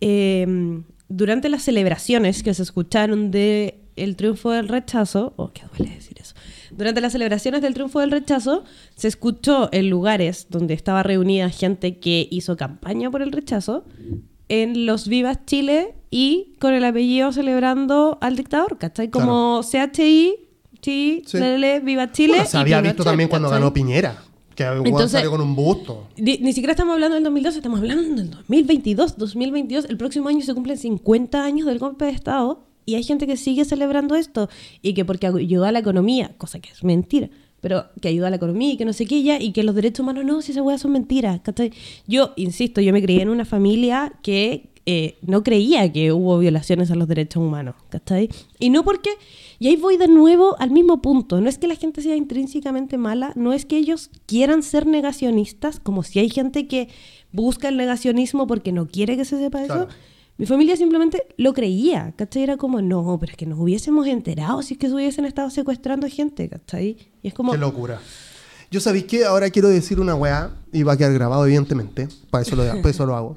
[0.00, 5.94] em, durante las celebraciones que se escucharon de el triunfo del rechazo, oh, qué duele
[5.94, 6.34] decir eso,
[6.76, 11.98] durante las celebraciones del triunfo del rechazo, se escuchó en lugares donde estaba reunida gente
[11.98, 13.84] que hizo campaña por el rechazo,
[14.48, 19.08] en los Vivas Chile y con el apellido celebrando al dictador, ¿cachai?
[19.08, 20.34] Como CHI,
[20.82, 21.22] sí,
[21.82, 22.44] Viva Chile.
[22.44, 24.22] se había visto también cuando ganó Piñera.
[24.54, 26.08] Que Entonces, salió con un busto.
[26.18, 29.16] Ni, siquiera estamos hablando del 2012, estamos hablando del 2022.
[29.16, 33.26] 2022, el próximo año se cumplen 50 años del golpe de Estado y hay gente
[33.26, 34.48] que sigue celebrando esto
[34.80, 37.30] y que porque ayuda a la economía, cosa que es mentira,
[37.60, 39.74] pero que ayuda a la economía y que no sé qué ya, y que los
[39.74, 41.40] derechos humanos no, si esas weas son mentiras.
[42.06, 46.90] Yo, insisto, yo me crié en una familia que eh, no creía que hubo violaciones
[46.90, 48.28] a los derechos humanos, ¿cachai?
[48.58, 49.10] Y no porque,
[49.60, 52.98] y ahí voy de nuevo al mismo punto, no es que la gente sea intrínsecamente
[52.98, 56.88] mala, no es que ellos quieran ser negacionistas, como si hay gente que
[57.30, 59.86] busca el negacionismo porque no quiere que se sepa eso
[60.38, 62.42] mi familia simplemente lo creía, ¿cachai?
[62.42, 65.50] Era como, no, pero es que nos hubiésemos enterado si es que se hubiesen estado
[65.50, 66.96] secuestrando gente, ¿cachai?
[67.22, 67.52] Y es como...
[67.52, 68.00] Qué locura.
[68.70, 72.42] Yo sabéis que ahora quiero decir una weá, y va a quedar grabado evidentemente, para
[72.42, 73.36] eso lo, para eso lo hago.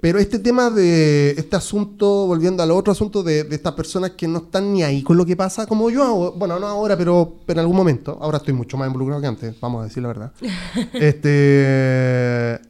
[0.00, 4.26] Pero este tema de este asunto, volviendo al otro asunto de, de, estas personas que
[4.26, 7.36] no están ni ahí con lo que pasa, como yo hago, bueno, no ahora, pero,
[7.46, 10.08] pero en algún momento, ahora estoy mucho más involucrado que antes, vamos a decir la
[10.08, 10.32] verdad.
[10.94, 12.60] este,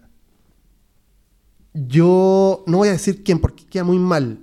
[1.74, 4.38] yo no voy a decir quién, porque queda muy mal.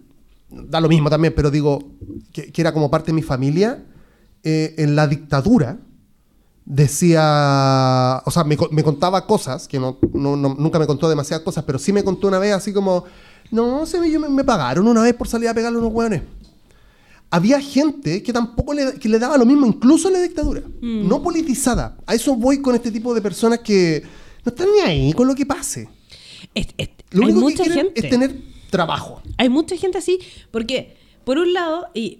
[0.49, 1.91] Da lo mismo también, pero digo
[2.31, 3.85] que, era como parte de mi familia.
[4.43, 5.79] Eh, en la dictadura
[6.65, 11.91] decía, o sea, me, contaba cosas, que no, nunca me contó demasiadas cosas, pero sí
[11.91, 13.05] me contó una vez así como,
[13.51, 16.21] no, sé, yo me, pagaron una vez por salir a pegarle a unos hueones.
[17.31, 21.07] Había gente que tampoco le, que le daba lo mismo, incluso en la dictadura, mm.
[21.07, 21.97] no politizada.
[22.05, 24.03] A eso voy con este tipo de personas que
[24.45, 25.89] no están ni ahí con lo que pase.
[27.11, 28.35] Lo único mucha que gente, es tener
[28.69, 29.21] trabajo.
[29.37, 30.19] Hay mucha gente así,
[30.51, 32.19] porque por un lado, y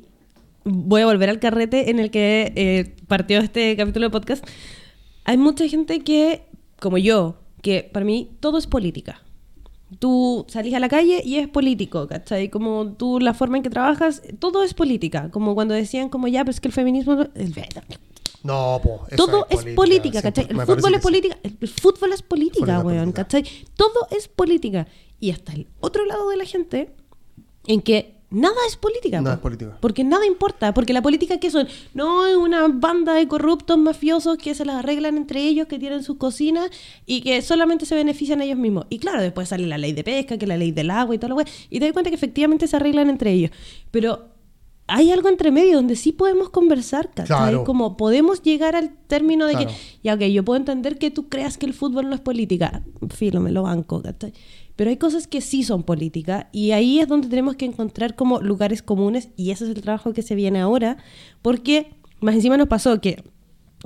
[0.64, 4.46] voy a volver al carrete en el que eh, partió este capítulo de podcast,
[5.26, 6.44] hay mucha gente que,
[6.80, 9.22] como yo, que para mí todo es política.
[9.98, 12.50] Tú salís a la calle y es político, ¿cachai?
[12.50, 15.30] Como tú, la forma en que trabajas, todo es política.
[15.32, 17.26] Como cuando decían, como ya, pero es que el feminismo...
[18.44, 20.48] No, po, Todo es política, ¿cachai?
[20.50, 21.38] El fútbol es política.
[21.44, 23.44] El fútbol es política, weón, ¿cachai?
[23.76, 24.88] Todo es política.
[25.20, 26.96] Y hasta el otro lado de la gente,
[27.66, 29.22] en que nada es política.
[29.22, 29.78] Nada es política.
[29.80, 30.74] Porque nada importa.
[30.74, 31.68] Porque la política, ¿qué son?
[31.94, 36.04] No es una banda de corruptos mafiosos que se las arreglan entre ellos, que tienen
[36.04, 36.70] sus cocinas
[37.06, 38.86] y que solamente se benefician ellos mismos.
[38.90, 41.30] Y claro, después sale la ley de pesca, que la ley del agua y todo
[41.30, 41.50] lo weón.
[41.70, 43.52] Y te das cuenta que efectivamente se arreglan entre ellos.
[43.92, 44.30] Pero
[44.90, 47.64] hay algo entre medio donde sí podemos conversar, ¿cachai?
[47.64, 49.68] Como podemos llegar al término de que,
[50.04, 53.40] ya, ok, yo puedo entender que tú creas que el fútbol no es política, filo,
[53.40, 54.34] me lo banco, ¿cachai?
[54.80, 58.40] Pero hay cosas que sí son políticas y ahí es donde tenemos que encontrar como
[58.40, 60.96] lugares comunes y ese es el trabajo que se viene ahora,
[61.42, 61.92] porque
[62.22, 63.22] más encima nos pasó que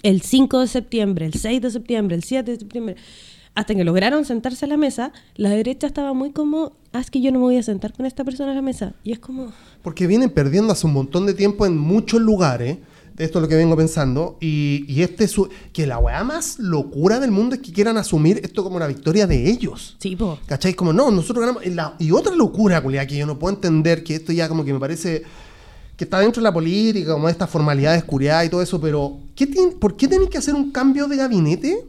[0.03, 2.95] el 5 de septiembre, el 6 de septiembre, el 7 de septiembre,
[3.56, 7.22] hasta que lograron sentarse a la mesa, la derecha estaba muy como, ah, es que
[7.22, 8.94] yo no me voy a sentar con esta persona a la mesa.
[9.03, 9.52] Y es como...
[9.82, 12.78] Porque vienen perdiendo hace un montón de tiempo en muchos lugares
[13.18, 14.38] esto es lo que vengo pensando.
[14.41, 18.40] Y, y este su que la weá más locura del mundo es que quieran asumir
[18.44, 19.95] esto como una victoria de ellos.
[19.99, 20.40] Sí, po.
[20.45, 20.73] ¿Cachai?
[20.73, 21.95] Como no, nosotros ganamos.
[21.99, 24.80] y otra locura, culia, que yo no puedo entender, que esto ya como que me
[24.80, 25.23] parece
[25.95, 29.48] que está dentro de la política, como estas formalidades curiadas y todo eso, pero ¿qué
[29.80, 31.85] ¿por qué tienen que hacer un cambio de gabinete?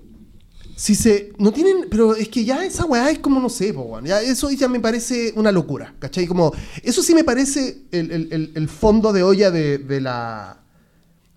[0.76, 1.32] Si se.
[1.38, 1.86] No tienen.
[1.88, 4.80] Pero es que ya esa weá es como, no sé, po, ya eso ya me
[4.80, 6.26] parece una locura, ¿cachai?
[6.26, 6.52] Como.
[6.82, 10.63] Eso sí me parece el, el, el fondo de olla de, de la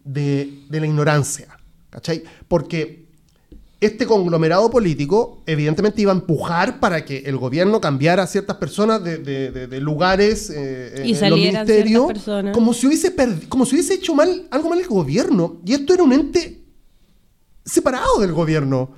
[0.07, 1.47] de, la ignorancia,
[1.89, 2.23] ¿cachai?
[2.47, 3.05] Porque
[3.79, 9.03] este conglomerado político evidentemente iba a empujar para que el gobierno cambiara a ciertas personas
[9.03, 12.11] de, lugares eh, y en los ministerios
[12.53, 13.13] como si hubiese
[13.47, 15.57] como si hubiese hecho mal algo mal el gobierno.
[15.63, 16.63] Y esto era un ente
[17.63, 18.93] separado del gobierno.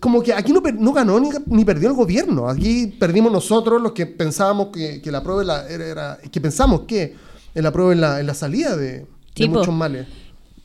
[0.00, 2.48] Como que aquí no, no ganó ni, perdió el gobierno.
[2.48, 7.14] Aquí perdimos nosotros los que pensábamos que, la prueba era, que pensamos que
[7.54, 9.06] la prueba en la, en la salida de,
[9.46, 10.06] muchos males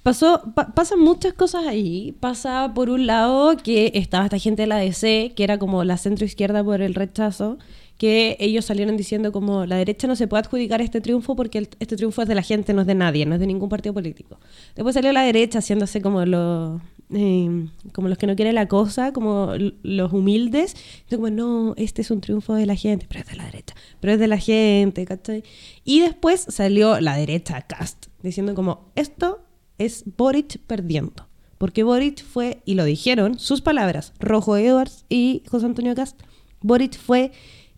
[0.03, 0.41] Pasó,
[0.75, 2.13] pasan muchas cosas ahí.
[2.19, 5.97] Pasa por un lado que estaba esta gente de la DC, que era como la
[5.97, 7.57] centro izquierda por el rechazo,
[7.97, 11.95] que ellos salieron diciendo como la derecha no se puede adjudicar este triunfo porque este
[11.95, 14.39] triunfo es de la gente, no es de nadie, no es de ningún partido político.
[14.75, 16.81] Después salió la derecha haciéndose como los
[17.13, 19.53] eh, como los que no quieren la cosa, como
[19.84, 20.75] los humildes,
[21.09, 23.75] y como no, este es un triunfo de la gente, pero es de la derecha,
[24.01, 25.43] pero es de la gente, ¿cachai?
[25.85, 29.41] Y después salió la derecha cast diciendo como esto
[29.85, 31.27] es Boric perdiendo.
[31.57, 36.22] Porque Boric fue, y lo dijeron, sus palabras, Rojo Edwards y José Antonio Cast,
[36.61, 37.31] Boric fue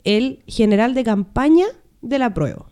[0.03, 1.65] el general de campaña
[2.01, 2.71] de la prueba.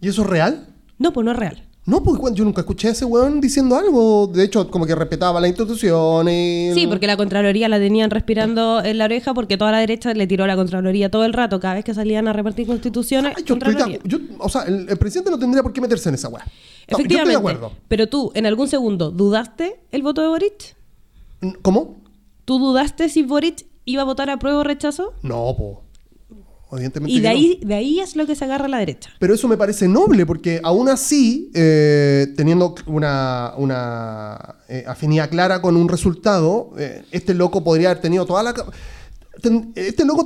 [0.00, 0.68] ¿Y eso es real?
[0.98, 1.68] No, pues no es real.
[1.84, 4.28] No, porque yo nunca escuché a ese weón diciendo algo.
[4.28, 6.28] De hecho, como que respetaba la institución.
[6.28, 10.28] Sí, porque la Contraloría la tenían respirando en la oreja porque toda la derecha le
[10.28, 13.34] tiró la Contraloría todo el rato, cada vez que salían a repartir constituciones.
[14.38, 16.44] o sea, el, presidente no tendría por qué meterse en esa weá.
[16.86, 17.14] Efectivamente.
[17.14, 17.72] estoy de acuerdo.
[17.88, 20.76] Pero tú, en algún segundo, ¿dudaste el voto de Boric?
[21.62, 21.96] ¿Cómo?
[22.44, 25.14] ¿Tú dudaste si Boric iba a votar a prueba o rechazo?
[25.22, 25.82] No, po
[27.06, 29.10] y de ahí, de ahí es lo que se agarra a la derecha.
[29.18, 35.60] Pero eso me parece noble, porque aún así, eh, teniendo una, una eh, afinidad clara
[35.60, 38.54] con un resultado, eh, este loco podría haber tenido toda la...
[39.74, 40.24] este loco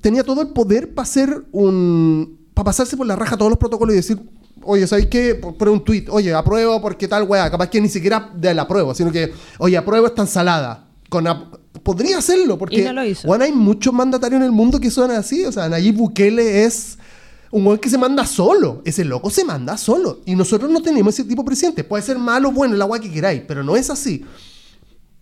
[0.00, 2.46] tenía todo el poder para hacer un...
[2.54, 4.20] para pasarse por la raja todos los protocolos y decir,
[4.62, 5.34] oye, ¿sabéis qué?
[5.34, 8.94] Poner un tweet, oye, apruebo porque tal weá, capaz que ni siquiera de la prueba,
[8.94, 10.90] sino que, oye, apruebo esta ensalada.
[11.08, 11.26] Con
[11.82, 12.90] podría hacerlo, porque
[13.24, 15.44] Bueno, hay muchos mandatarios en el mundo que son así.
[15.44, 16.98] O sea, Nayib Bukele es
[17.50, 18.82] un güey que se manda solo.
[18.84, 20.20] Ese loco se manda solo.
[20.26, 21.84] Y nosotros no tenemos ese tipo de presidente.
[21.84, 24.24] Puede ser malo o bueno, el agua que queráis, pero no es así.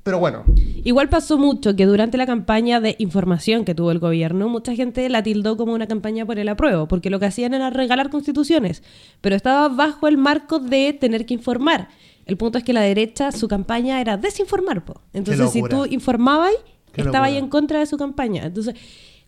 [0.02, 0.44] Pero bueno.
[0.82, 5.08] Igual pasó mucho que durante la campaña de información que tuvo el gobierno, mucha gente
[5.08, 8.82] la tildó como una campaña por el apruebo, porque lo que hacían era regalar constituciones,
[9.20, 11.88] pero estaba bajo el marco de tener que informar.
[12.32, 14.86] El punto es que la derecha, su campaña era desinformar.
[14.86, 15.02] Po.
[15.12, 16.52] Entonces, si tú informabas,
[16.94, 18.46] estaba ahí en contra de su campaña.
[18.46, 18.74] Entonces,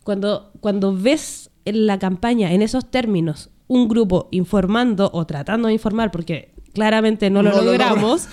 [0.03, 5.75] cuando, cuando ves en la campaña en esos términos un grupo informando o tratando de
[5.75, 8.27] informar, porque claramente no lo logramos,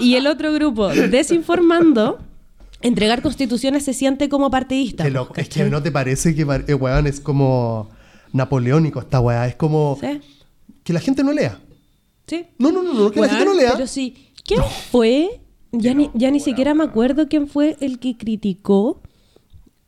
[0.00, 2.18] y el otro grupo desinformando,
[2.82, 5.06] entregar constituciones se siente como partidista.
[5.36, 7.88] es que no te parece que eh, es como
[8.32, 9.96] napoleónico esta weá, es como
[10.82, 11.60] que la gente no lea.
[12.26, 12.46] Sí.
[12.58, 13.72] No, no, no, que la gente no lea.
[13.74, 15.40] Pero sí, ¿quién fue?
[15.72, 19.00] Ya, ni, ya ni siquiera me acuerdo quién fue el que criticó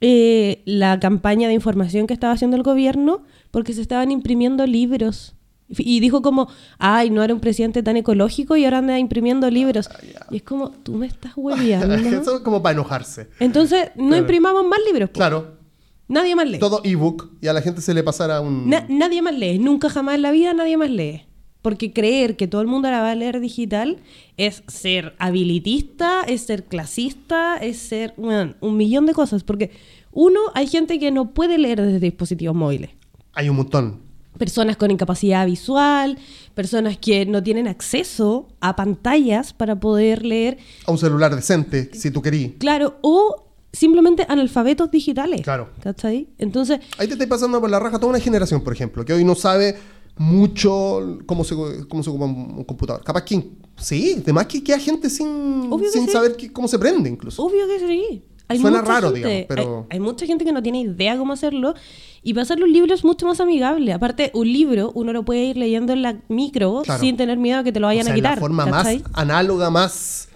[0.01, 5.35] eh, la campaña de información que estaba haciendo el gobierno porque se estaban imprimiendo libros.
[5.70, 6.48] Y dijo como,
[6.78, 9.89] ay, no era un presidente tan ecológico y ahora anda imprimiendo libros.
[9.93, 11.94] Ah, y es como, tú me estás hueviando.
[11.94, 13.28] Eso es como para enojarse.
[13.39, 15.10] Entonces, no imprimamos más libros.
[15.10, 15.59] Claro.
[16.06, 16.59] Nadie más lee.
[16.59, 18.70] Todo ebook y a la gente se le pasará un...
[18.70, 19.59] nadie más lee.
[19.59, 21.27] Nunca jamás en la vida nadie más lee.
[21.69, 23.99] Porque creer que todo el mundo la va a leer digital
[24.39, 29.45] es ser habilitista, es ser clasista, es ser un millón de cosas.
[29.45, 29.70] Porque
[30.11, 32.89] uno, hay gente que no puede leer desde dispositivos móviles.
[33.35, 34.01] Hay un montón.
[34.39, 36.16] Personas con incapacidad visual,
[36.55, 40.57] personas que no tienen acceso a pantallas para poder leer.
[40.86, 42.53] A un celular decente, si tú querías.
[42.59, 45.43] Claro, o simplemente analfabetos digitales.
[45.43, 45.69] Claro.
[45.82, 46.28] ¿Cachai?
[46.39, 46.81] Entonces.
[46.97, 49.35] Ahí te estoy pasando por la raja toda una generación, por ejemplo, que hoy no
[49.35, 49.77] sabe
[50.19, 51.55] mucho cómo se,
[51.89, 53.03] cómo se ocupa un computador.
[53.05, 57.43] Capaz que sí, además que queda gente sin, sin saber cómo se prende incluso.
[57.43, 58.23] Obvio que sí.
[58.57, 59.86] Suena raro, digamos, pero...
[59.90, 61.74] Hay, mucha gente que no tiene idea cómo hacerlo
[62.23, 63.93] y pasar los libros es mucho más amigable.
[63.93, 67.65] Aparte, un libro uno lo puede ir leyendo en la micro sin tener miedo a
[67.65, 68.36] que te lo vayan a quitar.
[68.36, 70.31] De forma más análoga, más...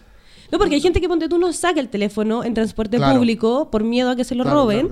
[0.51, 3.83] No, porque hay gente que ponte tú no saca el teléfono en transporte público por
[3.83, 4.91] miedo a que se lo roben.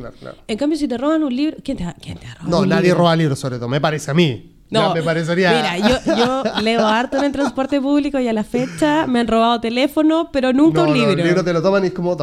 [0.49, 2.49] En cambio, si te roban un libro, ¿quién te, quién te roba?
[2.49, 4.60] No, nadie roba libros, sobre todo, me parece a mí.
[4.71, 5.51] No, me parecería.
[5.51, 9.27] Mira, yo, yo leo harto en el transporte público y a la fecha me han
[9.27, 11.11] robado teléfono, pero nunca un libro.
[11.11, 12.17] el libro te lo toman y es como,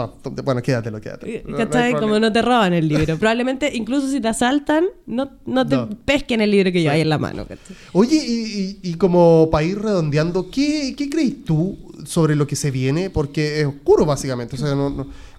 [0.43, 1.57] bueno, quédatelo, quédatelo.
[1.57, 1.93] ¿Cachai?
[1.93, 3.17] como no te roban el libro.
[3.17, 7.17] Probablemente, incluso si te asaltan, no, no te pesquen el libro que lleváis en la
[7.17, 7.45] mano.
[7.93, 12.71] Oye, y, y, como para ir redondeando, ¿qué, ¿qué crees tú sobre lo que se
[12.71, 13.09] viene?
[13.09, 14.55] Porque es oscuro, básicamente.
[14.55, 14.75] O sea,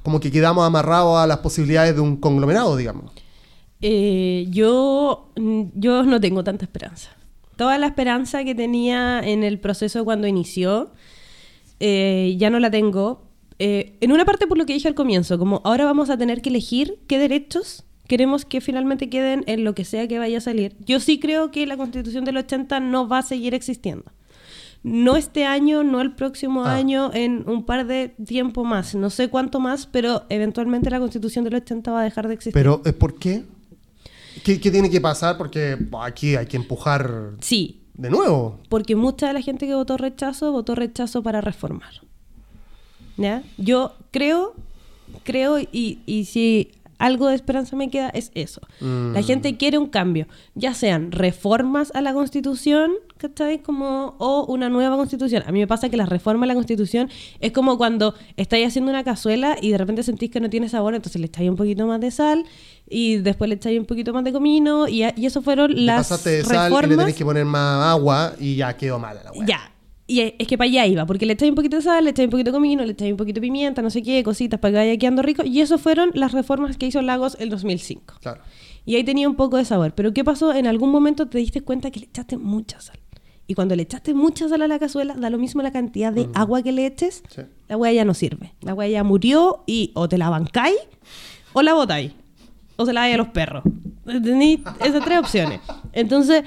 [0.03, 3.13] como que quedamos amarrados a las posibilidades de un conglomerado, digamos.
[3.81, 7.11] Eh, yo, mm, yo no tengo tanta esperanza.
[7.57, 10.91] Toda la esperanza que tenía en el proceso cuando inició,
[11.81, 13.23] eh, ya no la tengo.
[13.59, 16.43] Eh, en una parte por lo que dije al comienzo, como ahora vamos a tener
[16.43, 20.41] que elegir qué derechos queremos que finalmente queden en lo que sea que vaya a
[20.41, 20.75] salir.
[20.85, 24.05] Yo sí creo que la constitución del 80 no va a seguir existiendo.
[24.83, 26.75] No este año, no el próximo ah.
[26.75, 28.95] año, en un par de tiempo más.
[28.95, 32.55] No sé cuánto más, pero eventualmente la constitución del 80 va a dejar de existir.
[32.55, 33.43] ¿Pero por qué?
[34.45, 35.37] ¿Qué, tiene que pasar?
[35.37, 37.33] Porque aquí hay que empujar.
[37.41, 37.83] Sí.
[37.95, 38.61] De nuevo.
[38.69, 41.91] Porque mucha de la gente que votó rechazo, votó rechazo para reformar.
[43.17, 43.43] ¿Ya?
[43.57, 44.55] Yo creo,
[45.25, 48.61] creo, y, y si algo de esperanza me queda, es eso.
[48.81, 49.57] La gente mm.
[49.57, 53.59] quiere un cambio, ya sean reformas a la constitución, ¿cachai?
[53.59, 55.43] Como, o una nueva constitución.
[55.47, 58.91] A mí me pasa que la reforma a la constitución es como cuando estáis haciendo
[58.91, 61.87] una cazuela y de repente sentís que no tiene sabor, entonces le echáis un poquito
[61.87, 62.45] más de sal
[62.89, 66.31] y después le echáis un poquito más de comino y, y eso fueron las pasaste
[66.31, 69.73] de sal y le tenéis que poner más agua y ya quedó mala la Ya,
[70.11, 72.29] y es que para allá iba, porque le echáis un poquito de sal, le echáis
[72.29, 74.73] un poquito de comino, le echáis un poquito de pimienta, no sé qué, cositas para
[74.73, 75.45] que vaya quedando rico.
[75.45, 78.15] Y eso fueron las reformas que hizo Lagos el 2005.
[78.23, 78.41] Claro.
[78.87, 79.93] Y ahí tenía un poco de sabor.
[79.95, 80.55] Pero ¿qué pasó?
[80.55, 82.99] En algún momento te diste cuenta que le echaste mucha sal.
[83.49, 86.29] Y cuando le echaste mucha sal a la cazuela, da lo mismo la cantidad de
[86.29, 86.33] mm.
[86.35, 87.23] agua que le eches,
[87.67, 88.55] la hueá ya no sirve.
[88.61, 90.77] La hueá ya murió y o te la bancáis
[91.55, 92.13] o la botáis.
[92.77, 93.65] O se la dais a los perros.
[94.05, 95.61] Tenéis esas tres opciones.
[95.93, 96.45] Entonces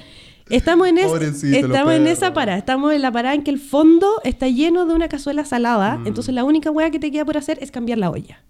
[0.50, 4.48] Estamos en, estamos en esa parada, estamos en la parada en que el fondo está
[4.48, 6.08] lleno de una cazuela salada, mm.
[6.08, 8.42] entonces la única hueá que te queda por hacer es cambiar la olla.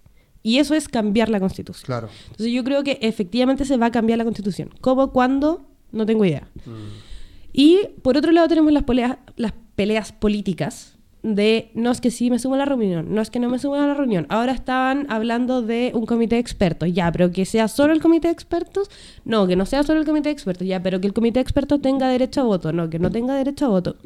[0.43, 1.85] Y eso es cambiar la constitución.
[1.87, 2.09] Claro.
[2.25, 4.71] Entonces yo creo que efectivamente se va a cambiar la constitución.
[4.81, 5.13] ¿Cómo?
[5.13, 5.65] ¿Cuándo?
[5.93, 6.49] No tengo idea.
[6.65, 7.12] Mm.
[7.53, 10.93] Y por otro lado tenemos las peleas, las peleas políticas,
[11.23, 13.59] de no es que sí me subo a la reunión, no es que no me
[13.59, 14.27] subo a la reunión.
[14.29, 18.29] Ahora estaban hablando de un comité de expertos, ya, pero que sea solo el comité
[18.29, 18.91] de expertos,
[19.25, 21.43] no, que no sea solo el comité de expertos, ya, pero que el comité de
[21.43, 23.97] expertos tenga derecho a voto, no, que no tenga derecho a voto.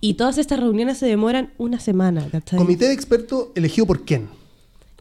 [0.00, 2.58] Y todas estas reuniones se demoran una semana, ¿cachai?
[2.58, 4.28] ¿Comité de expertos elegido por quién?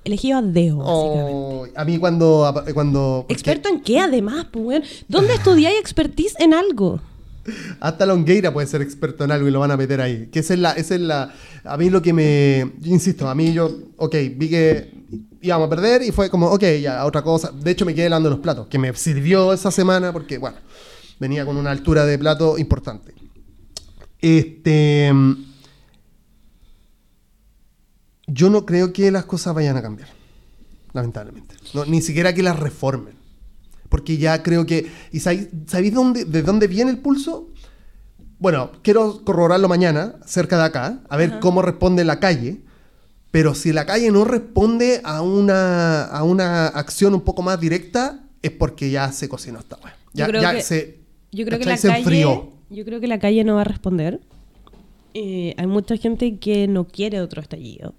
[0.04, 1.80] Elegido a Deo, básicamente.
[1.80, 2.64] a mí cuando...
[2.74, 4.48] cuando ¿Experto en qué, además?
[4.52, 7.00] Pues, ¿Dónde estudiáis expertise en algo?
[7.80, 10.28] Hasta Longueira puede ser experto en algo y lo van a meter ahí.
[10.28, 11.34] Que esa es la, esa es la.
[11.64, 12.74] A mí lo que me.
[12.84, 13.72] insisto, a mí yo.
[13.98, 14.92] Ok, vi que
[15.42, 17.52] íbamos a perder y fue como, ok, ya, otra cosa.
[17.52, 20.58] De hecho, me quedé lavando los platos, que me sirvió esa semana porque, bueno,
[21.20, 23.14] venía con una altura de plato importante.
[24.20, 25.12] Este.
[28.30, 30.10] Yo no creo que las cosas vayan a cambiar,
[30.92, 31.56] lamentablemente.
[31.88, 33.17] ni siquiera que las reformen.
[33.90, 34.88] Porque ya creo que...
[35.12, 35.50] ¿Y sabéis,
[35.94, 37.50] dónde, de dónde viene el pulso?
[38.40, 42.62] Bueno, quiero corroborarlo mañana, cerca de acá, a ver cómo responde la calle.
[43.32, 48.24] Pero si la calle no responde a una, a una acción un poco más directa,
[48.42, 49.96] es porque ya se cocinó esta weá.
[50.14, 51.00] Ya, ya se,
[51.32, 52.54] yo creo que la calle, enfrió.
[52.70, 54.20] Yo creo que la calle no va a responder.
[55.14, 57.94] Eh, hay mucha gente que no quiere otro estallido.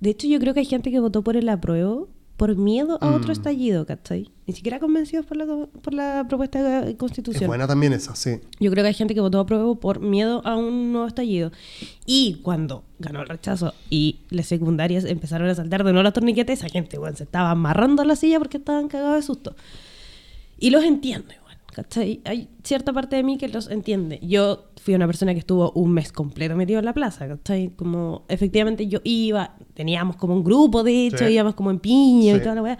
[0.00, 3.08] De hecho, yo creo que hay gente que votó por el apruebo por miedo a
[3.08, 3.32] otro mm.
[3.32, 4.30] estallido, ¿cachai?
[4.46, 5.46] Ni siquiera convencidos por la,
[5.82, 7.44] por la propuesta de constitución.
[7.44, 8.40] Es buena también esa, sí.
[8.60, 11.50] Yo creo que hay gente que votó a prueba por miedo a un nuevo estallido.
[12.04, 16.60] Y cuando ganó el rechazo y las secundarias empezaron a saltar de nuevo las torniquetes,
[16.60, 19.56] esa gente, bueno, se estaba amarrando a la silla porque estaban cagados de susto.
[20.58, 21.32] Y los entiendo,
[21.76, 22.22] ¿cachai?
[22.24, 24.18] Hay cierta parte de mí que los entiende.
[24.22, 27.70] Yo fui una persona que estuvo un mes completo metido en la plaza, ¿cachai?
[27.76, 32.40] Como, efectivamente yo iba, teníamos como un grupo, de hecho, íbamos como en piña y
[32.40, 32.78] toda la weá.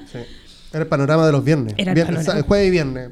[0.72, 1.74] Era el panorama de los viernes.
[1.76, 3.10] Era el, jueves y viernes,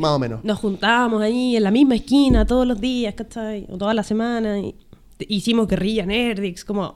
[0.00, 0.44] más o menos.
[0.44, 3.68] Nos juntábamos ahí en la misma esquina todos los días, ¿cachai?
[3.70, 4.58] O toda la semana.
[4.58, 4.74] Y
[5.20, 6.94] hicimos guerrilla Nerdix, como...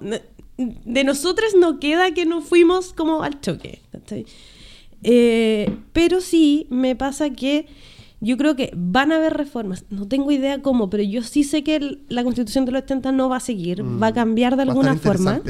[0.56, 4.26] De nosotros no queda que no fuimos como al choque, ¿cachai?
[5.04, 7.66] Eh, pero sí me pasa que
[8.24, 9.84] yo creo que van a haber reformas.
[9.90, 13.28] No tengo idea cómo, pero yo sí sé que la constitución de los 80 no
[13.28, 15.42] va a seguir, va a mm, cambiar de alguna forma.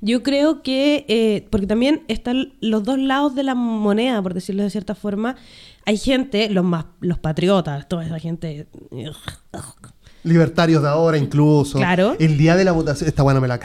[0.00, 4.62] Yo creo que, eh, porque también están los dos lados de la moneda, por decirlo
[4.62, 5.36] de cierta forma.
[5.84, 8.66] Hay gente, los más, los patriotas, toda esa gente.
[10.24, 11.78] Libertarios de ahora incluso.
[11.78, 12.16] Claro.
[12.18, 13.60] El día de la votación, esta bueno me la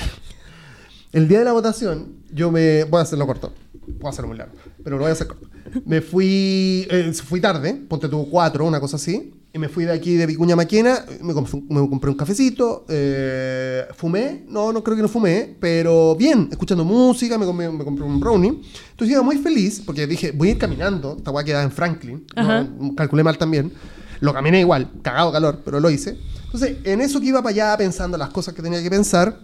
[1.11, 2.85] El día de la votación, yo me.
[2.85, 3.53] Voy a hacerlo corto.
[3.85, 5.47] Voy a hacerlo muy largo, pero lo voy a hacer corto.
[5.85, 6.87] Me fui.
[6.89, 9.33] Eh, fui tarde, ponte tuvo cuatro, una cosa así.
[9.53, 14.71] Y me fui de aquí de Vicuña Maquena, me, compré un cafecito, eh, fumé, no,
[14.71, 17.45] no creo que no fumé, pero bien, escuchando música, me,
[17.83, 18.61] compré un brownie.
[18.91, 22.25] Entonces iba muy feliz porque dije, voy a ir caminando, esta a quedar en Franklin,
[22.95, 23.73] calculé mal también.
[24.21, 26.17] Lo caminé igual, cagado calor, pero lo hice.
[26.45, 29.37] Entonces, en eso que iba para allá pensando las cosas que tenía que pensar,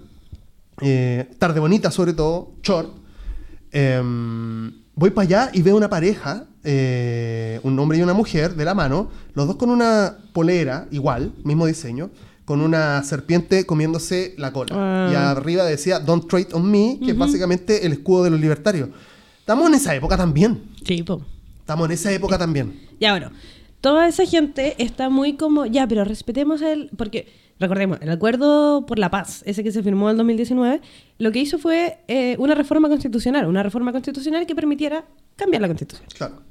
[0.82, 2.90] eh, tarde bonita sobre todo, short,
[3.72, 8.66] em, voy para allá y veo una pareja eh, un hombre y una mujer de
[8.66, 12.10] la mano, los dos con una polera igual, mismo diseño,
[12.44, 15.10] con una serpiente comiéndose la cola.
[15.10, 15.32] Y ah.
[15.32, 18.90] arriba decía Don't Trade on Me, que es básicamente el escudo de los libertarios.
[19.40, 20.62] Estamos en esa época también.
[20.86, 21.22] Sí, po.
[21.62, 22.78] Estamos en esa época también.
[23.00, 23.32] Ya, bueno.
[23.80, 26.90] Toda esa gente está muy como, ya, pero respetemos el...
[26.98, 27.28] Porque,
[27.60, 30.82] recordemos, el acuerdo por la paz, ese que se firmó en 2019,
[31.18, 35.06] lo que hizo fue eh, una reforma constitucional, una reforma constitucional que permitiera
[35.36, 36.08] cambiar la constitución.
[36.16, 36.42] Claro.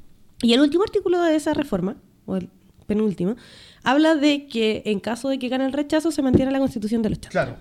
[0.43, 1.97] Y el último artículo de esa reforma,
[2.27, 2.49] o el
[2.87, 3.37] penúltimo,
[3.83, 7.11] habla de que en caso de que gane el rechazo se mantiene la constitución de
[7.11, 7.33] los chatos.
[7.33, 7.57] Claro.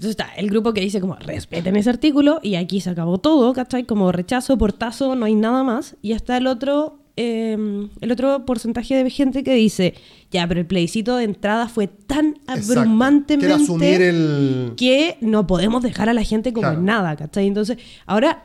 [0.00, 3.52] Entonces está el grupo que dice como respeten ese artículo y aquí se acabó todo,
[3.52, 3.84] ¿cachai?
[3.84, 5.94] Como rechazo, portazo, no hay nada más.
[6.00, 9.94] Y está el otro, em, el otro porcentaje de gente que dice,
[10.30, 14.72] ya, pero el plebiscito de entrada fue tan abrumantemente el...
[14.76, 17.46] que no podemos dejar a la gente como nada, ¿cachai?
[17.46, 18.44] Entonces, ahora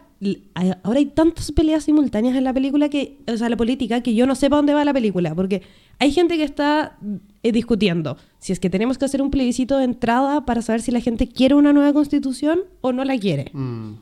[0.83, 4.25] ahora hay tantas peleas simultáneas en la película que, o sea, la política, que yo
[4.25, 5.61] no sé para dónde va la película, porque
[5.99, 6.97] hay gente que está
[7.43, 10.91] eh, discutiendo si es que tenemos que hacer un plebiscito de entrada para saber si
[10.91, 13.51] la gente quiere una nueva constitución o no la quiere.
[13.53, 13.93] Mm.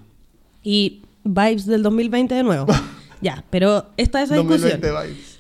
[0.63, 2.67] Y vibes del 2020 de nuevo.
[3.23, 4.81] ya, pero esta es la discusión.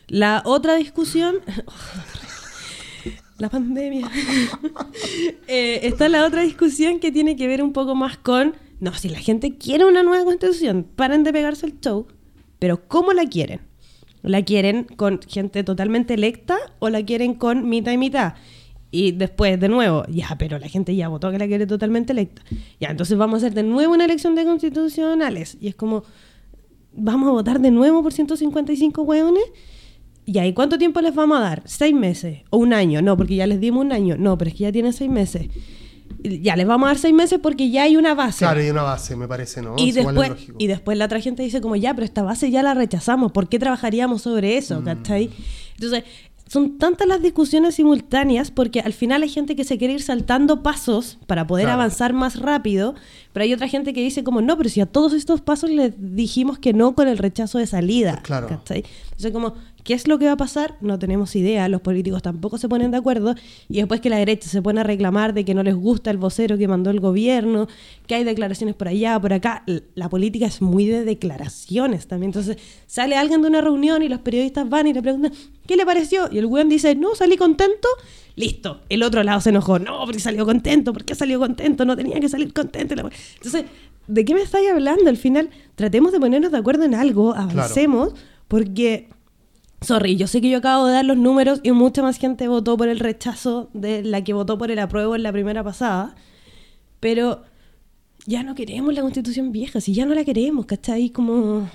[0.07, 1.35] La otra discusión...
[3.37, 4.09] la pandemia.
[5.47, 9.07] eh, está la otra discusión que tiene que ver un poco más con no, si
[9.07, 12.05] la gente quiere una nueva constitución, paren de pegarse el show,
[12.59, 13.61] pero ¿cómo la quieren?
[14.23, 18.33] ¿La quieren con gente totalmente electa o la quieren con mitad y mitad?
[18.91, 22.41] Y después, de nuevo, ya, pero la gente ya votó que la quiere totalmente electa.
[22.81, 25.57] Ya, entonces vamos a hacer de nuevo una elección de constitucionales.
[25.61, 26.03] Y es como,
[26.93, 29.43] ¿vamos a votar de nuevo por 155 hueones?
[30.25, 31.63] ¿y cuánto tiempo les vamos a dar?
[31.65, 32.39] ¿Seis meses?
[32.49, 33.01] ¿O un año?
[33.01, 34.15] No, porque ya les dimos un año.
[34.17, 35.49] No, pero es que ya tienen seis meses
[36.23, 38.39] ya les vamos a dar seis meses porque ya hay una base.
[38.39, 39.75] Claro, hay una base, me parece, ¿no?
[39.77, 42.73] Y, después, y después la otra gente dice como, ya, pero esta base ya la
[42.73, 44.81] rechazamos, ¿por qué trabajaríamos sobre eso?
[44.81, 44.87] Mm.
[44.87, 46.03] Entonces,
[46.53, 50.61] son tantas las discusiones simultáneas porque al final hay gente que se quiere ir saltando
[50.61, 52.93] pasos para poder avanzar más rápido,
[53.31, 55.93] pero hay otra gente que dice como, no, pero si a todos estos pasos les
[55.97, 58.21] dijimos que no con el rechazo de salida.
[58.21, 58.49] Claro.
[58.51, 58.83] Entonces,
[59.31, 60.77] como, ¿Qué es lo que va a pasar?
[60.79, 63.35] No tenemos idea, los políticos tampoco se ponen de acuerdo
[63.67, 66.17] y después que la derecha se pone a reclamar de que no les gusta el
[66.17, 67.67] vocero que mandó el gobierno,
[68.07, 69.63] que hay declaraciones por allá, por acá,
[69.95, 72.29] la política es muy de declaraciones también.
[72.29, 72.57] Entonces
[72.87, 75.33] sale alguien de una reunión y los periodistas van y le preguntan,
[75.67, 76.29] ¿qué le pareció?
[76.31, 77.89] Y el weón dice, no, salí contento,
[78.35, 78.81] listo.
[78.87, 81.83] El otro lado se enojó, no, porque salió contento, ¿por qué salió contento?
[81.83, 82.93] No tenía que salir contento.
[82.93, 83.65] Entonces,
[84.07, 85.09] ¿de qué me estáis hablando?
[85.09, 88.13] Al final, tratemos de ponernos de acuerdo en algo, avancemos,
[88.47, 89.09] porque
[89.83, 92.77] Sorry, yo sé que yo acabo de dar los números y mucha más gente votó
[92.77, 96.15] por el rechazo de la que votó por el apruebo en la primera pasada,
[97.01, 97.43] pero
[98.25, 101.09] ya no queremos la constitución vieja, si ya no la queremos, ¿cachai?
[101.09, 101.69] Como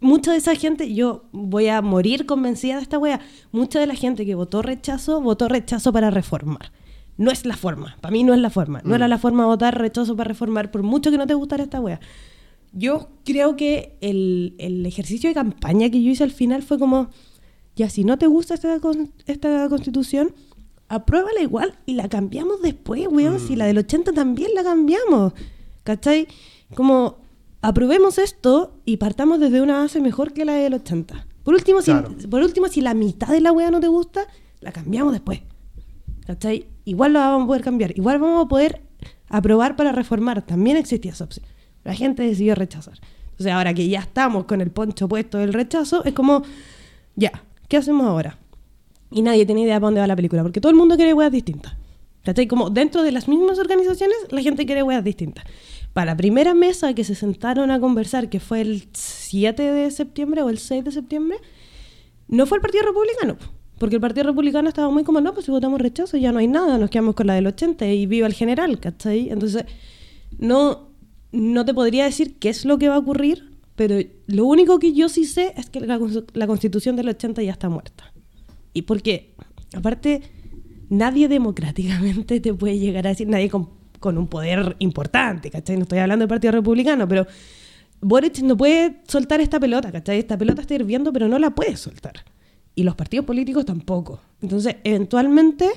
[0.00, 3.20] mucha de esa gente, yo voy a morir convencida de esta wea,
[3.52, 6.72] mucha de la gente que votó rechazo, votó rechazo para reformar.
[7.18, 9.10] No es la forma, para mí no es la forma, no era mm.
[9.10, 12.00] la forma de votar rechazo para reformar, por mucho que no te gustara esta wea.
[12.72, 17.10] Yo creo que el, el ejercicio de campaña que yo hice al final fue como
[17.80, 18.78] ya si no te gusta esta,
[19.26, 20.34] esta constitución,
[20.88, 23.40] apruébala igual y la cambiamos después, weón.
[23.40, 25.32] Si la del 80 también la cambiamos.
[25.82, 26.28] ¿Cachai?
[26.74, 27.16] Como
[27.62, 31.26] aprobemos esto y partamos desde una base mejor que la del 80.
[31.42, 31.90] Por último, si,
[32.28, 34.26] por último, si la mitad de la weá no te gusta,
[34.60, 35.40] la cambiamos después.
[36.26, 36.66] ¿Cachai?
[36.84, 37.96] Igual la vamos a poder cambiar.
[37.96, 38.82] Igual vamos a poder
[39.30, 40.42] aprobar para reformar.
[40.42, 41.46] También existía esa opción.
[41.82, 43.00] La gente decidió rechazar.
[43.30, 46.42] Entonces, ahora que ya estamos con el poncho puesto del rechazo, es como,
[47.16, 47.32] ya,
[47.70, 48.36] ¿qué hacemos ahora?
[49.10, 51.32] Y nadie tiene idea para dónde va la película, porque todo el mundo quiere weas
[51.32, 51.74] distintas.
[52.24, 52.46] ¿Cachai?
[52.46, 55.44] Como dentro de las mismas organizaciones, la gente quiere weas distintas.
[55.94, 60.42] Para la primera mesa que se sentaron a conversar, que fue el 7 de septiembre
[60.42, 61.38] o el 6 de septiembre,
[62.28, 63.38] no fue el Partido Republicano.
[63.78, 66.48] Porque el Partido Republicano estaba muy como, no, pues si votamos rechazo ya no hay
[66.48, 69.30] nada, nos quedamos con la del 80 y viva el general, ¿cachai?
[69.30, 69.64] Entonces,
[70.38, 70.90] no,
[71.32, 73.49] no te podría decir qué es lo que va a ocurrir,
[73.80, 77.70] pero lo único que yo sí sé es que la, constitución del 80 ya está
[77.70, 78.12] muerta.
[78.74, 79.34] Y porque,
[79.74, 80.20] aparte,
[80.90, 85.76] nadie democráticamente te puede llegar a decir, nadie con, con un poder importante, ¿cachai?
[85.76, 87.26] No estoy hablando del Partido Republicano, pero
[88.02, 90.18] Boric no puede soltar esta pelota, ¿cachai?
[90.18, 92.22] Esta pelota está hirviendo, pero no la puede soltar.
[92.74, 94.20] Y los partidos políticos tampoco.
[94.42, 95.70] Entonces, eventualmente...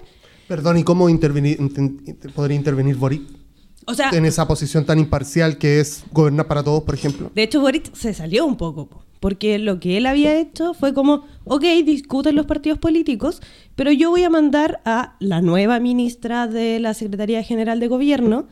[0.49, 1.57] Perdón, ¿y cómo intervenir,
[2.35, 3.21] podría intervenir Boric?
[3.85, 7.31] O sea, en esa posición tan imparcial que es gobernar para todos, por ejemplo.
[7.33, 8.89] De hecho, Boric se salió un poco,
[9.19, 13.41] porque lo que él había hecho fue como, ok, discuten los partidos políticos,
[13.75, 18.47] pero yo voy a mandar a la nueva ministra de la Secretaría General de Gobierno,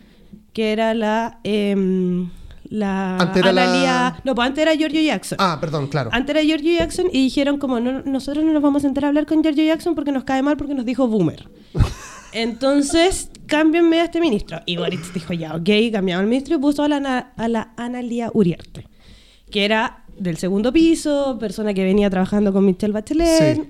[0.53, 1.39] que era la...
[1.43, 2.27] Eh,
[2.71, 4.21] la antes la...
[4.23, 5.37] No, pues antes era Giorgio Jackson.
[5.41, 6.09] Ah, perdón, claro.
[6.13, 9.07] Antes era Giorgio Jackson y dijeron como, no, nosotros no nos vamos a entrar a
[9.09, 11.49] hablar con Giorgio Jackson porque nos cae mal porque nos dijo boomer.
[12.33, 14.59] Entonces, cámbienme a este ministro.
[14.65, 18.29] Y Boris dijo, ya, ok, cambiamos al ministro y puso a la, a la Analia
[18.33, 18.87] Uriarte,
[19.49, 23.69] que era del segundo piso, persona que venía trabajando con Michelle Bachelet.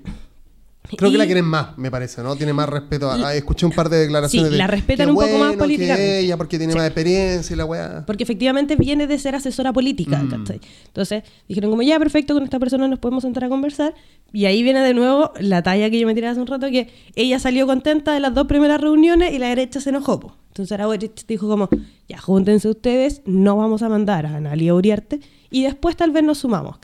[0.96, 2.34] Creo que la quieren más, me parece, ¿no?
[2.36, 3.10] Tiene más respeto.
[3.10, 6.20] A, escuché un par de declaraciones sí, la respetan un poco más políticamente.
[6.20, 8.04] ella porque tiene más experiencia y la weá.
[8.04, 10.44] Porque efectivamente viene de ser asesora política, mm.
[10.86, 13.94] Entonces dijeron como ya, perfecto, con esta persona nos podemos entrar a conversar.
[14.32, 16.88] Y ahí viene de nuevo la talla que yo me tiré hace un rato, que
[17.14, 20.36] ella salió contenta de las dos primeras reuniones y la derecha se enojó.
[20.48, 21.68] Entonces ahora dijo como,
[22.08, 26.38] ya, júntense ustedes, no vamos a mandar a Analia Uriarte y después tal vez nos
[26.38, 26.76] sumamos.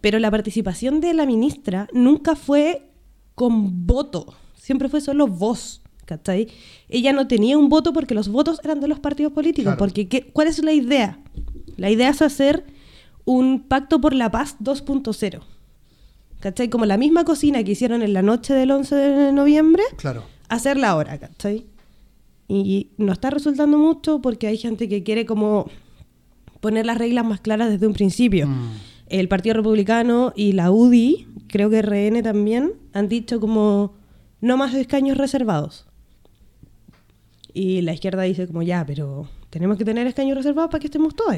[0.00, 2.87] Pero la participación de la ministra nunca fue
[3.38, 4.26] con voto.
[4.56, 5.80] Siempre fue solo voz.
[6.04, 6.48] ¿cachai?
[6.88, 9.74] Ella no tenía un voto porque los votos eran de los partidos políticos.
[9.78, 11.20] Porque ¿qué, ¿cuál es la idea?
[11.76, 12.64] La idea es hacer
[13.24, 15.40] un pacto por la paz 2.0.
[16.40, 16.68] ¿Cachai?
[16.70, 20.24] Como la misma cocina que hicieron en la noche del 11 de noviembre, claro.
[20.48, 21.66] hacerla ahora, ¿cachai?
[22.48, 25.68] Y no está resultando mucho porque hay gente que quiere como
[26.60, 28.46] poner las reglas más claras desde un principio.
[28.46, 28.70] Mm
[29.08, 33.94] el Partido Republicano y la UDI, creo que RN también, han dicho como
[34.40, 35.86] no más escaños reservados.
[37.52, 41.16] Y la izquierda dice como ya, pero tenemos que tener escaños reservados para que estemos
[41.16, 41.34] todos.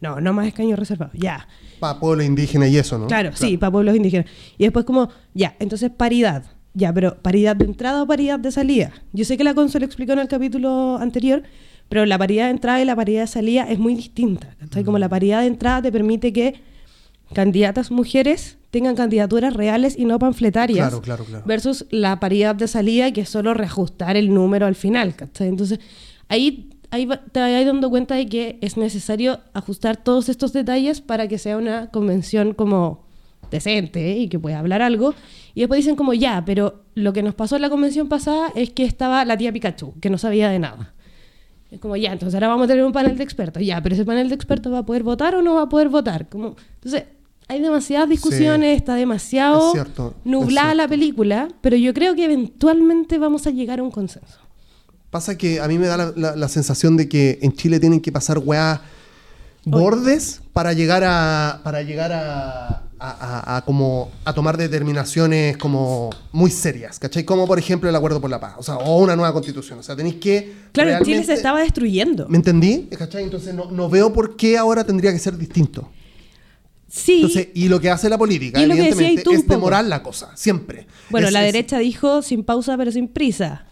[0.00, 1.46] No, no más escaños reservados, ya.
[1.78, 3.06] Para pueblos indígenas y eso, ¿no?
[3.06, 4.26] Claro, sí, para pueblos indígenas.
[4.58, 6.44] Y después como, ya, entonces paridad.
[6.74, 8.92] Ya, pero paridad de entrada o paridad de salida.
[9.12, 11.42] Yo sé que la consola explicó en el capítulo anterior,
[11.88, 14.56] pero la paridad de entrada y la paridad de salida es muy distinta.
[14.84, 16.60] Como la paridad de entrada te permite que
[17.32, 20.92] candidatas mujeres tengan candidaturas reales y no panfletarias.
[21.44, 25.14] Versus la paridad de salida, que es solo reajustar el número al final.
[25.38, 25.80] Entonces,
[26.28, 31.26] ahí, ahí te vas dando cuenta de que es necesario ajustar todos estos detalles para
[31.26, 33.04] que sea una convención como
[33.50, 35.14] decente y que pueda hablar algo.
[35.54, 38.70] Y después dicen como, ya, pero lo que nos pasó en la convención pasada es
[38.70, 40.94] que estaba la tía Pikachu, que no sabía de nada.
[41.72, 43.64] Es como, ya, entonces ahora vamos a tener un panel de expertos.
[43.64, 45.88] Ya, pero ese panel de expertos va a poder votar o no va a poder
[45.88, 46.28] votar.
[46.28, 47.04] Como, entonces,
[47.50, 49.72] hay demasiadas discusiones, está demasiado
[50.22, 54.38] nublada la película, pero yo creo que eventualmente vamos a llegar a un consenso.
[55.10, 58.38] Pasa que a mí me da la, sensación de que en Chile tienen que pasar
[58.38, 58.82] weá
[59.64, 67.24] bordes para llegar a para llegar a, como a tomar determinaciones como muy serias, ¿cachai?
[67.24, 69.82] Como por ejemplo el acuerdo por la paz, o sea, o una nueva constitución, o
[69.82, 72.28] sea, tenéis que Claro, Chile se estaba destruyendo.
[72.28, 72.86] ¿Me entendí?
[72.96, 73.24] ¿Cachai?
[73.24, 75.88] Entonces no, no veo por qué ahora tendría que ser distinto.
[76.90, 77.50] Sí.
[77.54, 80.86] y lo que hace la política, evidentemente, es demorar la cosa, siempre.
[81.08, 83.66] Bueno, la derecha dijo sin pausa pero sin prisa.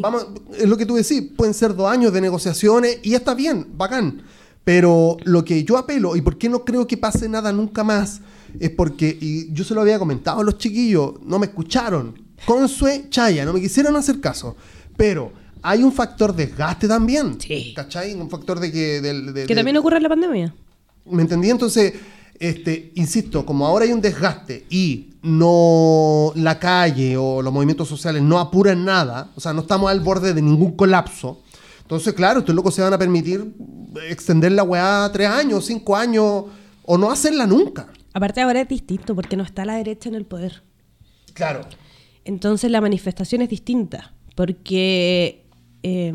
[0.00, 0.26] Vamos,
[0.58, 4.22] es lo que tú decís, pueden ser dos años de negociaciones y está bien, bacán.
[4.64, 8.20] Pero lo que yo apelo, y por qué no creo que pase nada nunca más,
[8.58, 12.20] es porque, y yo se lo había comentado a los chiquillos, no me escucharon.
[12.44, 14.56] Consue, Chaya, no me quisieron hacer caso.
[14.96, 17.40] Pero hay un factor desgaste también.
[17.40, 17.72] Sí.
[17.74, 18.14] ¿Cachai?
[18.14, 19.44] Un factor de que...
[19.46, 20.54] que también ocurre en la pandemia.
[21.06, 21.50] ¿Me entendí?
[21.50, 21.94] Entonces
[22.40, 28.22] este, insisto, como ahora hay un desgaste y no la calle o los movimientos sociales
[28.22, 31.42] no apuran nada, o sea, no estamos al borde de ningún colapso,
[31.86, 33.54] entonces, claro, estos locos se van a permitir
[34.08, 36.46] extender la weá tres años, cinco años,
[36.84, 37.86] o no hacerla nunca.
[38.12, 40.64] Aparte ahora es distinto, porque no está la derecha en el poder.
[41.32, 41.60] Claro.
[42.24, 45.44] Entonces la manifestación es distinta, porque
[45.84, 46.12] eh,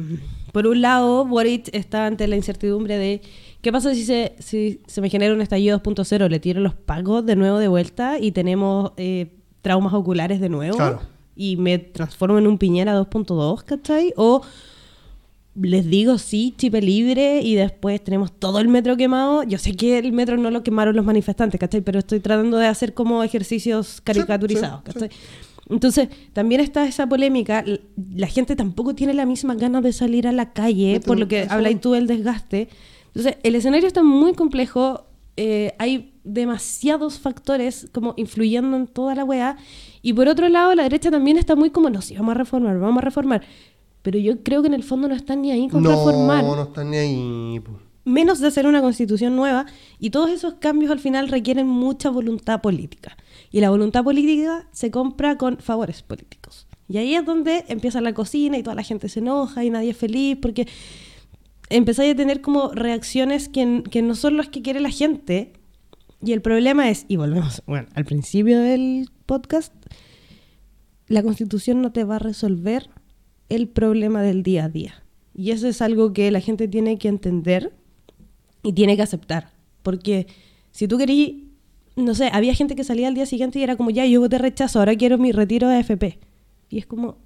[0.51, 3.21] por un lado, Boric está ante la incertidumbre de
[3.61, 6.29] ¿Qué pasa si se, si se me genera un estallido 2.0?
[6.29, 9.27] ¿Le tiro los pagos de nuevo de vuelta y tenemos eh,
[9.61, 10.77] traumas oculares de nuevo?
[11.35, 14.13] Y me transformo en un Piñera 2.2, ¿cachai?
[14.17, 14.41] O
[15.53, 19.43] les digo sí, chipe libre y después tenemos todo el metro quemado.
[19.43, 21.81] Yo sé que el metro no lo quemaron los manifestantes, ¿cachai?
[21.81, 25.09] Pero estoy tratando de hacer como ejercicios caricaturizados, ¿cachai?
[25.69, 27.63] Entonces, también está esa polémica.
[28.15, 31.45] La gente tampoco tiene la misma ganas de salir a la calle, por lo que
[31.47, 32.67] habláis tú del desgaste
[33.13, 35.05] Entonces, el escenario está muy complejo,
[35.37, 39.57] eh, hay demasiados factores como influyendo en toda la weá,
[40.01, 42.79] y por otro lado, la derecha también está muy como, no, sí, vamos a reformar,
[42.79, 43.41] vamos a reformar.
[44.01, 46.43] Pero yo creo que en el fondo no están ni ahí con reformar.
[46.43, 47.61] No, no están ni ahí.
[48.03, 49.67] Menos de hacer una constitución nueva.
[49.99, 53.15] Y todos esos cambios al final requieren mucha voluntad política.
[53.51, 56.67] Y la voluntad política se compra con favores políticos.
[56.87, 59.91] Y ahí es donde empieza la cocina y toda la gente se enoja y nadie
[59.91, 60.67] es feliz porque
[61.71, 63.65] empezáis a tener como reacciones que,
[64.01, 65.53] no son las que quiere la gente.
[66.23, 69.73] Y el problema es, y volvemos, bueno, al principio del podcast,
[71.07, 72.89] la constitución no te va a resolver
[73.49, 75.03] el problema del día a día.
[75.33, 77.73] Y eso es algo que la gente tiene que entender
[78.63, 79.51] y tiene que aceptar.
[79.81, 80.27] Porque
[80.71, 81.31] si tú querías,
[81.95, 84.37] no sé, había gente que salía al día siguiente y era como, ya, yo te
[84.37, 86.19] rechazo, ahora quiero mi retiro de AFP.
[86.69, 87.17] Y es como,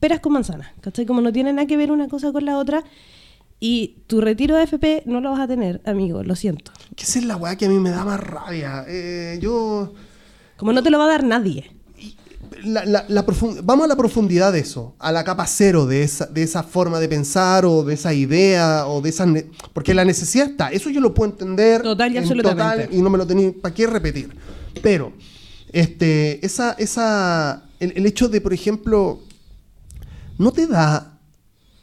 [0.00, 1.06] peras con manzanas, ¿cachai?
[1.06, 2.84] Como no tiene nada que ver una cosa con la otra.
[3.64, 6.72] Y tu retiro de AFP no lo vas a tener, amigo, lo siento.
[6.96, 8.84] Que esa es la weá que a mí me da más rabia.
[8.88, 9.94] Eh, yo...
[10.56, 11.70] Como no te lo va a dar nadie.
[12.64, 13.06] La,
[13.62, 16.98] vamos a la profundidad de eso, a la capa cero de esa, de esa forma
[16.98, 19.32] de pensar o de esa idea o de esa...
[19.72, 21.82] porque la necesidad está, eso yo lo puedo entender.
[21.82, 22.88] Total y absolutamente.
[22.90, 24.36] y no me lo tenía para qué repetir.
[24.82, 25.12] Pero,
[25.72, 29.20] este, esa, esa, el, el hecho de, por ejemplo,
[30.36, 31.20] no te da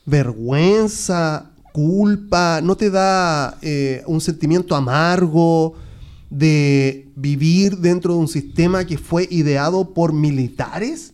[0.05, 5.75] vergüenza culpa, no te da eh, un sentimiento amargo
[6.29, 11.13] de vivir dentro de un sistema que fue ideado por militares.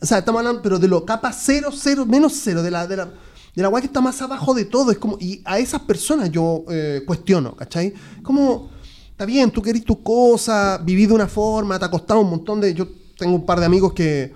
[0.00, 2.96] O sea, estamos hablando, pero de lo capa cero, cero, menos cero, de la, de
[2.96, 3.06] la,
[3.54, 4.90] de la que está más abajo de todo.
[4.90, 7.94] Es como, y a esas personas yo eh, cuestiono, ¿cachai?
[8.22, 8.70] Como,
[9.10, 12.60] está bien, tú querés tus cosas, vivís de una forma, te ha costado un montón
[12.60, 12.74] de.
[12.74, 12.86] Yo
[13.18, 14.34] tengo un par de amigos que,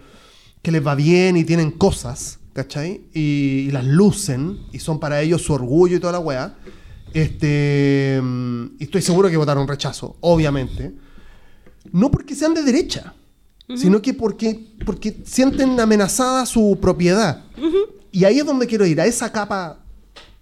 [0.63, 2.40] que les va bien y tienen cosas.
[2.63, 3.01] ¿Cachai?
[3.15, 6.55] Y, las lucen, y son para ellos su orgullo y toda la weá.
[7.15, 8.21] Este,
[8.79, 10.93] y estoy seguro que votaron rechazo, obviamente.
[11.91, 13.15] No porque sean de derecha,
[13.75, 17.45] sino que porque, porque sienten amenazada su propiedad.
[18.13, 19.79] Y ahí es donde quiero ir, a esa capa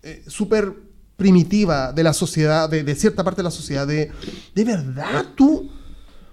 [0.03, 0.75] eh, súper
[1.17, 4.11] primitiva de la sociedad, de, cierta parte de la sociedad, de,
[4.55, 5.71] de verdad tú,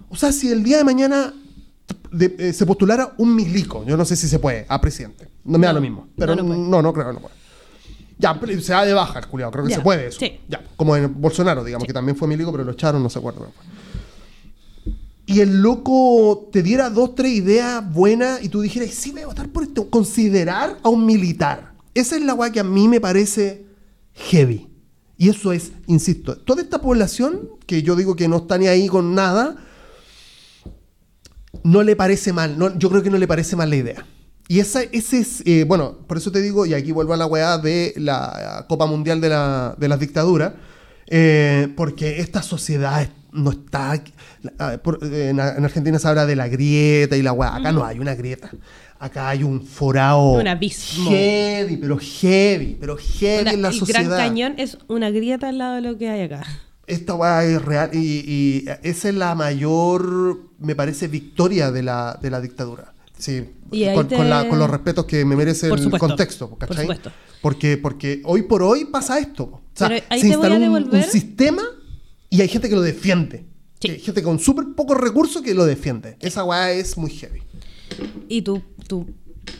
[0.08, 1.34] o sea, si el día de mañana
[2.18, 5.35] eh, se postulara un milico, yo no sé si se puede, a presidente.
[5.46, 6.08] No me da lo mismo.
[6.16, 7.34] Pero no, no, creo que no puede.
[8.18, 10.20] Ya, se da de baja el culiado, creo que se puede eso.
[10.48, 13.46] Ya, como en Bolsonaro, digamos, que también fue milico, pero lo echaron, no se acuerda.
[15.26, 19.26] Y el loco te diera dos, tres ideas buenas y tú dijeras, sí, voy a
[19.26, 19.90] votar por esto.
[19.90, 21.72] Considerar a un militar.
[21.94, 23.66] Esa es la weá que a mí me parece
[24.14, 24.68] heavy.
[25.18, 28.86] Y eso es, insisto, toda esta población, que yo digo que no está ni ahí
[28.86, 29.56] con nada,
[31.64, 32.56] no le parece mal.
[32.56, 34.06] No, yo creo que no le parece mal la idea.
[34.48, 37.26] Y esa, ese es, eh, bueno, por eso te digo, y aquí vuelvo a la
[37.26, 40.52] weá de la Copa Mundial de, la, de las dictaduras,
[41.08, 44.00] eh, porque esta sociedad no está...
[45.02, 48.50] en, Argentina se habla de la grieta y la weá, acá no hay una grieta.
[48.98, 50.34] Acá hay un forao.
[50.38, 51.10] Un abismo.
[51.10, 54.02] Heavy, pero heavy, pero heavy en la sociedad.
[54.02, 56.44] El Gran Cañón es una grieta al lado de lo que hay acá.
[56.86, 62.18] Esta weá es real y, y, esa es la mayor, me parece, victoria de la,
[62.22, 62.94] de la dictadura.
[63.18, 63.44] Sí,
[63.94, 66.86] con, los respetos que me merece el contexto, ¿cachai?
[66.86, 66.98] Por
[67.40, 69.44] Porque, porque hoy por hoy pasa esto.
[69.44, 71.62] O sea, se instaló un, sistema
[72.28, 73.44] y hay gente que lo defiende.
[73.82, 76.16] Hay gente con súper pocos recursos que lo defiende.
[76.20, 77.40] Esa weá es muy heavy.
[78.28, 79.06] Y tu, tu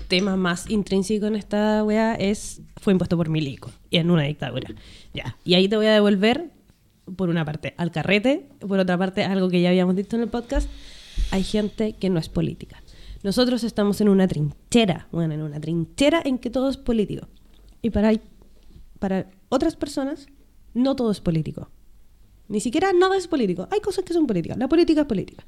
[0.08, 4.68] tema más intrínseco en esta weá es fue impuesto por milico y en una dictadura.
[5.14, 5.36] Ya.
[5.44, 6.50] Y ahí te voy a devolver,
[7.16, 10.28] por una parte, al carrete, por otra parte, algo que ya habíamos dicho en el
[10.28, 10.68] podcast.
[11.30, 12.82] Hay gente que no es política
[13.22, 17.28] nosotros estamos en una trinchera, bueno, en una trinchera en que todo es político.
[17.82, 18.12] Y para,
[18.98, 20.26] para otras personas,
[20.74, 21.70] no todo es político.
[22.48, 23.68] Ni siquiera nada es político.
[23.70, 24.59] Hay cosas que son políticas.
[24.59, 25.44] La política es política.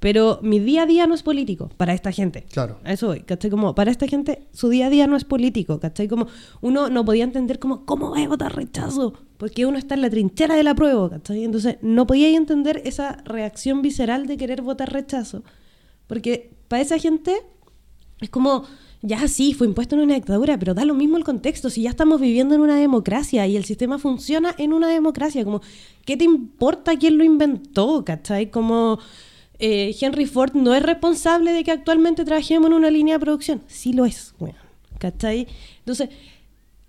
[0.00, 2.46] Pero mi día a día no es político para esta gente.
[2.52, 2.78] Claro.
[2.84, 3.50] A eso voy, ¿cachai?
[3.50, 6.06] Como para esta gente, su día a día no es político, ¿cachai?
[6.06, 6.28] Como
[6.60, 9.14] uno no podía entender como, ¿cómo voy a votar rechazo?
[9.38, 11.42] Porque uno está en la trinchera de la prueba, ¿cachai?
[11.42, 15.42] Entonces no podía entender esa reacción visceral de querer votar rechazo.
[16.06, 17.34] Porque para esa gente
[18.20, 18.64] es como,
[19.02, 21.90] ya sí, fue impuesto en una dictadura, pero da lo mismo el contexto, si ya
[21.90, 25.60] estamos viviendo en una democracia y el sistema funciona en una democracia, como,
[26.04, 28.04] ¿qué te importa quién lo inventó?
[28.04, 28.50] ¿Cachai?
[28.50, 28.98] Como
[29.58, 33.62] eh, Henry Ford no es responsable de que actualmente trabajemos en una línea de producción.
[33.66, 34.58] Sí lo es, bueno.
[35.00, 36.08] Entonces,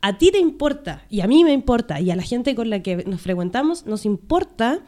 [0.01, 2.81] a ti te importa, y a mí me importa, y a la gente con la
[2.81, 4.81] que nos frecuentamos, nos importa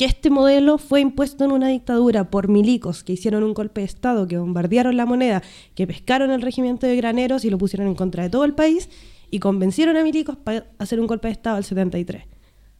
[0.00, 3.84] que este modelo fue impuesto en una dictadura por milicos que hicieron un golpe de
[3.84, 5.42] Estado, que bombardearon la moneda,
[5.74, 8.88] que pescaron el regimiento de graneros y lo pusieron en contra de todo el país,
[9.30, 12.22] y convencieron a milicos para hacer un golpe de Estado al 73.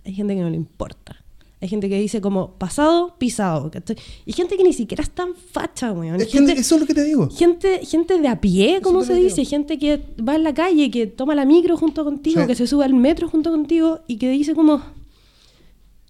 [0.07, 1.23] Hay gente que no le importa.
[1.61, 3.71] Hay gente que dice como pasado, pisado.
[4.25, 6.23] Y gente que ni siquiera es tan facha, weón.
[6.23, 7.29] eso es lo que te digo.
[7.29, 9.45] Gente, gente de a pie, como se dice.
[9.45, 12.87] Gente que va en la calle, que toma la micro junto contigo, que se sube
[12.87, 14.81] al metro junto contigo y que dice como,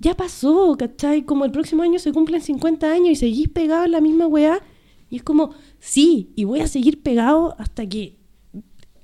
[0.00, 1.22] ya pasó, ¿cachai?
[1.22, 4.60] Como el próximo año se cumplen 50 años y seguís pegado en la misma weá.
[5.10, 8.16] Y es como, sí, y voy a seguir pegado hasta que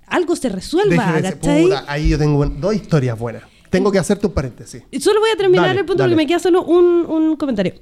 [0.06, 1.68] algo se resuelva, ¿cachai?
[1.86, 3.42] ahí yo tengo dos historias buenas.
[3.70, 4.82] Tengo que hacerte un paréntesis.
[5.00, 7.74] Solo voy a terminar el punto porque me queda solo un, comentario.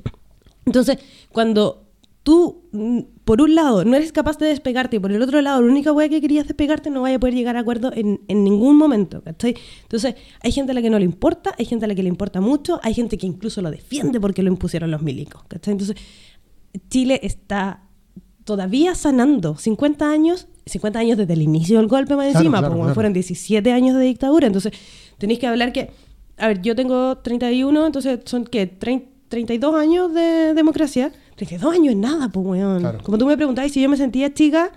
[0.64, 0.98] Entonces,
[1.30, 1.86] cuando
[2.22, 5.62] tú, mm, por un lado, no eres capaz de despegarte y por el otro lado,
[5.62, 8.76] la única weá que querías despegarte no vaya a poder llegar a acuerdo en, ningún
[8.76, 9.56] momento, ¿cachai?
[9.82, 12.10] Entonces, hay gente a la que no le importa, hay gente a la que le
[12.10, 15.72] importa mucho, hay gente que incluso lo defiende porque lo impusieron los milicos, ¿cachai?
[15.72, 15.96] Entonces,
[16.90, 17.84] Chile está
[18.44, 23.14] todavía sanando 50 años, 50 años desde el inicio del golpe más encima, como fueron
[23.14, 24.72] 17 años de dictadura, entonces
[25.16, 25.92] tenéis que hablar que,
[26.36, 31.10] a ver, yo tengo 31, entonces son que 32 años de democracia.
[31.36, 32.98] 32 años es nada, pues, weón.
[33.02, 34.70] Como tú me preguntabas si yo me sentía chica,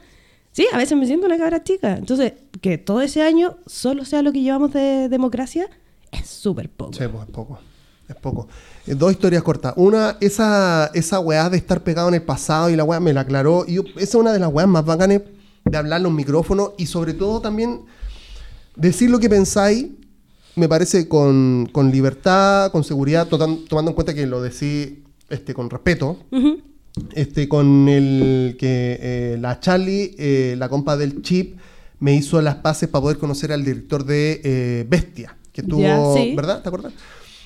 [0.52, 1.98] sí, a veces me siento una cabra chica.
[1.98, 5.70] Entonces, que todo ese año solo sea lo que llevamos de democracia,
[6.12, 6.94] es súper poco.
[6.94, 7.60] Sí, pues es poco.
[8.08, 8.48] Es poco.
[8.86, 9.74] Eh, dos historias cortas.
[9.76, 13.22] Una, esa, esa weá de estar pegado en el pasado y la weá me la
[13.22, 13.66] aclaró.
[13.68, 15.22] Y esa es una de las weas más bacanes
[15.66, 17.82] de hablar en un micrófono y sobre todo también
[18.76, 19.88] decir lo que pensáis
[20.56, 24.94] me parece con, libertad, con seguridad, tomando en cuenta que lo decís
[25.30, 26.18] este, con respeto.
[27.14, 31.58] este, con el que eh, la Charlie, eh, la compa del chip,
[32.00, 36.62] me hizo las paces para poder conocer al director de eh, Bestia, que tuvo, ¿verdad?
[36.62, 36.94] ¿Te acuerdas?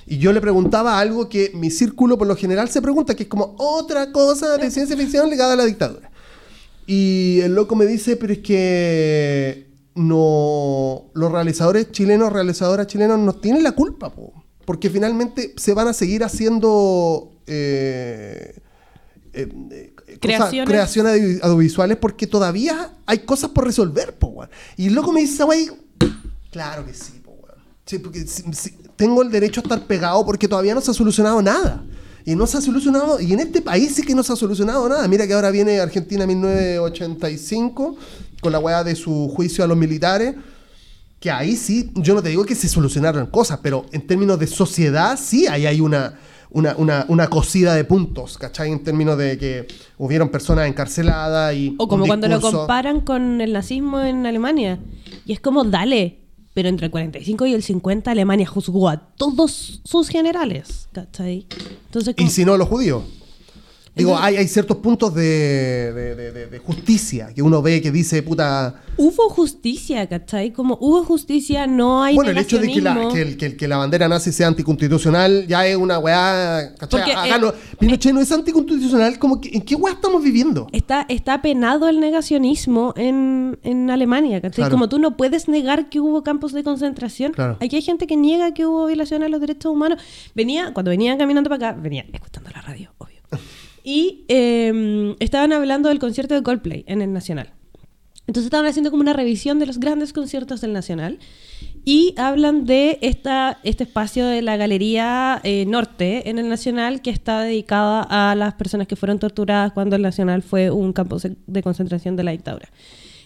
[0.05, 3.29] Y yo le preguntaba algo que mi círculo por lo general se pregunta, que es
[3.29, 6.11] como otra cosa de ciencia ficción ligada a la dictadura.
[6.85, 13.33] Y el loco me dice, pero es que no los realizadores chilenos, realizadoras chilenos no
[13.33, 14.11] tienen la culpa,
[14.65, 18.55] porque finalmente se van a seguir haciendo eh,
[19.33, 21.43] eh, creaciones.
[21.43, 24.45] audiovisuales porque todavía hay cosas por resolver, po,
[24.77, 25.69] Y luego me dice, güey,
[26.49, 27.37] claro que sí, po,
[27.85, 28.25] sí, porque
[28.95, 31.83] tengo el derecho a estar pegado porque todavía no se ha solucionado nada.
[32.23, 34.87] Y no se ha solucionado, y en este país sí que no se ha solucionado
[34.87, 35.07] nada.
[35.07, 37.97] Mira que ahora viene Argentina 1985
[38.41, 40.35] con la weá de su juicio a los militares,
[41.19, 44.47] que ahí sí, yo no te digo que se solucionaron cosas, pero en términos de
[44.47, 46.15] sociedad sí ahí hay una,
[46.51, 48.71] una, una, una cosida de puntos, ¿cachai?
[48.71, 49.67] En términos de que
[49.97, 51.75] hubieron personas encarceladas y...
[51.77, 54.79] O como cuando lo comparan con el nazismo en Alemania.
[55.25, 56.19] Y es como, dale,
[56.53, 61.47] pero entre el 45 y el 50 Alemania juzgó a todos sus generales, ¿cachai?
[61.85, 63.03] Entonces, ¿Y si no los judíos?
[63.93, 65.91] Digo, hay, hay ciertos puntos de,
[66.49, 68.81] de, justicia que uno ve que dice, puta...
[68.95, 70.51] Hubo justicia, ¿cachai?
[70.51, 74.07] Como hubo justicia, no hay Bueno, el hecho de que la, que, que, la bandera
[74.07, 77.11] nazi sea anticonstitucional ya es una weá, ¿cachai?
[77.11, 80.67] Acá no, Pinochet no es anticonstitucional, como que, ¿en qué weá estamos viviendo?
[80.71, 84.69] Está, está penado el negacionismo en, en Alemania, ¿cachai?
[84.69, 87.33] Como tú no puedes negar que hubo campos de concentración.
[87.59, 90.01] Aquí hay gente que niega que hubo violaciones a los derechos humanos.
[90.33, 93.19] Venía, cuando venían caminando para acá, venía escuchando la radio, obvio.
[93.83, 97.53] Y em, estaban hablando del concierto de Coldplay en el Nacional.
[98.27, 101.19] Entonces estaban haciendo como una revisión de los grandes conciertos del Nacional
[101.83, 107.09] y hablan de esta, este espacio de la Galería eh, Norte en el Nacional que
[107.09, 111.63] está dedicada a las personas que fueron torturadas cuando el Nacional fue un campo de
[111.63, 112.69] concentración de la dictadura.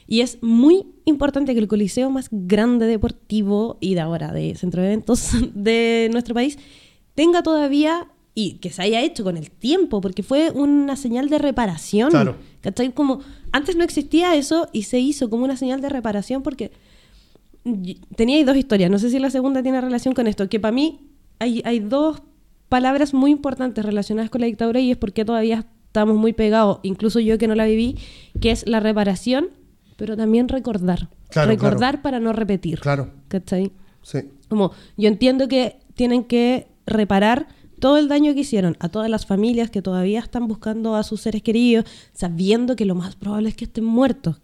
[0.07, 4.81] Y es muy importante que el coliseo más grande deportivo y de ahora de centro
[4.81, 6.57] de eventos de nuestro país
[7.15, 11.39] tenga todavía y que se haya hecho con el tiempo, porque fue una señal de
[11.39, 12.09] reparación.
[12.09, 12.35] Claro.
[12.59, 12.93] ¿Cachai?
[12.93, 13.21] Como
[13.53, 16.71] antes no existía eso y se hizo como una señal de reparación porque
[18.15, 20.99] tenía dos historias, no sé si la segunda tiene relación con esto, que para mí
[21.39, 22.21] hay, hay dos
[22.69, 27.21] palabras muy importantes relacionadas con la dictadura y es porque todavía estamos muy pegados, incluso
[27.21, 27.97] yo que no la viví,
[28.41, 29.47] que es la reparación,
[29.95, 31.07] pero también recordar.
[31.33, 32.81] recordar para no repetir.
[32.81, 33.11] Claro.
[33.29, 33.71] ¿Cachai?
[34.01, 34.19] Sí.
[34.49, 37.47] Como yo entiendo que tienen que reparar
[37.85, 41.21] todo el daño que hicieron a todas las familias que todavía están buscando a sus
[41.21, 44.37] seres queridos, sabiendo que lo más probable es que estén muertos,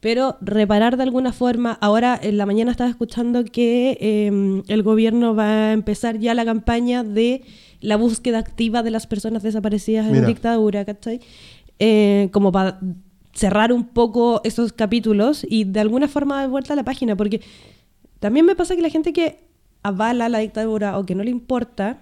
[0.00, 5.34] Pero reparar de alguna forma, ahora en la mañana estaba escuchando que em, el gobierno
[5.34, 7.42] va a empezar ya la campaña de
[7.82, 11.20] la búsqueda activa de las personas desaparecidas en dictadura, ¿cachai?
[11.78, 12.80] Eh, como para
[13.34, 17.42] cerrar un poco esos capítulos y de alguna forma dar vuelta a la página, porque
[18.20, 19.44] también me pasa que la gente que
[19.82, 21.98] avala la dictadura o que no le importa,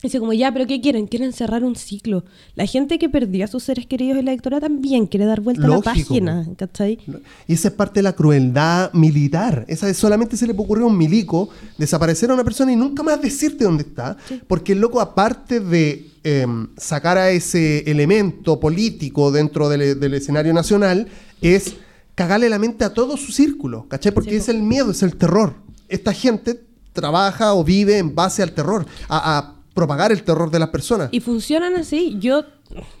[0.00, 1.08] Dice como, ya, pero ¿qué quieren?
[1.08, 2.24] Quieren cerrar un ciclo.
[2.54, 5.66] La gente que perdió a sus seres queridos en la dictadura también quiere dar vuelta
[5.66, 7.00] a la página, ¿cachai?
[7.48, 9.64] Y esa es parte de la crueldad militar.
[9.66, 11.48] Esa es solamente se le ocurrió a un milico
[11.78, 14.16] desaparecer a una persona y nunca más decirte dónde está.
[14.46, 21.08] Porque el loco, aparte de em, sacar a ese elemento político dentro del, escenario nacional,
[21.42, 21.74] es
[22.14, 24.12] cagarle la mente a todo su círculo, ¿cachai?
[24.12, 25.56] Porque es el miedo, es el terror.
[25.88, 26.62] Esta gente
[26.92, 31.08] trabaja o vive en base al terror, a propagar el terror de las personas.
[31.12, 32.16] Y funcionan así.
[32.18, 32.44] Yo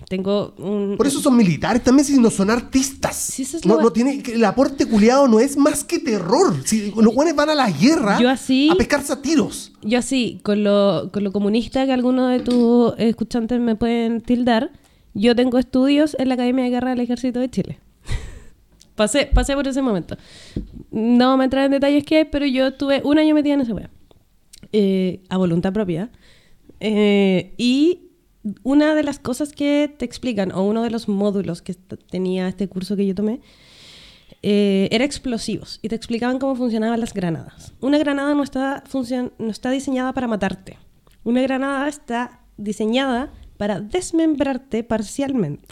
[0.08, 0.96] tengo un...
[0.96, 3.34] Por eso son militares también, si no son artistas.
[3.64, 6.54] no, tiene, el aporte culiado no es más que terror.
[6.64, 9.72] Si los buenos van a la guerra yo así, a pescarse a tiros.
[9.82, 14.70] Yo así, con lo, con lo comunista que algunos de tus escuchantes me pueden tildar,
[15.14, 17.80] yo tengo estudios en la Academia de Guerra del Ejército de Chile.
[18.94, 20.16] pasé, pasé por ese momento.
[20.92, 23.90] No me entrar en detalles qué, pero yo tuve un año metida en esa wea.
[24.72, 26.10] Eh, a voluntad propia.
[26.80, 28.08] Eh, y
[28.62, 32.68] una de las cosas que te explican, o uno de los módulos que tenía este
[32.68, 33.40] curso que yo tomé,
[34.42, 37.74] eh, era explosivos y te explicaban cómo funcionaban las granadas.
[37.80, 38.82] Una granada no está,
[39.70, 40.78] diseñada para matarte.
[41.24, 45.66] Una granada está diseñada para desmembrarte parcialmente.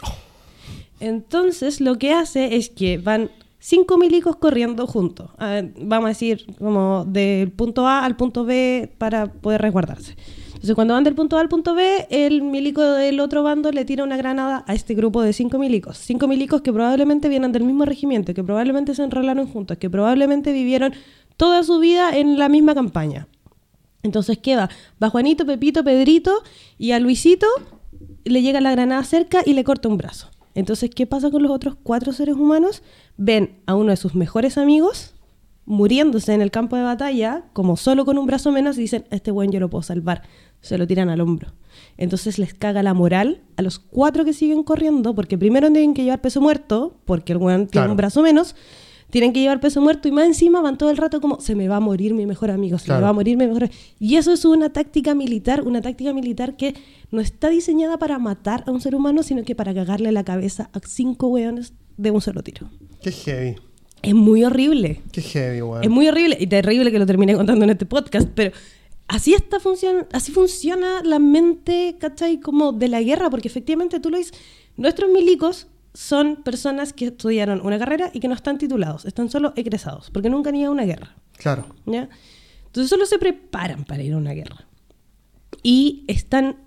[0.99, 3.31] Entonces lo que hace es que van
[3.61, 5.31] cinco milicos corriendo juntos.
[5.39, 10.17] Vamos a decir, como del punto A al punto B para poder resguardarse.
[10.57, 13.85] Entonces, cuando van del punto A al punto B, el milico del otro bando le
[13.85, 15.99] tira una granada a este grupo de cinco milicos.
[15.99, 20.53] Cinco milicos que probablemente vienen del mismo regimiento, que probablemente se enrolaron juntos, que probablemente
[20.53, 20.95] vivieron
[21.37, 23.29] toda su vida en la misma campaña.
[24.03, 24.71] Entonces queda,
[25.01, 26.33] va Juanito, Pepito, Pedrito
[26.79, 27.47] y a Luisito
[28.25, 30.31] le llega la granada cerca y le corta un brazo.
[30.55, 32.83] Entonces, ¿qué pasa con los otros cuatro seres humanos?
[33.19, 35.13] Ven a uno de sus mejores amigos
[35.67, 39.31] muriéndose en el campo de batalla, como solo con un brazo menos, y dicen, este
[39.31, 40.23] buen yo lo puedo salvar
[40.61, 41.53] se lo tiran al hombro.
[41.97, 46.03] Entonces les caga la moral a los cuatro que siguen corriendo, porque primero tienen que
[46.05, 48.57] llevar peso muerto, porque el weón tiene un brazo menos,
[49.11, 51.69] tienen que llevar peso muerto y más encima van todo el rato como, se me
[51.69, 53.71] va a morir mi mejor amigo, se me va a morir mi mejor
[54.01, 56.75] Y eso es una táctica militar, una táctica militar que
[57.11, 60.71] no está diseñada para matar a un ser humano, sino que para cagarle la cabeza
[60.73, 62.69] a cinco weones de un solo tiro.
[63.01, 63.57] Qué heavy.
[64.07, 65.03] Es muy horrible.
[65.11, 65.83] Qué heavy, weón.
[65.83, 68.53] Es muy horrible y terrible que lo termine contando en este podcast, pero
[69.09, 72.39] así está funciona, así funciona la mente, ¿cachai?
[72.39, 74.33] Como de la guerra, porque efectivamente tú lo dices,
[74.77, 79.53] nuestros milicos son personas que estudiaron una carrera y que no están titulados, están solo
[79.57, 81.17] egresados, porque nunca han ido a una guerra.
[81.37, 81.67] Claro.
[81.87, 82.09] ¿ya?
[82.67, 84.67] Entonces solo se preparan para ir a una guerra.
[85.63, 86.59] Y están,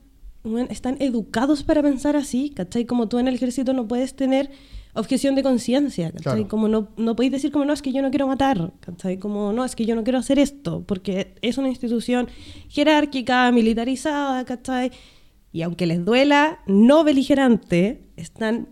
[0.69, 2.85] están educados para pensar así, ¿cachai?
[2.85, 4.49] Como tú en el ejército no puedes tener
[4.93, 6.11] objeción de conciencia,
[6.47, 8.73] Como no, no podéis decir como, no, es que yo no quiero matar,
[9.19, 12.27] Como, no, es que yo no quiero hacer esto, porque es una institución
[12.69, 14.91] jerárquica, militarizada, ¿cachai?
[15.51, 18.69] Y aunque les duela, no beligerante, están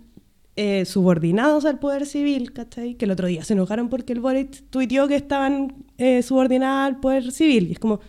[0.56, 2.96] eh, subordinados al poder civil, ¿cachai?
[2.96, 7.00] Que el otro día se enojaron porque el Boric tuiteó que estaban eh, subordinados al
[7.00, 7.68] poder civil.
[7.70, 8.00] Y es como,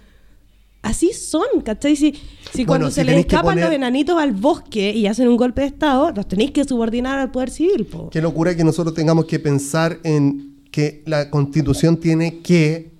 [0.88, 1.96] así son, ¿cachai?
[1.96, 2.14] Si,
[2.52, 6.10] si cuando se les escapan los enanitos al bosque y hacen un golpe de Estado,
[6.12, 7.84] los tenéis que subordinar al poder civil.
[7.86, 8.08] Po.
[8.10, 12.90] Qué locura que nosotros tengamos que pensar en que la constitución tiene que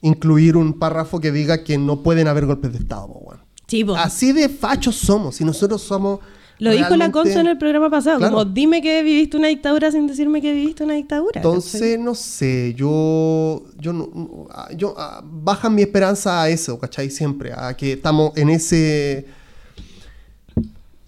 [0.00, 3.08] incluir un párrafo que diga que no pueden haber golpes de Estado.
[3.08, 3.34] Po,
[3.66, 6.20] sí, Así de fachos somos, y nosotros somos
[6.58, 10.06] lo dijo la Conso en el programa pasado, como dime que viviste una dictadura sin
[10.06, 11.40] decirme que viviste una dictadura.
[11.40, 17.10] Entonces, no sé, yo, yo, no, ah, yo ah, bajan mi esperanza a eso, ¿cachai?
[17.10, 19.26] Siempre, a que estamos en ese...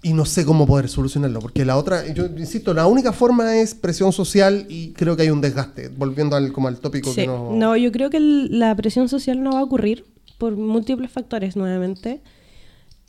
[0.03, 3.75] Y no sé cómo poder solucionarlo, porque la otra, yo insisto, la única forma es
[3.75, 7.51] presión social y creo que hay un desgaste, volviendo al, como al tópico que no...
[7.53, 10.05] No, yo creo que la presión social no va a ocurrir
[10.39, 12.21] por múltiples factores nuevamente.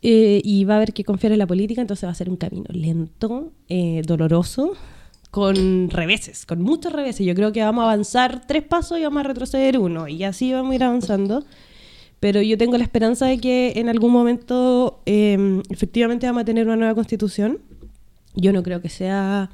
[0.09, 2.37] Eh, y va a haber que confiar en la política, entonces va a ser un
[2.37, 4.71] camino lento, eh, doloroso,
[5.31, 7.25] con reveses, con muchos reveses.
[7.25, 10.53] Yo creo que vamos a avanzar tres pasos y vamos a retroceder uno, y así
[10.53, 11.43] vamos a ir avanzando.
[12.21, 16.67] Pero yo tengo la esperanza de que en algún momento em, efectivamente vamos a tener
[16.67, 17.59] una nueva constitución.
[18.33, 19.49] Yo no creo que sea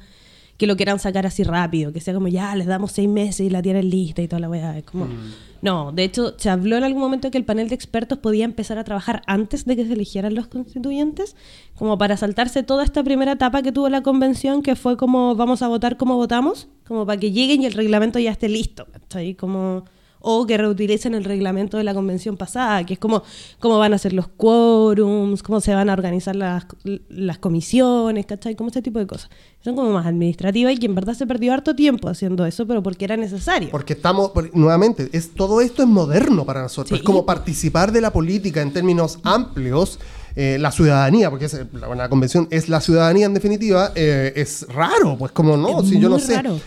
[0.56, 3.50] que lo quieran sacar así rápido, que sea como ya les damos seis meses y
[3.50, 4.78] la tienen lista y toda la weá.
[4.78, 5.06] Es como.
[5.06, 5.32] Mm.
[5.62, 8.76] No, de hecho, se habló en algún momento que el panel de expertos podía empezar
[8.76, 11.36] a trabajar antes de que se eligieran los constituyentes,
[11.74, 15.62] como para saltarse toda esta primera etapa que tuvo la convención, que fue como vamos
[15.62, 19.34] a votar como votamos, como para que lleguen y el reglamento ya esté listo, ahí
[19.34, 19.84] como
[20.26, 23.22] o que reutilicen el reglamento de la convención pasada, que es como
[23.60, 26.66] cómo van a ser los quórums, cómo se van a organizar las,
[27.10, 28.56] las comisiones, ¿cachai?
[28.56, 29.28] Como ese tipo de cosas.
[29.62, 32.82] Son como más administrativas y que en verdad se perdió harto tiempo haciendo eso, pero
[32.82, 33.68] porque era necesario.
[33.70, 36.98] Porque estamos, nuevamente, es, todo esto es moderno para nosotros.
[36.98, 39.98] Es como participar de la política en términos amplios.
[40.36, 45.16] Eh, la ciudadanía, porque es, la, convención es la ciudadanía en definitiva, eh, es raro,
[45.16, 46.34] pues como no, si yo no sé.
[46.34, 46.58] Raro.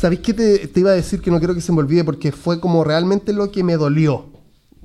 [0.00, 2.04] ¿Sabéis qué te, iba a decir que no quiero que se me olvide?
[2.04, 4.30] Porque fue como realmente lo que me dolió.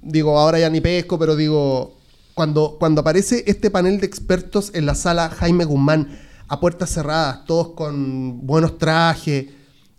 [0.02, 1.96] Digo, ahora ya ni pesco, pero digo,
[2.34, 6.20] cuando, cuando aparece este panel de expertos en la sala Jaime Guzmán,
[6.50, 9.46] a puertas cerradas, todos con buenos trajes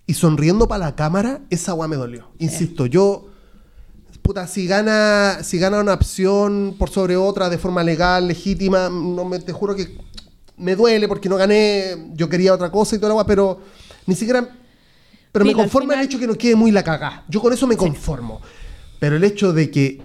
[0.07, 2.29] y sonriendo para la cámara, esa agua me dolió.
[2.39, 3.31] Insisto, yo,
[4.21, 9.25] puta, si gana, si gana una opción por sobre otra de forma legal, legítima, no
[9.25, 9.97] me, te juro que
[10.59, 13.61] me duele porque no gané, yo quería otra cosa y toda la agua, pero
[14.07, 14.56] ni siquiera
[15.37, 17.25] pero me conforma el hecho que no quede muy la cagá.
[17.29, 18.41] Yo con eso me conformo.
[18.99, 20.01] Pero el hecho de que.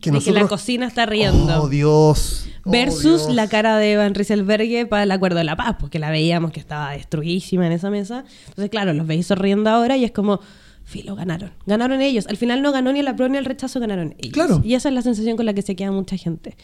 [0.00, 1.62] Que, de que la cocina está riendo.
[1.62, 2.46] Oh, Dios.
[2.64, 6.10] Oh, Versus la cara de Van Rieselberghe para el Acuerdo de la Paz, porque la
[6.10, 8.24] veíamos que estaba destruidísima en esa mesa.
[8.48, 10.40] Entonces, claro, los veis sonriendo ahora y es como.
[10.84, 11.52] Filo, ganaron.
[11.66, 12.26] Ganaron ellos.
[12.26, 14.32] Al final no ganó ni la pro ni el rechazo, ganaron ellos.
[14.32, 14.62] Claro.
[14.64, 16.56] Y esa es la sensación con la que se queda mucha gente.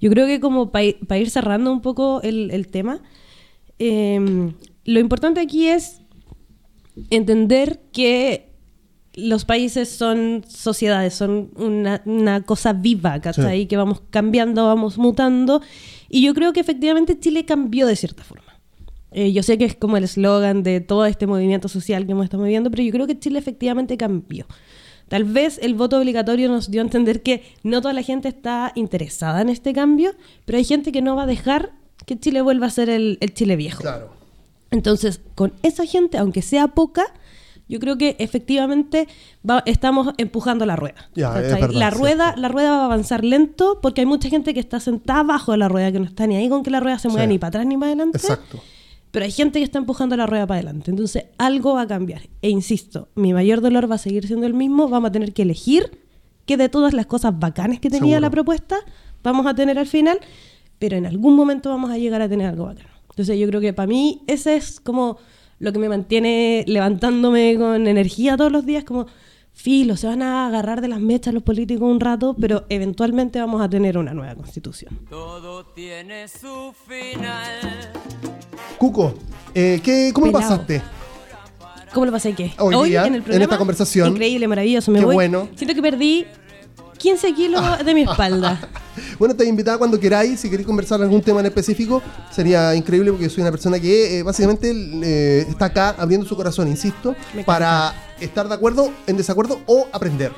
[0.00, 3.00] Yo creo que como para ir cerrando un poco el, tema,
[3.78, 4.52] em,
[4.84, 6.01] lo importante aquí es
[7.10, 8.52] entender que
[9.14, 13.66] los países son sociedades, son una, cosa viva, ¿cachai?
[13.66, 15.60] Que vamos cambiando, vamos mutando.
[16.08, 18.60] Y yo creo que efectivamente Chile cambió de cierta forma.
[19.10, 22.24] Eh, yo sé que es como el eslogan de todo este movimiento social que hemos
[22.24, 24.46] estado viviendo, pero yo creo que Chile efectivamente cambió.
[25.08, 28.72] Tal vez el voto obligatorio nos dio a entender que no toda la gente está
[28.74, 30.14] interesada en este cambio,
[30.46, 31.72] pero hay gente que no va a dejar
[32.06, 33.82] que Chile vuelva a ser el, el Chile viejo.
[33.82, 34.21] Claro.
[34.72, 37.04] Entonces, con esa gente, aunque sea poca,
[37.68, 39.06] yo creo que efectivamente
[39.66, 41.08] estamos empujando la rueda.
[41.14, 45.20] la, rueda la rueda va a avanzar lento porque hay mucha gente que está sentada
[45.20, 47.26] abajo de la rueda, que no está ni ahí con que la rueda se mueva
[47.26, 48.18] ni para atrás ni para adelante.
[48.18, 48.60] Exacto.
[49.10, 50.90] Pero hay gente que está empujando la rueda para adelante.
[50.90, 52.22] Entonces, algo va a cambiar.
[52.40, 54.88] E insisto, mi mayor dolor va a seguir siendo el mismo.
[54.88, 55.98] Vamos a tener que elegir
[56.46, 58.76] que de todas las cosas bacanes que tenía la propuesta,
[59.22, 60.18] vamos a tener al final,
[60.78, 62.91] pero en algún momento vamos a llegar a tener algo bacán.
[63.12, 65.18] Entonces yo creo que para mí ese es como
[65.58, 69.06] lo que me mantiene levantándome con energía todos los días, como,
[69.52, 73.60] filo, se van a agarrar de las mechas los políticos un rato, pero eventualmente vamos
[73.62, 74.98] a tener una nueva constitución.
[75.08, 77.92] Todo tiene su final.
[78.78, 79.14] Cuco,
[79.54, 80.82] eh, ¿qué, ¿cómo lo pasaste?
[81.92, 82.52] ¿Cómo lo pasé qué?
[82.58, 84.12] Hoy, en, el en, esta conversación.
[84.12, 84.90] Increíble, maravilloso.
[84.90, 85.48] Me qué bueno.
[85.54, 86.24] Siento que perdí
[87.02, 88.60] 15 kilos de mi espalda.
[89.18, 92.00] bueno, te invitada cuando queráis, si queréis conversar algún tema en específico,
[92.30, 96.68] sería increíble porque soy una persona que eh, básicamente eh, está acá abriendo su corazón,
[96.68, 100.30] insisto, para estar de acuerdo, en desacuerdo o aprender.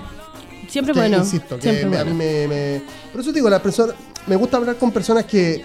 [0.66, 1.18] Siempre bueno.
[1.18, 2.82] Insisto, que a mí me,
[3.12, 3.92] Por eso digo, la persona,
[4.26, 5.62] me gusta hablar con personas que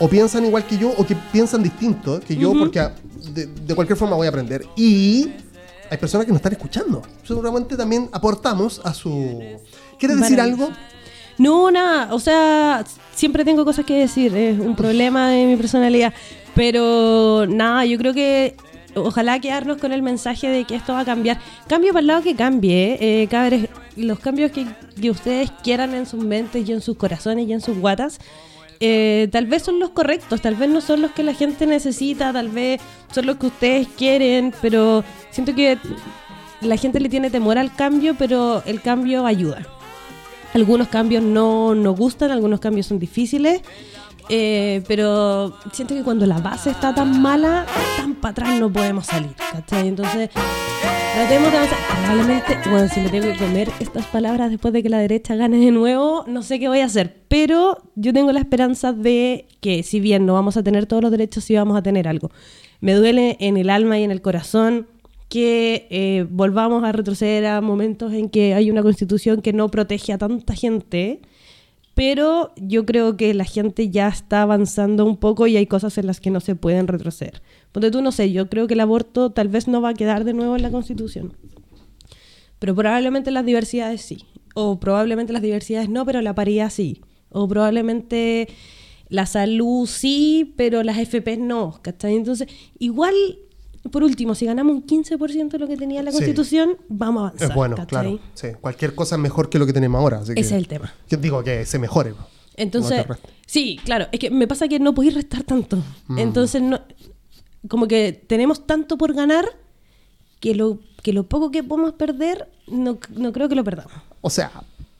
[0.00, 2.86] o piensan igual que yo o que piensan distinto que yo, porque
[3.32, 4.66] de, de cualquier forma voy a aprender.
[4.76, 5.30] Y
[5.88, 7.00] hay personas que nos están escuchando.
[7.24, 9.40] Seguramente también aportamos a su
[9.98, 10.70] ¿Quieres decir algo?
[11.38, 12.12] No, nada.
[12.14, 14.34] O sea, siempre tengo cosas que decir.
[14.36, 16.12] Es un problema de mi personalidad.
[16.54, 18.56] Pero nada, yo creo que
[18.94, 21.38] ojalá quedarnos con el mensaje de que esto va a cambiar.
[21.66, 22.98] Cambio para el lado que cambie.
[23.00, 24.66] Eh, los cambios que,
[25.10, 28.18] ustedes quieran en sus mentes y en sus corazones y en sus guatas.
[28.80, 32.32] Eh, tal vez son los correctos, tal vez no son los que la gente necesita,
[32.32, 32.80] tal vez
[33.12, 35.78] son los que ustedes quieren, pero siento que
[36.60, 39.64] la gente le tiene temor al cambio, pero el cambio ayuda.
[40.54, 43.62] Algunos cambios no nos gustan, algunos cambios son difíciles,
[44.28, 47.66] eh, pero siento que cuando la base está tan mala,
[47.96, 49.88] tan para atrás no podemos salir, ¿cachai?
[49.88, 50.30] Entonces,
[51.14, 51.78] tratemos de avanzar.
[52.06, 55.56] Probablemente, bueno, si me tengo que comer estas palabras después de que la derecha gane
[55.58, 59.82] de nuevo, no sé qué voy a hacer, pero yo tengo la esperanza de que
[59.82, 62.30] si bien no vamos a tener todos los derechos, sí vamos a tener algo.
[62.80, 64.86] Me duele en el alma y en el corazón
[65.32, 70.12] que eh, volvamos a retroceder a momentos en que hay una constitución que no protege
[70.12, 71.22] a tanta gente,
[71.94, 76.06] pero yo creo que la gente ya está avanzando un poco y hay cosas en
[76.06, 77.40] las que no se pueden retroceder.
[77.72, 80.24] Porque tú no sé, yo creo que el aborto tal vez no va a quedar
[80.24, 81.32] de nuevo en la constitución,
[82.58, 87.00] pero probablemente las diversidades sí, o probablemente las diversidades no, pero la paridad sí,
[87.30, 88.48] o probablemente
[89.08, 92.16] la salud sí, pero las FP no, ¿cachai?
[92.16, 92.48] Entonces,
[92.78, 93.14] igual
[93.90, 97.48] por último, si ganamos un 15% de lo que tenía la Constitución, vamos a avanzar.
[97.50, 98.18] Es bueno, claro.
[98.60, 100.20] Cualquier cosa es mejor que lo que tenemos ahora.
[100.22, 100.92] Ese es el tema.
[101.08, 102.14] Yo digo que se mejore.
[102.56, 103.04] Entonces,
[103.46, 104.06] sí, claro.
[104.12, 105.82] Es que me pasa que no podéis restar tanto.
[106.06, 106.18] Mm.
[106.18, 106.80] Entonces, no,
[107.68, 109.46] como que tenemos tanto por ganar
[110.40, 113.92] que lo que lo poco que podemos perder, no, no creo que lo perdamos.
[114.20, 114.52] O sea,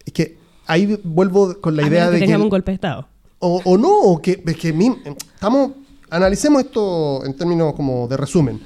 [0.05, 2.27] es que ahí vuelvo con la A idea menos de que que...
[2.27, 3.09] tengamos un golpe de Estado.
[3.39, 4.97] O, o no, o que, es que mi-
[5.35, 5.73] estamos,
[6.13, 8.61] analicemos esto en términos como de resumen.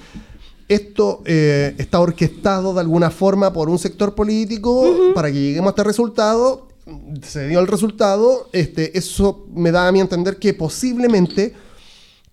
[0.68, 5.70] Esto eh, está orquestado de alguna forma por un sector político para que lleguemos a
[5.70, 6.68] este resultado.
[7.22, 8.48] Se dio el resultado.
[8.52, 11.54] Este, eso me da a mí entender que posiblemente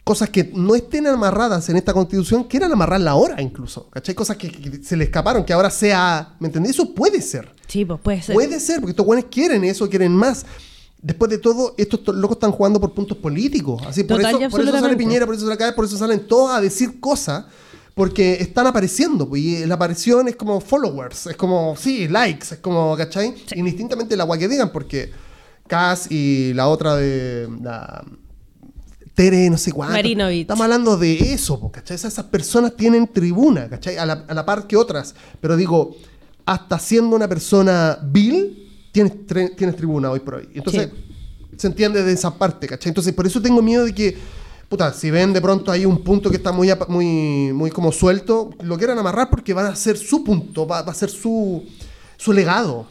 [0.04, 3.88] cosas que no estén amarradas en esta constitución quieran amarrarla ahora incluso.
[3.92, 4.16] ¿Cachai?
[4.16, 6.36] Cosas que, que se le escaparon, que ahora sea.
[6.40, 6.72] ¿Me entendés?
[6.72, 7.52] Eso puede ser.
[7.68, 8.34] Sí, pues puede ser.
[8.34, 10.44] Puede ser, porque estos güeyes quieren eso, quieren más.
[11.04, 13.84] Después de todo, estos to- locos están jugando por puntos políticos.
[13.86, 14.96] Así, por, eso, por eso sale.
[14.96, 17.46] Piñera, por eso sale acá, por eso salen todos a decir cosas,
[17.94, 19.28] porque están apareciendo.
[19.28, 23.36] pues, Y la aparición es como followers, es como, sí, likes, es como, ¿cachai?
[23.54, 25.12] Indistintamente el agua que digan, porque
[25.68, 27.50] Cass y la otra de.
[27.62, 28.04] La,
[29.16, 29.94] Tere, no sé cuánto.
[29.94, 30.42] Marinovich.
[30.42, 31.96] Estamos hablando de eso, po, ¿cachai?
[31.96, 33.98] Esas, esas personas tienen tribuna, ¿cachai?
[33.98, 35.14] A la, a la par que otras.
[35.40, 35.96] Pero digo,
[36.46, 38.63] hasta siendo una persona vil,
[38.94, 39.14] tienes,
[39.58, 40.48] tienes tribuna hoy por hoy.
[40.54, 40.90] Entonces,
[41.58, 42.92] se entiende de esa parte, ¿cachai?
[42.92, 44.16] Entonces, por eso tengo miedo de que,
[44.70, 48.52] puta, si ven de pronto hay un punto que está muy, muy, muy como suelto,
[48.64, 51.64] lo quieran amarrar porque van a ser su punto, va, va a ser su,
[52.18, 52.88] su legado.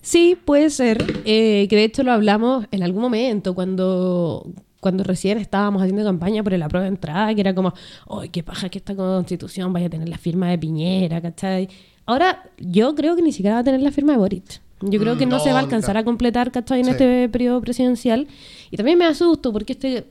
[0.00, 1.22] Sí, puede ser.
[1.24, 4.50] eh, que de hecho lo hablamos en algún momento cuando,
[4.80, 7.72] cuando recién estábamos haciendo campaña por el apruebo de entrada, que era como,
[8.10, 11.68] ¡ay, qué paja que esta constitución vaya a tener la firma de Piñera, ¿cachai?
[12.04, 14.60] Ahora, yo creo que ni siquiera va a tener la firma de Boric.
[14.82, 16.80] Yo creo que no, no, se va a alcanzar a completar, ¿cachai?
[16.80, 16.90] En Sí.
[16.92, 18.26] este periodo presidencial.
[18.70, 20.06] Y también me asusto porque este,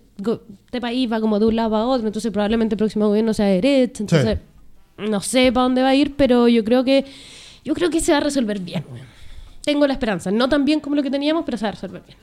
[0.65, 3.45] este país va como de un lado a otro, entonces probablemente el próximo gobierno sea
[3.47, 4.39] de derecha, entonces
[4.97, 7.05] no sé para dónde va a ir, pero yo creo que
[7.65, 8.83] yo creo que se va a resolver bien.
[9.63, 12.01] Tengo la esperanza, no tan bien como lo que teníamos, pero se va a resolver
[12.05, 12.17] bien.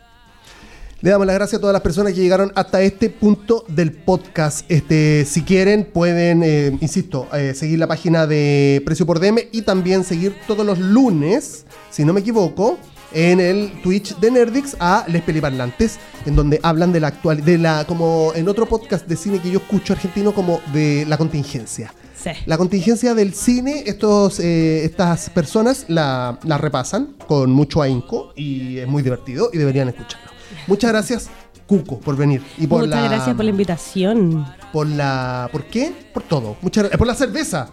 [1.00, 4.68] Le damos las gracias a todas las personas que llegaron hasta este punto del podcast.
[4.68, 9.62] Este, si quieren, pueden, eh, insisto, eh, seguir la página de Precio por DM y
[9.62, 12.78] también seguir todos los lunes, si no me equivoco,
[13.12, 17.58] en el Twitch de Nerdix a Les Peliparlantes, en donde hablan de la actual, de
[17.58, 21.94] la, como en otro podcast de cine que yo escucho argentino, como de la contingencia.
[22.20, 22.30] Sí.
[22.46, 28.78] La contingencia del cine, estos, eh, estas personas la, la repasan con mucho ahínco y
[28.78, 30.37] es muy divertido y deberían escucharlo.
[30.66, 31.30] Muchas gracias,
[31.66, 32.42] Cuco, por venir.
[32.56, 34.46] Y por Muchas la, gracias por la invitación.
[34.72, 35.48] Por la.
[35.52, 35.92] ¿Por qué?
[36.12, 36.56] Por todo.
[36.62, 36.98] Muchas gracias.
[36.98, 37.70] Por la cerveza.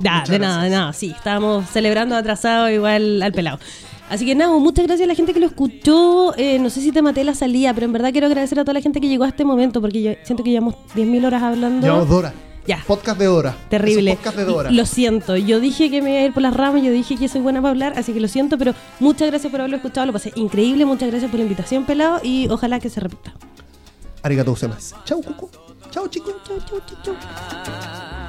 [0.00, 0.92] Da, Muchas de nada, de nada.
[0.92, 3.58] Sí, estábamos celebrando atrasado igual al pelado.
[4.10, 6.34] Así que nada, muchas gracias a la gente que lo escuchó.
[6.36, 8.74] Eh, no sé si te maté la salida, pero en verdad quiero agradecer a toda
[8.74, 11.86] la gente que llegó a este momento, porque yo siento que llevamos 10.000 horas hablando.
[11.86, 12.32] Llevamos Dora.
[12.68, 12.84] Ya.
[12.86, 13.56] Podcast de Dora.
[13.70, 14.14] Terrible.
[14.14, 14.70] Podcast de Dora.
[14.70, 17.26] Lo siento, yo dije que me iba a ir por las ramas, yo dije que
[17.26, 20.12] soy buena para hablar, así que lo siento, pero muchas gracias por haberlo escuchado, lo
[20.12, 23.32] pasé increíble, muchas gracias por la invitación, pelado, y ojalá que se repita.
[24.22, 24.96] Arigatou gozaimasu.
[25.06, 25.50] Chao, Cuco.
[25.90, 26.34] Chao, chicos.
[26.46, 28.27] Chau, chau, chau, chau.